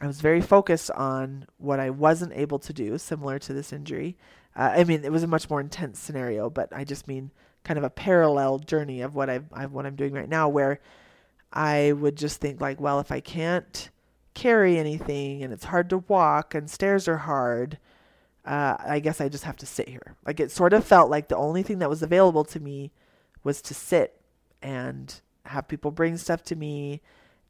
I 0.00 0.06
was 0.06 0.20
very 0.20 0.40
focused 0.40 0.90
on 0.90 1.46
what 1.58 1.78
I 1.78 1.90
wasn't 1.90 2.32
able 2.32 2.58
to 2.60 2.72
do, 2.72 2.98
similar 2.98 3.38
to 3.38 3.52
this 3.52 3.72
injury. 3.72 4.16
Uh, 4.56 4.72
I 4.76 4.84
mean, 4.84 5.04
it 5.04 5.12
was 5.12 5.22
a 5.22 5.28
much 5.28 5.48
more 5.48 5.60
intense 5.60 5.98
scenario, 5.98 6.50
but 6.50 6.68
I 6.74 6.84
just 6.84 7.06
mean 7.06 7.30
kind 7.64 7.78
of 7.78 7.84
a 7.84 7.90
parallel 7.90 8.58
journey 8.58 9.02
of 9.02 9.14
what 9.14 9.30
I've 9.30 9.46
what 9.70 9.86
I'm 9.86 9.94
doing 9.94 10.12
right 10.12 10.28
now, 10.28 10.48
where 10.48 10.80
I 11.52 11.92
would 11.92 12.16
just 12.16 12.40
think 12.40 12.60
like, 12.60 12.80
well, 12.80 12.98
if 12.98 13.12
I 13.12 13.20
can't 13.20 13.90
carry 14.34 14.78
anything 14.78 15.42
and 15.42 15.52
it's 15.52 15.64
hard 15.64 15.90
to 15.90 15.98
walk 15.98 16.54
and 16.54 16.70
stairs 16.70 17.08
are 17.08 17.18
hard, 17.18 17.78
uh, 18.44 18.76
I 18.78 19.00
guess 19.00 19.20
I 19.20 19.28
just 19.28 19.44
have 19.44 19.56
to 19.58 19.66
sit 19.66 19.88
here. 19.88 20.16
Like 20.26 20.40
it 20.40 20.50
sort 20.50 20.72
of 20.72 20.84
felt 20.84 21.10
like 21.10 21.28
the 21.28 21.36
only 21.36 21.62
thing 21.62 21.78
that 21.78 21.90
was 21.90 22.02
available 22.02 22.44
to 22.46 22.60
me 22.60 22.90
was 23.44 23.62
to 23.62 23.74
sit 23.74 24.20
and 24.62 25.20
have 25.46 25.68
people 25.68 25.90
bring 25.90 26.16
stuff 26.16 26.42
to 26.44 26.56
me. 26.56 27.00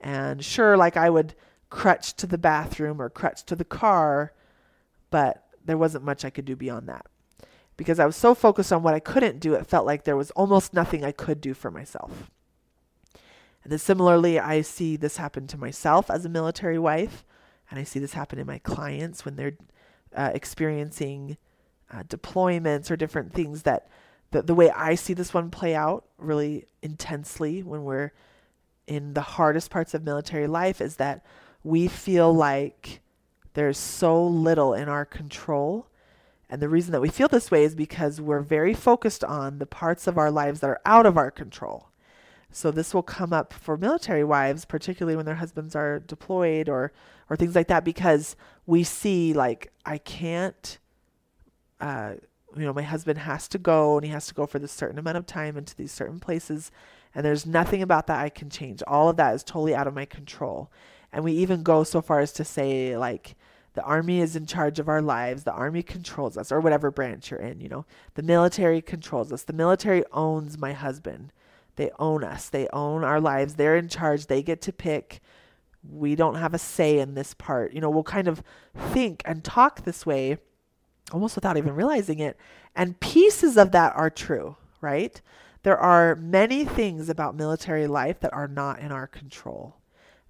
And 0.01 0.45
sure, 0.45 0.77
like 0.77 0.97
I 0.97 1.11
would 1.11 1.35
crutch 1.71 2.15
to 2.15 2.27
the 2.27 2.39
bathroom 2.39 3.01
or 3.01 3.09
crutch 3.09 3.45
to 3.45 3.57
the 3.57 3.65
car, 3.65 4.33
but 5.11 5.45
there 5.65 5.79
wasn't 5.79 6.05
much 6.05 6.25
I 6.25 6.31
could 6.31 6.45
do 6.45 6.57
beyond 6.57 6.89
that. 6.89 7.07
Because 7.77 7.99
I 7.99 8.07
was 8.07 8.17
so 8.17 8.35
focused 8.35 8.73
on 8.73 8.83
what 8.83 8.95
I 8.95 9.01
couldn't 9.01 9.41
do, 9.41 9.55
it 9.55 9.67
felt 9.67 9.87
like 9.87 10.05
there 10.05 10.17
was 10.17 10.31
almost 10.33 10.75
nothing 10.75 11.05
I 11.05 11.13
could 11.13 11.41
do 11.41 11.55
for 11.55 11.71
myself. 11.71 12.31
And 13.63 13.71
then 13.71 13.79
similarly, 13.79 14.39
I 14.39 14.63
see 14.63 14.97
this 14.97 15.17
happen 15.17 15.47
to 15.49 15.59
myself 15.59 16.11
as 16.11 16.25
a 16.25 16.29
military 16.29 16.79
wife, 16.79 17.25
and 17.71 17.79
I 17.79 17.85
see 17.85 17.99
this 17.99 18.15
happen 18.15 18.39
in 18.39 18.47
my 18.47 18.59
clients 18.59 19.25
when 19.25 19.37
they're 19.37 19.57
uh, 20.15 20.31
experiencing 20.35 21.37
uh, 21.93 22.03
deployments 22.03 22.91
or 22.91 22.97
different 22.97 23.33
things 23.33 23.63
that 23.63 23.89
the, 24.33 24.43
the 24.43 24.55
way 24.55 24.71
I 24.71 24.95
see 24.95 25.15
this 25.15 25.33
one 25.33 25.51
play 25.51 25.75
out 25.75 26.07
really 26.19 26.67
intensely 26.83 27.63
when 27.63 27.85
we're 27.85 28.13
in 28.87 29.15
the 29.15 29.21
hardest 29.21 29.71
parts 29.71 29.95
of 29.95 30.03
military 30.03 30.47
life 30.47 30.81
is 30.81 30.97
that 30.97 31.25
we 31.63 31.87
feel 31.87 32.35
like 32.35 33.01
there's 33.55 33.79
so 33.79 34.27
little 34.27 34.75
in 34.75 34.89
our 34.89 35.05
control. 35.05 35.87
And 36.51 36.61
the 36.61 36.69
reason 36.69 36.93
that 36.93 37.01
we 37.01 37.09
feel 37.09 37.29
this 37.29 37.51
way 37.51 37.65
is 37.65 37.75
because 37.75 38.21
we're 38.21 38.41
very 38.41 38.75
focused 38.75 39.23
on 39.23 39.59
the 39.59 39.67
parts 39.67 40.07
of 40.07 40.19
our 40.19 40.31
lives 40.31 40.61
that 40.61 40.71
are 40.71 40.81
out 40.85 41.07
of 41.07 41.17
our 41.17 41.31
control. 41.31 41.92
So 42.53 42.71
this 42.71 42.93
will 42.93 43.03
come 43.03 43.33
up 43.33 43.53
for 43.53 43.77
military 43.77 44.25
wives, 44.25 44.65
particularly 44.65 45.17
when 45.17 45.27
their 45.27 45.37
husbands 45.37 45.75
are 45.75 46.01
deployed 46.01 46.69
or 46.69 46.93
or 47.31 47.37
things 47.37 47.55
like 47.55 47.69
that, 47.69 47.85
because 47.85 48.37
we 48.67 48.85
see 48.85 49.33
like 49.33 49.73
I 49.87 49.99
can't, 49.99 50.79
uh, 51.81 52.15
you 52.57 52.65
know, 52.65 52.73
my 52.75 52.83
husband 52.83 53.19
has 53.19 53.49
to 53.49 53.59
go 53.59 53.97
and 53.97 54.05
he 54.05 54.13
has 54.13 54.27
to 54.27 54.35
go 54.35 54.47
for 54.47 54.59
this 54.59 54.73
certain 54.73 54.99
amount 54.99 55.17
of 55.17 55.27
time 55.27 55.57
into 55.57 55.75
these 55.75 55.93
certain 55.93 56.21
places, 56.21 56.71
and 57.15 57.25
there's 57.25 57.47
nothing 57.47 57.83
about 57.83 58.07
that 58.09 58.21
I 58.21 58.29
can 58.29 58.51
change. 58.51 58.83
All 58.87 59.09
of 59.09 59.17
that 59.17 59.35
is 59.35 59.43
totally 59.43 59.75
out 59.75 59.87
of 59.87 59.95
my 59.95 60.05
control, 60.05 60.71
and 61.13 61.25
we 61.25 61.33
even 61.33 61.63
go 61.63 61.85
so 61.85 62.03
far 62.03 62.21
as 62.21 62.33
to 62.35 62.45
say 62.45 62.97
like 62.97 63.35
the 63.75 63.83
army 63.83 64.21
is 64.21 64.37
in 64.37 64.45
charge 64.45 64.79
of 64.79 64.89
our 64.89 65.01
lives 65.01 65.45
the 65.45 65.53
army 65.53 65.83
controls 65.83 66.37
us 66.37 66.53
or 66.53 66.61
whatever 66.61 66.91
branch 66.91 67.31
you're 67.31 67.41
in 67.41 67.59
you 67.59 67.71
know? 67.71 67.87
The 68.15 68.23
military 68.23 68.83
controls 68.83 69.33
us. 69.33 69.45
The 69.45 69.55
military 69.55 70.05
owns 70.13 70.59
my 70.59 70.75
husband 70.75 71.33
they 71.77 71.91
own 71.99 72.25
us. 72.25 72.49
They 72.49 72.69
own 72.73 73.05
our 73.05 73.21
lives. 73.21 73.55
They're 73.55 73.77
in 73.77 73.89
charge. 73.89 74.27
They 74.27 74.43
get 74.43 74.61
to 74.63 74.73
pick. 74.73 75.21
We 75.89 76.15
don't 76.15 76.37
have 76.37 76.55
a 76.55 76.59
say 76.59 76.99
in 76.99 77.15
this 77.15 77.35
part. 77.35 77.73
You 77.73 77.81
know, 77.81 77.91
we'll 77.91 78.03
kind 78.03 78.29
of 78.29 78.43
think 78.75 79.23
and 79.25 79.43
talk 79.43 79.85
this 79.85 80.07
way 80.07 80.39
almost 81.13 81.35
without 81.35 81.57
even 81.57 81.75
realizing 81.75 82.19
it. 82.19 82.37
And 82.77 83.01
pieces 83.01 83.57
of 83.57 83.73
that 83.73 83.95
are 83.97 84.11
true, 84.11 84.57
right? 84.81 85.21
There 85.63 85.79
are 85.79 86.17
many 86.17 86.65
things 86.65 87.09
about 87.09 87.37
military 87.37 87.87
life 87.87 88.21
that 88.21 88.33
are 88.33 88.49
not 88.49 88.81
in 88.81 88.93
our 88.93 89.07
control. 89.07 89.77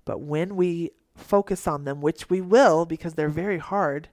But 0.04 0.20
when 0.20 0.56
we 0.56 0.90
focus 1.16 1.66
on 1.66 1.84
them, 1.84 2.00
which 2.00 2.28
we 2.28 2.40
will 2.40 2.84
because 2.84 3.14
they're 3.14 3.28
very 3.28 3.58
hard, 3.58 4.08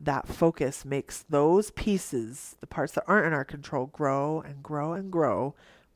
that 0.00 0.26
focus 0.26 0.84
makes 0.84 1.22
those 1.22 1.70
pieces, 1.70 2.56
the 2.60 2.66
parts 2.66 2.92
that 2.92 3.04
aren't 3.06 3.26
in 3.26 3.32
our 3.32 3.44
control, 3.44 3.86
grow 3.86 4.40
and 4.40 4.62
grow 4.62 4.92
and 4.92 5.10
grow 5.10 5.54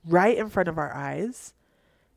right 0.08 0.36
in 0.36 0.48
front 0.48 0.68
of 0.68 0.78
our 0.78 0.94
eyes. 0.94 1.54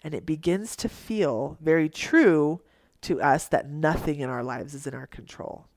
And 0.04 0.14
it 0.14 0.26
begins 0.26 0.76
to 0.78 0.90
feel 0.90 1.58
very 1.62 1.90
true 1.90 2.62
to 3.02 3.22
us 3.22 3.48
that 3.48 3.70
nothing 3.70 4.20
in 4.20 4.30
our 4.30 4.44
lives 4.44 4.74
is 4.74 4.88
in 4.88 4.94
our 4.94 5.08
control. 5.08 5.68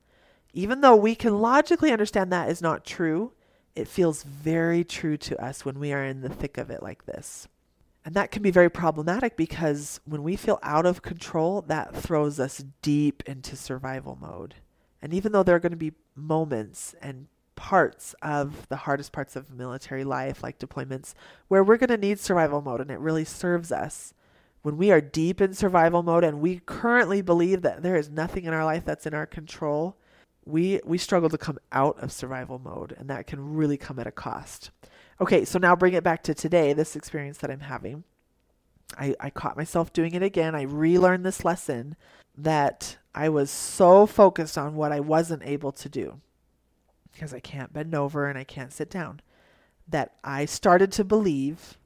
Even 0.53 0.81
though 0.81 0.95
we 0.95 1.15
can 1.15 1.41
logically 1.41 1.91
understand 1.91 2.31
that 2.31 2.49
is 2.49 2.61
not 2.61 2.85
true, 2.85 3.33
it 3.75 3.87
feels 3.87 4.23
very 4.23 4.83
true 4.83 5.17
to 5.17 5.43
us 5.43 5.65
when 5.65 5.79
we 5.79 5.91
are 5.91 6.03
in 6.03 6.21
the 6.21 6.29
thick 6.29 6.57
of 6.57 6.69
it 6.69 6.81
like 6.81 7.05
this. 7.05 7.47
And 8.05 8.15
that 8.15 8.31
can 8.31 8.43
be 8.43 8.51
very 8.51 8.69
problematic 8.69 9.35
because 9.35 9.99
when 10.05 10.23
we 10.23 10.35
feel 10.35 10.59
out 10.61 10.85
of 10.85 11.01
control, 11.01 11.61
that 11.63 11.95
throws 11.95 12.39
us 12.39 12.63
deep 12.81 13.23
into 13.25 13.55
survival 13.55 14.17
mode. 14.21 14.55
And 15.01 15.13
even 15.13 15.31
though 15.31 15.43
there 15.43 15.55
are 15.55 15.59
going 15.59 15.71
to 15.71 15.77
be 15.77 15.93
moments 16.15 16.95
and 17.01 17.27
parts 17.65 18.13
of 18.21 18.69
the 18.69 18.75
hardest 18.75 19.11
parts 19.11 19.35
of 19.35 19.49
military 19.49 20.03
life, 20.03 20.43
like 20.43 20.59
deployments, 20.59 21.15
where 21.47 21.63
we're 21.63 21.77
going 21.77 21.89
to 21.89 21.97
need 21.97 22.19
survival 22.19 22.61
mode 22.61 22.79
and 22.79 22.91
it 22.91 22.99
really 22.99 23.25
serves 23.25 23.71
us. 23.71 24.13
When 24.61 24.77
we 24.77 24.91
are 24.91 25.01
deep 25.01 25.41
in 25.41 25.55
survival 25.55 26.03
mode 26.03 26.23
and 26.23 26.41
we 26.41 26.61
currently 26.67 27.23
believe 27.23 27.63
that 27.63 27.81
there 27.81 27.95
is 27.95 28.07
nothing 28.07 28.43
in 28.43 28.53
our 28.53 28.63
life 28.63 28.85
that's 28.85 29.07
in 29.07 29.15
our 29.15 29.25
control, 29.25 29.97
we 30.45 30.79
we 30.85 30.99
struggle 30.99 31.27
to 31.27 31.39
come 31.39 31.57
out 31.71 31.97
of 32.03 32.11
survival 32.11 32.59
mode 32.59 32.93
and 32.99 33.09
that 33.09 33.25
can 33.25 33.55
really 33.55 33.77
come 33.77 33.97
at 33.97 34.05
a 34.05 34.11
cost. 34.11 34.69
Okay, 35.19 35.43
so 35.43 35.57
now 35.57 35.75
bring 35.75 35.95
it 35.95 36.03
back 36.03 36.21
to 36.25 36.35
today, 36.35 36.71
this 36.71 36.95
experience 36.95 37.39
that 37.39 37.49
I'm 37.49 37.61
having. 37.61 38.03
I, 38.95 39.15
I 39.19 39.31
caught 39.31 39.57
myself 39.57 39.91
doing 39.91 40.13
it 40.13 40.21
again. 40.21 40.53
I 40.53 40.61
relearned 40.61 41.25
this 41.25 41.43
lesson 41.43 41.95
that 42.37 42.97
I 43.15 43.29
was 43.29 43.49
so 43.49 44.05
focused 44.05 44.55
on 44.55 44.75
what 44.75 44.91
I 44.91 44.99
wasn't 44.99 45.41
able 45.43 45.71
to 45.71 45.89
do 45.89 46.21
because 47.15 47.33
I 47.33 47.39
can't 47.39 47.73
bend 47.73 47.95
over 47.95 48.27
and 48.27 48.37
I 48.37 48.43
can't 48.43 48.73
sit 48.73 48.89
down, 48.89 49.21
that 49.87 50.11
I 50.23 50.45
started 50.45 50.91
to 50.93 51.03
believe 51.03 51.77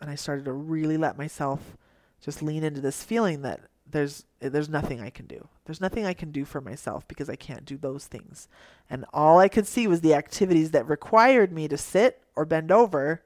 and 0.00 0.08
I 0.08 0.14
started 0.14 0.46
to 0.46 0.52
really 0.52 0.96
let 0.96 1.18
myself 1.18 1.76
just 2.22 2.42
lean 2.42 2.64
into 2.64 2.80
this 2.80 3.02
feeling 3.02 3.42
that 3.42 3.60
there's 3.90 4.24
there's 4.38 4.68
nothing 4.68 5.00
I 5.00 5.10
can 5.10 5.26
do. 5.26 5.48
There's 5.64 5.80
nothing 5.80 6.06
I 6.06 6.14
can 6.14 6.30
do 6.30 6.44
for 6.44 6.60
myself 6.60 7.06
because 7.08 7.28
I 7.28 7.36
can't 7.36 7.64
do 7.64 7.76
those 7.76 8.06
things. 8.06 8.48
And 8.88 9.04
all 9.12 9.38
I 9.38 9.48
could 9.48 9.66
see 9.66 9.86
was 9.86 10.00
the 10.00 10.14
activities 10.14 10.70
that 10.70 10.88
required 10.88 11.52
me 11.52 11.68
to 11.68 11.76
sit 11.76 12.22
or 12.36 12.44
bend 12.44 12.70
over. 12.70 13.22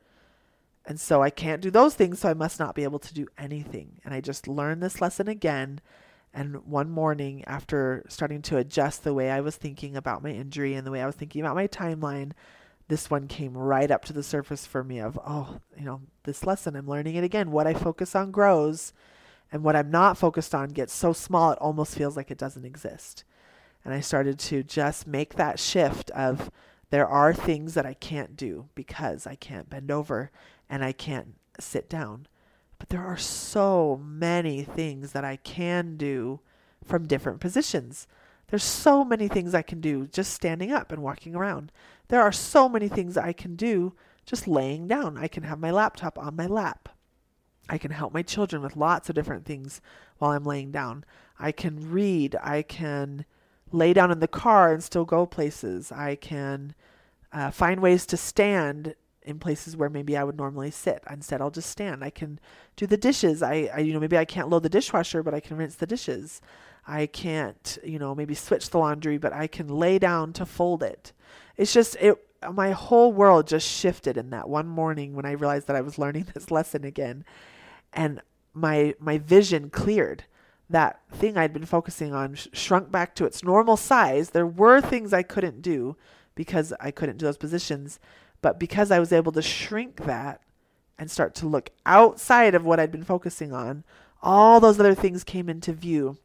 And 0.86 0.98
so 0.98 1.22
I 1.22 1.30
can't 1.30 1.62
do 1.62 1.70
those 1.70 1.94
things, 1.94 2.18
so 2.18 2.28
I 2.28 2.34
must 2.34 2.58
not 2.58 2.74
be 2.74 2.82
able 2.82 2.98
to 2.98 3.14
do 3.14 3.28
anything. 3.38 4.00
And 4.04 4.12
I 4.12 4.20
just 4.20 4.48
learned 4.48 4.82
this 4.82 5.00
lesson 5.00 5.28
again 5.28 5.80
and 6.34 6.66
one 6.66 6.90
morning, 6.90 7.44
after 7.46 8.04
starting 8.08 8.42
to 8.42 8.56
adjust 8.56 9.04
the 9.04 9.14
way 9.14 9.30
I 9.30 9.40
was 9.40 9.54
thinking 9.54 9.96
about 9.96 10.22
my 10.22 10.30
injury 10.30 10.74
and 10.74 10.84
the 10.84 10.90
way 10.90 11.00
I 11.00 11.06
was 11.06 11.14
thinking 11.14 11.40
about 11.40 11.54
my 11.54 11.68
timeline, 11.68 12.32
this 12.88 13.08
one 13.08 13.28
came 13.28 13.56
right 13.56 13.88
up 13.88 14.04
to 14.06 14.12
the 14.12 14.22
surface 14.22 14.66
for 14.66 14.82
me 14.82 14.98
of, 14.98 15.18
oh, 15.24 15.60
you 15.78 15.84
know, 15.84 16.00
this 16.24 16.44
lesson, 16.44 16.74
I'm 16.74 16.88
learning 16.88 17.14
it 17.14 17.22
again. 17.22 17.52
What 17.52 17.68
I 17.68 17.72
focus 17.72 18.16
on 18.16 18.32
grows, 18.32 18.92
and 19.52 19.62
what 19.62 19.76
I'm 19.76 19.92
not 19.92 20.18
focused 20.18 20.56
on 20.56 20.70
gets 20.70 20.92
so 20.92 21.12
small 21.12 21.52
it 21.52 21.58
almost 21.60 21.96
feels 21.96 22.16
like 22.16 22.32
it 22.32 22.38
doesn't 22.38 22.64
exist. 22.64 23.22
And 23.84 23.94
I 23.94 24.00
started 24.00 24.38
to 24.40 24.64
just 24.64 25.06
make 25.06 25.34
that 25.34 25.60
shift 25.60 26.10
of 26.10 26.50
there 26.90 27.06
are 27.06 27.32
things 27.32 27.74
that 27.74 27.86
I 27.86 27.94
can't 27.94 28.36
do 28.36 28.68
because 28.74 29.24
I 29.26 29.36
can't 29.36 29.70
bend 29.70 29.92
over 29.92 30.32
and 30.68 30.84
I 30.84 30.90
can't 30.90 31.34
sit 31.60 31.88
down. 31.88 32.26
But 32.78 32.88
there 32.88 33.04
are 33.04 33.16
so 33.16 34.00
many 34.02 34.62
things 34.62 35.12
that 35.12 35.24
I 35.24 35.36
can 35.36 35.96
do 35.96 36.40
from 36.84 37.06
different 37.06 37.40
positions. 37.40 38.06
There's 38.48 38.64
so 38.64 39.04
many 39.04 39.28
things 39.28 39.54
I 39.54 39.62
can 39.62 39.80
do 39.80 40.06
just 40.06 40.32
standing 40.32 40.70
up 40.70 40.92
and 40.92 41.02
walking 41.02 41.34
around. 41.34 41.72
There 42.08 42.22
are 42.22 42.32
so 42.32 42.68
many 42.68 42.88
things 42.88 43.16
I 43.16 43.32
can 43.32 43.56
do 43.56 43.94
just 44.26 44.46
laying 44.46 44.86
down. 44.86 45.16
I 45.16 45.28
can 45.28 45.42
have 45.42 45.58
my 45.58 45.70
laptop 45.70 46.18
on 46.18 46.36
my 46.36 46.46
lap. 46.46 46.88
I 47.68 47.78
can 47.78 47.90
help 47.90 48.12
my 48.12 48.22
children 48.22 48.62
with 48.62 48.76
lots 48.76 49.08
of 49.08 49.14
different 49.14 49.46
things 49.46 49.80
while 50.18 50.32
I'm 50.32 50.44
laying 50.44 50.70
down. 50.70 51.04
I 51.38 51.52
can 51.52 51.90
read. 51.90 52.36
I 52.42 52.62
can 52.62 53.24
lay 53.72 53.92
down 53.92 54.10
in 54.10 54.20
the 54.20 54.28
car 54.28 54.72
and 54.72 54.82
still 54.84 55.04
go 55.04 55.26
places. 55.26 55.90
I 55.90 56.16
can 56.16 56.74
uh, 57.32 57.50
find 57.50 57.80
ways 57.80 58.06
to 58.06 58.16
stand 58.16 58.94
in 59.24 59.38
places 59.38 59.76
where 59.76 59.88
maybe 59.88 60.16
I 60.16 60.24
would 60.24 60.36
normally 60.36 60.70
sit. 60.70 61.02
Instead, 61.10 61.40
I'll 61.40 61.50
just 61.50 61.70
stand. 61.70 62.04
I 62.04 62.10
can 62.10 62.38
do 62.76 62.86
the 62.86 62.96
dishes. 62.96 63.42
I, 63.42 63.70
I, 63.74 63.78
you 63.78 63.92
know, 63.92 64.00
maybe 64.00 64.18
I 64.18 64.24
can't 64.24 64.50
load 64.50 64.62
the 64.62 64.68
dishwasher, 64.68 65.22
but 65.22 65.34
I 65.34 65.40
can 65.40 65.56
rinse 65.56 65.76
the 65.76 65.86
dishes. 65.86 66.42
I 66.86 67.06
can't, 67.06 67.78
you 67.82 67.98
know, 67.98 68.14
maybe 68.14 68.34
switch 68.34 68.70
the 68.70 68.78
laundry, 68.78 69.16
but 69.16 69.32
I 69.32 69.46
can 69.46 69.68
lay 69.68 69.98
down 69.98 70.32
to 70.34 70.44
fold 70.44 70.82
it. 70.82 71.12
It's 71.56 71.72
just 71.72 71.96
it. 71.96 72.16
My 72.52 72.72
whole 72.72 73.10
world 73.10 73.46
just 73.46 73.66
shifted 73.66 74.18
in 74.18 74.28
that 74.30 74.50
one 74.50 74.66
morning 74.66 75.14
when 75.14 75.24
I 75.24 75.30
realized 75.30 75.66
that 75.68 75.76
I 75.76 75.80
was 75.80 75.98
learning 75.98 76.26
this 76.34 76.50
lesson 76.50 76.84
again, 76.84 77.24
and 77.92 78.20
my 78.52 78.94
my 78.98 79.18
vision 79.18 79.70
cleared. 79.70 80.24
That 80.68 81.00
thing 81.10 81.36
I'd 81.36 81.52
been 81.52 81.66
focusing 81.66 82.14
on 82.14 82.34
sh- 82.34 82.48
shrunk 82.52 82.90
back 82.90 83.14
to 83.16 83.24
its 83.26 83.44
normal 83.44 83.76
size. 83.76 84.30
There 84.30 84.46
were 84.46 84.80
things 84.80 85.12
I 85.12 85.22
couldn't 85.22 85.62
do 85.62 85.96
because 86.34 86.72
I 86.80 86.90
couldn't 86.90 87.18
do 87.18 87.26
those 87.26 87.36
positions 87.36 87.98
but 88.44 88.60
because 88.60 88.90
I 88.90 88.98
was 88.98 89.10
able 89.10 89.32
to 89.32 89.40
shrink 89.40 90.04
that 90.04 90.42
and 90.98 91.10
start 91.10 91.34
to 91.36 91.46
look 91.46 91.70
outside 91.86 92.54
of 92.54 92.66
what 92.66 92.78
I'd 92.78 92.92
been 92.92 93.02
focusing 93.02 93.54
on, 93.54 93.84
all 94.22 94.60
those 94.60 94.78
other 94.78 94.94
things 94.94 95.24
came 95.24 95.48
into 95.48 95.72
view. 95.72 96.18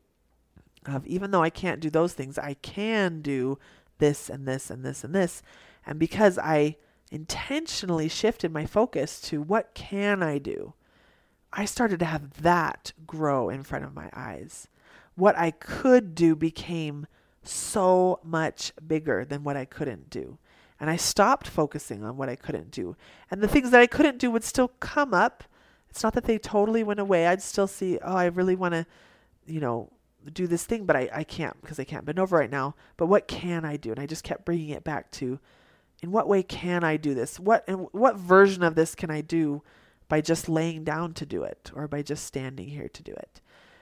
Of 0.86 1.08
even 1.08 1.32
though 1.32 1.44
I 1.44 1.50
can't 1.50 1.80
do 1.80 1.90
those 1.90 2.12
things, 2.12 2.38
I 2.38 2.56
can 2.56 3.22
do 3.22 3.58
this 4.00 4.30
and 4.30 4.46
this 4.46 4.70
and 4.70 4.84
this 4.84 5.06
and 5.06 5.16
this. 5.16 5.42
And 5.86 5.98
because 5.98 6.38
I 6.38 6.76
intentionally 7.10 8.10
shifted 8.10 8.52
my 8.52 8.66
focus 8.66 9.22
to 9.22 9.42
what 9.42 9.74
can 9.74 10.22
I 10.22 10.40
do, 10.40 10.74
I 11.54 11.64
started 11.64 12.00
to 12.00 12.06
have 12.06 12.42
that 12.42 12.92
grow 13.08 13.48
in 13.48 13.64
front 13.64 13.86
of 13.86 13.96
my 13.96 14.10
eyes. 14.12 14.68
what 15.16 15.38
I 15.38 15.52
could 15.52 16.16
do 16.16 16.36
became 16.36 17.06
so 17.44 18.20
much 18.24 18.74
bigger 18.86 19.26
than 19.26 19.44
what 19.44 19.58
I 19.58 19.66
couldn't 19.66 20.10
do. 20.10 20.38
And 20.80 20.90
I 20.90 20.96
stopped 20.96 21.48
focusing 21.48 22.04
on 22.04 22.16
what 22.16 22.30
I 22.30 22.36
couldn't 22.36 22.72
do. 22.72 22.96
And 23.30 23.42
the 23.42 23.48
things 23.48 23.72
that 23.72 23.82
I 23.82 23.88
couldn't 23.88 24.18
do 24.18 24.32
would 24.32 24.44
still 24.44 24.70
come 24.80 25.14
up. 25.14 25.44
It's 25.90 26.04
not 26.04 26.14
that 26.14 26.24
they 26.24 26.38
totally 26.38 26.84
went 26.84 27.00
away. 27.00 27.28
I'd 27.28 27.42
still 27.42 27.68
see, 27.68 28.00
oh, 28.02 28.16
I 28.16 28.26
really 28.26 28.56
want 28.56 28.74
to, 28.74 28.86
you 29.46 29.60
know, 29.60 29.92
do 30.34 30.48
this 30.48 30.66
thing, 30.66 30.86
but 30.86 30.96
I, 30.96 31.10
I 31.14 31.24
can't 31.24 31.60
because 31.62 31.80
I 31.80 31.84
can't 31.84 32.06
bend 32.06 32.20
over 32.20 32.38
right 32.38 32.52
now. 32.52 32.76
But 32.98 33.08
what 33.08 33.28
can 33.28 33.66
I 33.66 33.78
do? 33.78 33.92
And 33.92 34.00
I 34.00 34.06
just 34.06 34.24
kept 34.24 34.46
bringing 34.46 34.70
it 34.70 34.84
back 34.84 35.12
to, 35.12 35.40
in 36.02 36.12
what 36.12 36.28
way 36.28 36.44
can 36.44 36.84
I 36.84 36.98
do 36.98 37.14
this? 37.14 37.40
What 37.40 37.64
and 37.68 37.88
what 37.92 38.16
version 38.16 38.64
of 38.64 38.76
this 38.76 38.96
can 38.96 39.12
I 39.12 39.22
do 39.22 39.64
by 40.08 40.22
just 40.22 40.50
laying 40.50 40.84
down 40.84 41.14
to 41.16 41.26
do 41.26 41.44
it 41.44 41.72
or 41.74 41.88
by 41.88 42.02
just 42.02 42.26
standing 42.26 42.70
here 42.70 42.90
to 42.90 43.04
do 43.04 43.12
it? 43.12 43.42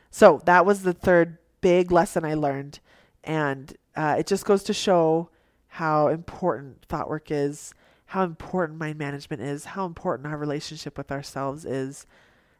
So 0.09 0.41
that 0.45 0.65
was 0.65 0.81
the 0.81 0.93
third 0.93 1.37
big 1.61 1.91
lesson 1.91 2.25
I 2.25 2.33
learned, 2.33 2.79
and 3.23 3.75
uh, 3.95 4.15
it 4.19 4.27
just 4.27 4.45
goes 4.45 4.63
to 4.63 4.73
show 4.73 5.29
how 5.77 6.07
important 6.07 6.83
thought 6.89 7.07
work 7.07 7.29
is, 7.29 7.71
how 8.07 8.23
important 8.23 8.79
mind 8.79 8.97
management 8.97 9.43
is, 9.43 9.63
how 9.63 9.85
important 9.85 10.27
our 10.27 10.35
relationship 10.35 10.97
with 10.97 11.11
ourselves 11.11 11.65
is, 11.65 12.07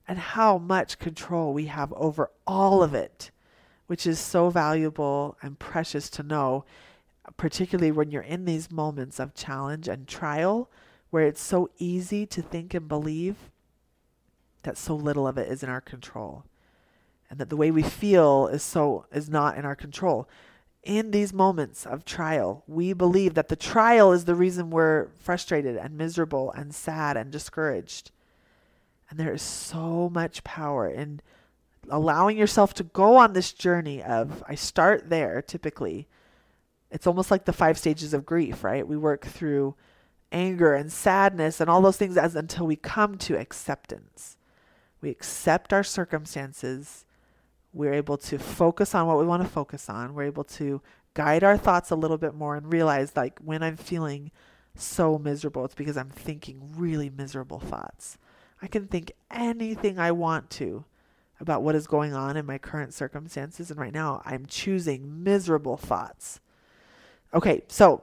and 0.07 0.19
how 0.19 0.59
much 0.59 0.99
control 0.99 1.51
we 1.51 1.65
have 1.65 1.91
over 1.93 2.29
all 2.45 2.83
of 2.83 2.93
it, 2.93 3.31
which 3.87 4.05
is 4.05 4.19
so 4.19 4.51
valuable 4.51 5.35
and 5.41 5.57
precious 5.57 6.11
to 6.11 6.21
know, 6.21 6.63
particularly 7.37 7.91
when 7.91 8.11
you're 8.11 8.21
in 8.21 8.45
these 8.45 8.69
moments 8.69 9.19
of 9.19 9.33
challenge 9.33 9.87
and 9.87 10.07
trial 10.07 10.69
where 11.09 11.25
it's 11.25 11.41
so 11.41 11.71
easy 11.79 12.23
to 12.27 12.43
think 12.43 12.75
and 12.75 12.87
believe 12.87 13.49
that 14.61 14.77
so 14.77 14.95
little 14.95 15.27
of 15.27 15.39
it 15.39 15.51
is 15.51 15.63
in 15.63 15.69
our 15.69 15.81
control 15.81 16.45
and 17.31 17.39
that 17.39 17.49
the 17.49 17.57
way 17.57 17.71
we 17.71 17.81
feel 17.81 18.47
is 18.47 18.61
so 18.61 19.07
is 19.11 19.27
not 19.27 19.57
in 19.57 19.65
our 19.65 19.75
control 19.75 20.29
in 20.87 21.11
these 21.11 21.33
moments 21.33 21.85
of 21.85 22.05
trial, 22.05 22.63
we 22.65 22.93
believe 22.93 23.33
that 23.33 23.49
the 23.49 23.57
trial 23.57 24.13
is 24.13 24.23
the 24.23 24.35
reason 24.35 24.69
we're 24.69 25.09
frustrated 25.19 25.75
and 25.75 25.97
miserable 25.97 26.49
and 26.53 26.73
sad 26.73 27.17
and 27.17 27.29
discouraged. 27.29 28.09
And 29.09 29.19
there 29.19 29.33
is 29.33 29.41
so 29.41 30.09
much 30.09 30.45
power 30.45 30.87
in 30.87 31.19
allowing 31.89 32.37
yourself 32.37 32.73
to 32.75 32.83
go 32.83 33.17
on 33.17 33.33
this 33.33 33.51
journey 33.51 34.01
of, 34.01 34.41
I 34.47 34.55
start 34.55 35.09
there 35.09 35.41
typically. 35.41 36.07
It's 36.89 37.05
almost 37.05 37.31
like 37.31 37.43
the 37.43 37.51
five 37.51 37.77
stages 37.77 38.13
of 38.13 38.25
grief, 38.25 38.63
right? 38.63 38.87
We 38.87 38.95
work 38.95 39.25
through 39.25 39.75
anger 40.31 40.73
and 40.73 40.89
sadness 40.89 41.59
and 41.59 41.69
all 41.69 41.81
those 41.81 41.97
things 41.97 42.15
as 42.15 42.33
until 42.33 42.65
we 42.65 42.77
come 42.77 43.17
to 43.17 43.37
acceptance. 43.37 44.37
We 45.01 45.09
accept 45.09 45.73
our 45.73 45.83
circumstances 45.83 47.05
we're 47.77 47.93
able 47.93 48.17
to 48.17 48.39
focus 48.39 48.95
on 48.95 49.05
what 49.05 49.19
we 49.19 49.25
want 49.25 49.43
to 49.43 49.49
focus 49.49 49.87
on. 49.87 50.15
We're 50.15 50.23
able 50.23 50.43
to 50.45 50.81
guide 51.13 51.43
our 51.43 51.57
thoughts 51.57 51.91
a 51.91 51.95
little 51.95 52.17
bit 52.17 52.33
more 52.33 52.55
and 52.55 52.73
realize 52.73 53.15
like 53.15 53.37
when 53.39 53.61
I'm 53.61 53.77
feeling 53.77 54.31
so 54.73 55.19
miserable, 55.19 55.63
it's 55.63 55.75
because 55.75 55.95
I'm 55.95 56.09
thinking 56.09 56.73
really 56.75 57.09
miserable 57.09 57.59
thoughts. 57.59 58.17
I 58.61 58.67
can 58.67 58.87
think 58.87 59.11
anything 59.29 59.99
I 59.99 60.11
want 60.11 60.49
to 60.51 60.85
about 61.39 61.61
what 61.61 61.75
is 61.75 61.85
going 61.85 62.15
on 62.15 62.35
in 62.35 62.47
my 62.47 62.57
current 62.57 62.95
circumstances. 62.95 63.69
And 63.69 63.79
right 63.79 63.93
now, 63.93 64.23
I'm 64.25 64.47
choosing 64.47 65.23
miserable 65.23 65.77
thoughts. 65.77 66.39
Okay, 67.31 67.61
so 67.67 68.01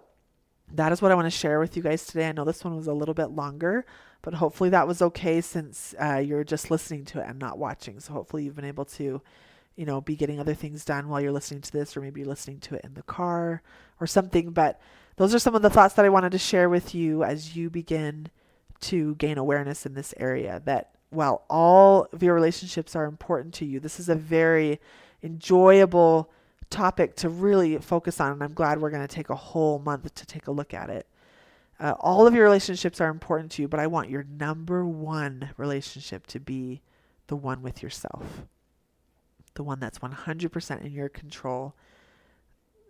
that 0.73 0.93
is 0.93 1.03
what 1.03 1.11
I 1.11 1.17
want 1.17 1.27
to 1.27 1.31
share 1.31 1.59
with 1.59 1.77
you 1.77 1.83
guys 1.83 2.07
today. 2.07 2.29
I 2.29 2.33
know 2.33 2.45
this 2.45 2.63
one 2.63 2.77
was 2.77 2.87
a 2.87 2.95
little 2.95 3.15
bit 3.15 3.31
longer, 3.31 3.85
but 4.23 4.35
hopefully 4.35 4.71
that 4.71 4.87
was 4.87 5.03
okay 5.03 5.41
since 5.41 5.97
uh, 6.01 6.23
you're 6.25 6.45
just 6.45 6.71
listening 6.71 7.05
to 7.07 7.21
it 7.21 7.27
and 7.29 7.41
not 7.41 7.59
watching. 7.59 7.99
So 7.99 8.13
hopefully 8.13 8.45
you've 8.45 8.55
been 8.55 8.65
able 8.65 8.85
to 8.85 9.21
you 9.77 9.85
know, 9.85 10.01
be 10.01 10.17
getting 10.17 10.39
other 10.39 10.55
things 10.55 10.85
done 10.85 11.09
while 11.09 11.21
you're 11.21 11.33
listening 11.33 11.61
to 11.63 11.73
this, 11.73 11.97
or 11.97 12.01
maybe 12.01 12.21
you're 12.21 12.29
listening 12.29 12.61
to 12.61 12.77
it 12.77 12.85
in 12.85 12.95
the 12.95 13.03
car 13.03 13.63
or 14.01 14.07
something. 14.07 14.51
But 14.51 14.81
those 15.17 15.35
are 15.35 15.39
some 15.39 15.55
of 15.55 15.63
the 15.63 15.71
thoughts 15.71 15.95
that 15.95 16.05
I 16.05 16.11
wanted 16.11 16.33
to 16.33 16.39
share 16.39 16.69
with 16.69 16.95
you 16.95 17.25
as 17.25 17.57
you 17.57 17.71
begin 17.71 18.29
to 18.83 19.15
gain 19.17 19.39
awareness 19.39 19.87
in 19.87 19.95
this 19.95 20.15
area. 20.17 20.63
That 20.65 20.91
while 21.11 21.45
all 21.51 22.09
of 22.13 22.23
your 22.23 22.35
relationships 22.35 22.95
are 22.95 23.05
important 23.05 23.55
to 23.55 23.65
you, 23.65 23.81
this 23.81 23.99
is 23.99 24.09
a 24.09 24.15
very 24.15 24.81
enjoyable 25.23 26.31
topic 26.71 27.17
to 27.17 27.29
really 27.29 27.79
focus 27.79 28.21
on. 28.21 28.33
And 28.33 28.43
I'm 28.43 28.55
glad 28.55 28.81
we're 28.81 28.91
going 28.91 29.07
to 29.07 29.15
take 29.15 29.31
a 29.31 29.37
whole 29.37 29.79
month 29.79 30.13
to 30.15 30.27
take 30.27 30.47
a 30.47 30.53
look 30.53 30.75
at 30.75 30.91
it. 30.91 31.07
Uh, 31.81 31.95
all 31.99 32.27
of 32.27 32.35
your 32.35 32.45
relationships 32.45 33.01
are 33.01 33.11
important 33.11 33.51
to 33.53 33.63
you, 33.63 33.67
but 33.67 33.81
I 33.81 33.89
want 33.89 34.09
your 34.09 34.23
number 34.23 34.87
one 34.87 35.51
relationship 35.57 36.27
to 36.29 36.39
be 36.39 36.83
the 37.27 37.35
one 37.35 37.63
with 37.63 37.83
yourself 37.83 38.47
the 39.55 39.63
one 39.63 39.81
that's 39.81 39.99
100% 39.99 40.85
in 40.85 40.93
your 40.93 41.09
control, 41.09 41.75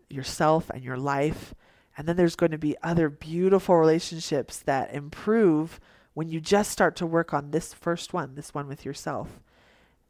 yourself 0.08 0.70
and 0.70 0.82
your 0.82 0.96
life. 0.96 1.54
And 1.96 2.08
then 2.08 2.16
there's 2.16 2.36
going 2.36 2.52
to 2.52 2.58
be 2.58 2.76
other 2.82 3.08
beautiful 3.08 3.76
relationships 3.76 4.58
that 4.60 4.94
improve 4.94 5.80
when 6.14 6.28
you 6.28 6.40
just 6.40 6.70
start 6.70 6.96
to 6.96 7.06
work 7.06 7.34
on 7.34 7.50
this 7.50 7.72
first 7.74 8.12
one, 8.12 8.34
this 8.34 8.54
one 8.54 8.68
with 8.68 8.84
yourself. 8.84 9.40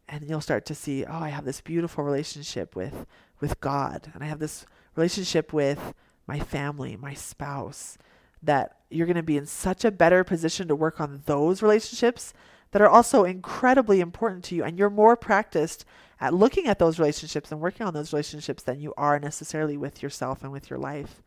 And 0.08 0.28
you'll 0.28 0.40
start 0.40 0.66
to 0.66 0.74
see, 0.74 1.04
oh, 1.04 1.18
I 1.18 1.30
have 1.30 1.44
this 1.44 1.60
beautiful 1.60 2.04
relationship 2.04 2.76
with 2.76 3.06
with 3.40 3.60
God, 3.60 4.10
and 4.14 4.22
I 4.22 4.26
have 4.26 4.38
this 4.38 4.64
relationship 4.96 5.52
with 5.52 5.92
my 6.26 6.40
family, 6.40 6.96
my 6.96 7.14
spouse, 7.14 7.98
that 8.42 8.78
you're 8.90 9.06
going 9.06 9.16
to 9.16 9.22
be 9.22 9.36
in 9.36 9.46
such 9.46 9.84
a 9.84 9.90
better 9.90 10.24
position 10.24 10.68
to 10.68 10.76
work 10.76 11.00
on 11.00 11.22
those 11.26 11.62
relationships 11.62 12.32
that 12.74 12.82
are 12.82 12.90
also 12.90 13.22
incredibly 13.22 14.00
important 14.00 14.42
to 14.42 14.56
you 14.56 14.64
and 14.64 14.76
you're 14.76 14.90
more 14.90 15.14
practiced 15.14 15.84
at 16.20 16.34
looking 16.34 16.66
at 16.66 16.80
those 16.80 16.98
relationships 16.98 17.52
and 17.52 17.60
working 17.60 17.86
on 17.86 17.94
those 17.94 18.12
relationships 18.12 18.64
than 18.64 18.80
you 18.80 18.92
are 18.96 19.20
necessarily 19.20 19.76
with 19.76 20.02
yourself 20.02 20.42
and 20.42 20.50
with 20.50 20.68
your 20.68 20.78
life. 20.80 21.22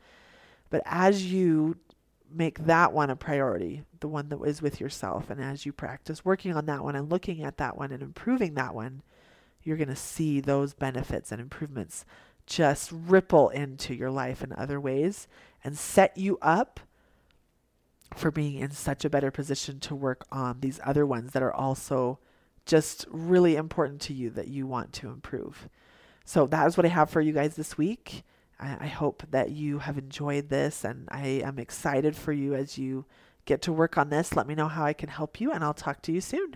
But 0.69 0.81
as 0.85 1.31
you 1.31 1.77
make 2.29 2.65
that 2.65 2.91
one 2.91 3.09
a 3.09 3.15
priority, 3.15 3.83
the 4.01 4.09
one 4.09 4.27
that 4.27 4.41
is 4.41 4.61
with 4.61 4.81
yourself, 4.81 5.29
and 5.29 5.41
as 5.41 5.65
you 5.65 5.71
practice 5.71 6.25
working 6.25 6.53
on 6.53 6.65
that 6.65 6.83
one 6.83 6.97
and 6.97 7.09
looking 7.09 7.41
at 7.41 7.55
that 7.55 7.77
one 7.77 7.93
and 7.93 8.03
improving 8.03 8.55
that 8.55 8.75
one, 8.75 9.01
you're 9.63 9.77
going 9.77 9.87
to 9.87 9.95
see 9.95 10.41
those 10.41 10.73
benefits 10.73 11.31
and 11.31 11.39
improvements 11.39 12.03
just 12.45 12.91
ripple 12.91 13.47
into 13.47 13.93
your 13.93 14.11
life 14.11 14.43
in 14.43 14.51
other 14.51 14.81
ways 14.81 15.29
and 15.63 15.77
set 15.77 16.17
you 16.17 16.37
up 16.41 16.81
for 18.15 18.31
being 18.31 18.55
in 18.55 18.71
such 18.71 19.05
a 19.05 19.09
better 19.09 19.31
position 19.31 19.79
to 19.81 19.95
work 19.95 20.25
on 20.31 20.59
these 20.59 20.79
other 20.83 21.05
ones 21.05 21.33
that 21.33 21.43
are 21.43 21.53
also 21.53 22.19
just 22.65 23.05
really 23.09 23.55
important 23.55 24.01
to 24.01 24.13
you 24.13 24.29
that 24.29 24.47
you 24.47 24.67
want 24.67 24.93
to 24.93 25.09
improve. 25.09 25.69
So 26.25 26.45
that 26.47 26.67
is 26.67 26.75
what 26.75 26.85
I 26.85 26.89
have 26.89 27.09
for 27.09 27.21
you 27.21 27.31
guys 27.31 27.55
this 27.55 27.77
week. 27.77 28.23
I, 28.59 28.77
I 28.81 28.87
hope 28.87 29.23
that 29.31 29.51
you 29.51 29.79
have 29.79 29.97
enjoyed 29.97 30.49
this, 30.49 30.83
and 30.83 31.07
I 31.09 31.25
am 31.43 31.59
excited 31.59 32.15
for 32.15 32.33
you 32.33 32.53
as 32.53 32.77
you 32.77 33.05
get 33.45 33.61
to 33.63 33.73
work 33.73 33.97
on 33.97 34.09
this. 34.09 34.35
Let 34.35 34.47
me 34.47 34.55
know 34.55 34.67
how 34.67 34.83
I 34.83 34.93
can 34.93 35.09
help 35.09 35.39
you, 35.39 35.51
and 35.51 35.63
I'll 35.63 35.73
talk 35.73 36.01
to 36.03 36.11
you 36.11 36.21
soon. 36.21 36.55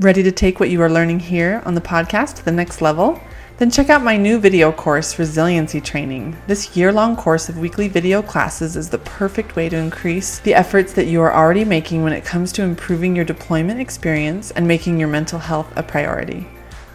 Ready 0.00 0.22
to 0.22 0.32
take 0.32 0.60
what 0.60 0.68
you 0.68 0.82
are 0.82 0.90
learning 0.90 1.20
here 1.20 1.62
on 1.64 1.74
the 1.74 1.80
podcast 1.80 2.36
to 2.36 2.44
the 2.44 2.52
next 2.52 2.82
level? 2.82 3.20
Then 3.58 3.70
check 3.70 3.88
out 3.88 4.04
my 4.04 4.18
new 4.18 4.38
video 4.38 4.70
course, 4.70 5.18
Resiliency 5.18 5.80
Training. 5.80 6.36
This 6.46 6.76
year 6.76 6.92
long 6.92 7.16
course 7.16 7.48
of 7.48 7.56
weekly 7.56 7.88
video 7.88 8.20
classes 8.20 8.76
is 8.76 8.90
the 8.90 8.98
perfect 8.98 9.56
way 9.56 9.70
to 9.70 9.78
increase 9.78 10.40
the 10.40 10.52
efforts 10.52 10.92
that 10.92 11.06
you 11.06 11.22
are 11.22 11.34
already 11.34 11.64
making 11.64 12.02
when 12.02 12.12
it 12.12 12.22
comes 12.22 12.52
to 12.52 12.62
improving 12.62 13.16
your 13.16 13.24
deployment 13.24 13.80
experience 13.80 14.50
and 14.50 14.68
making 14.68 14.98
your 14.98 15.08
mental 15.08 15.38
health 15.38 15.72
a 15.74 15.82
priority. 15.82 16.46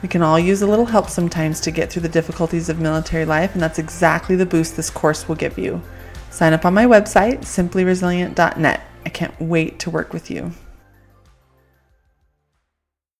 We 0.03 0.07
can 0.07 0.22
all 0.22 0.38
use 0.38 0.62
a 0.62 0.68
little 0.68 0.86
help 0.86 1.09
sometimes 1.09 1.62
to 1.62 1.72
get 1.72 1.91
through 1.91 2.03
the 2.03 2.09
difficulties 2.09 2.70
of 2.70 2.80
military 2.80 3.26
life, 3.26 3.53
and 3.53 3.62
that's 3.62 3.80
exactly 3.80 4.36
the 4.36 4.45
boost 4.45 4.76
this 4.76 4.91
course 4.91 5.28
will 5.28 5.36
give 5.36 5.57
you. 5.57 5.82
Sign 6.30 6.53
up 6.53 6.64
on 6.64 6.76
my 6.76 6.86
website, 6.86 7.39
simplyresilient.net. 7.39 8.82
I 9.03 9.09
can't 9.09 9.41
wait 9.41 9.80
to 9.80 9.89
work 9.89 10.14
with 10.14 10.30
you. 10.30 10.51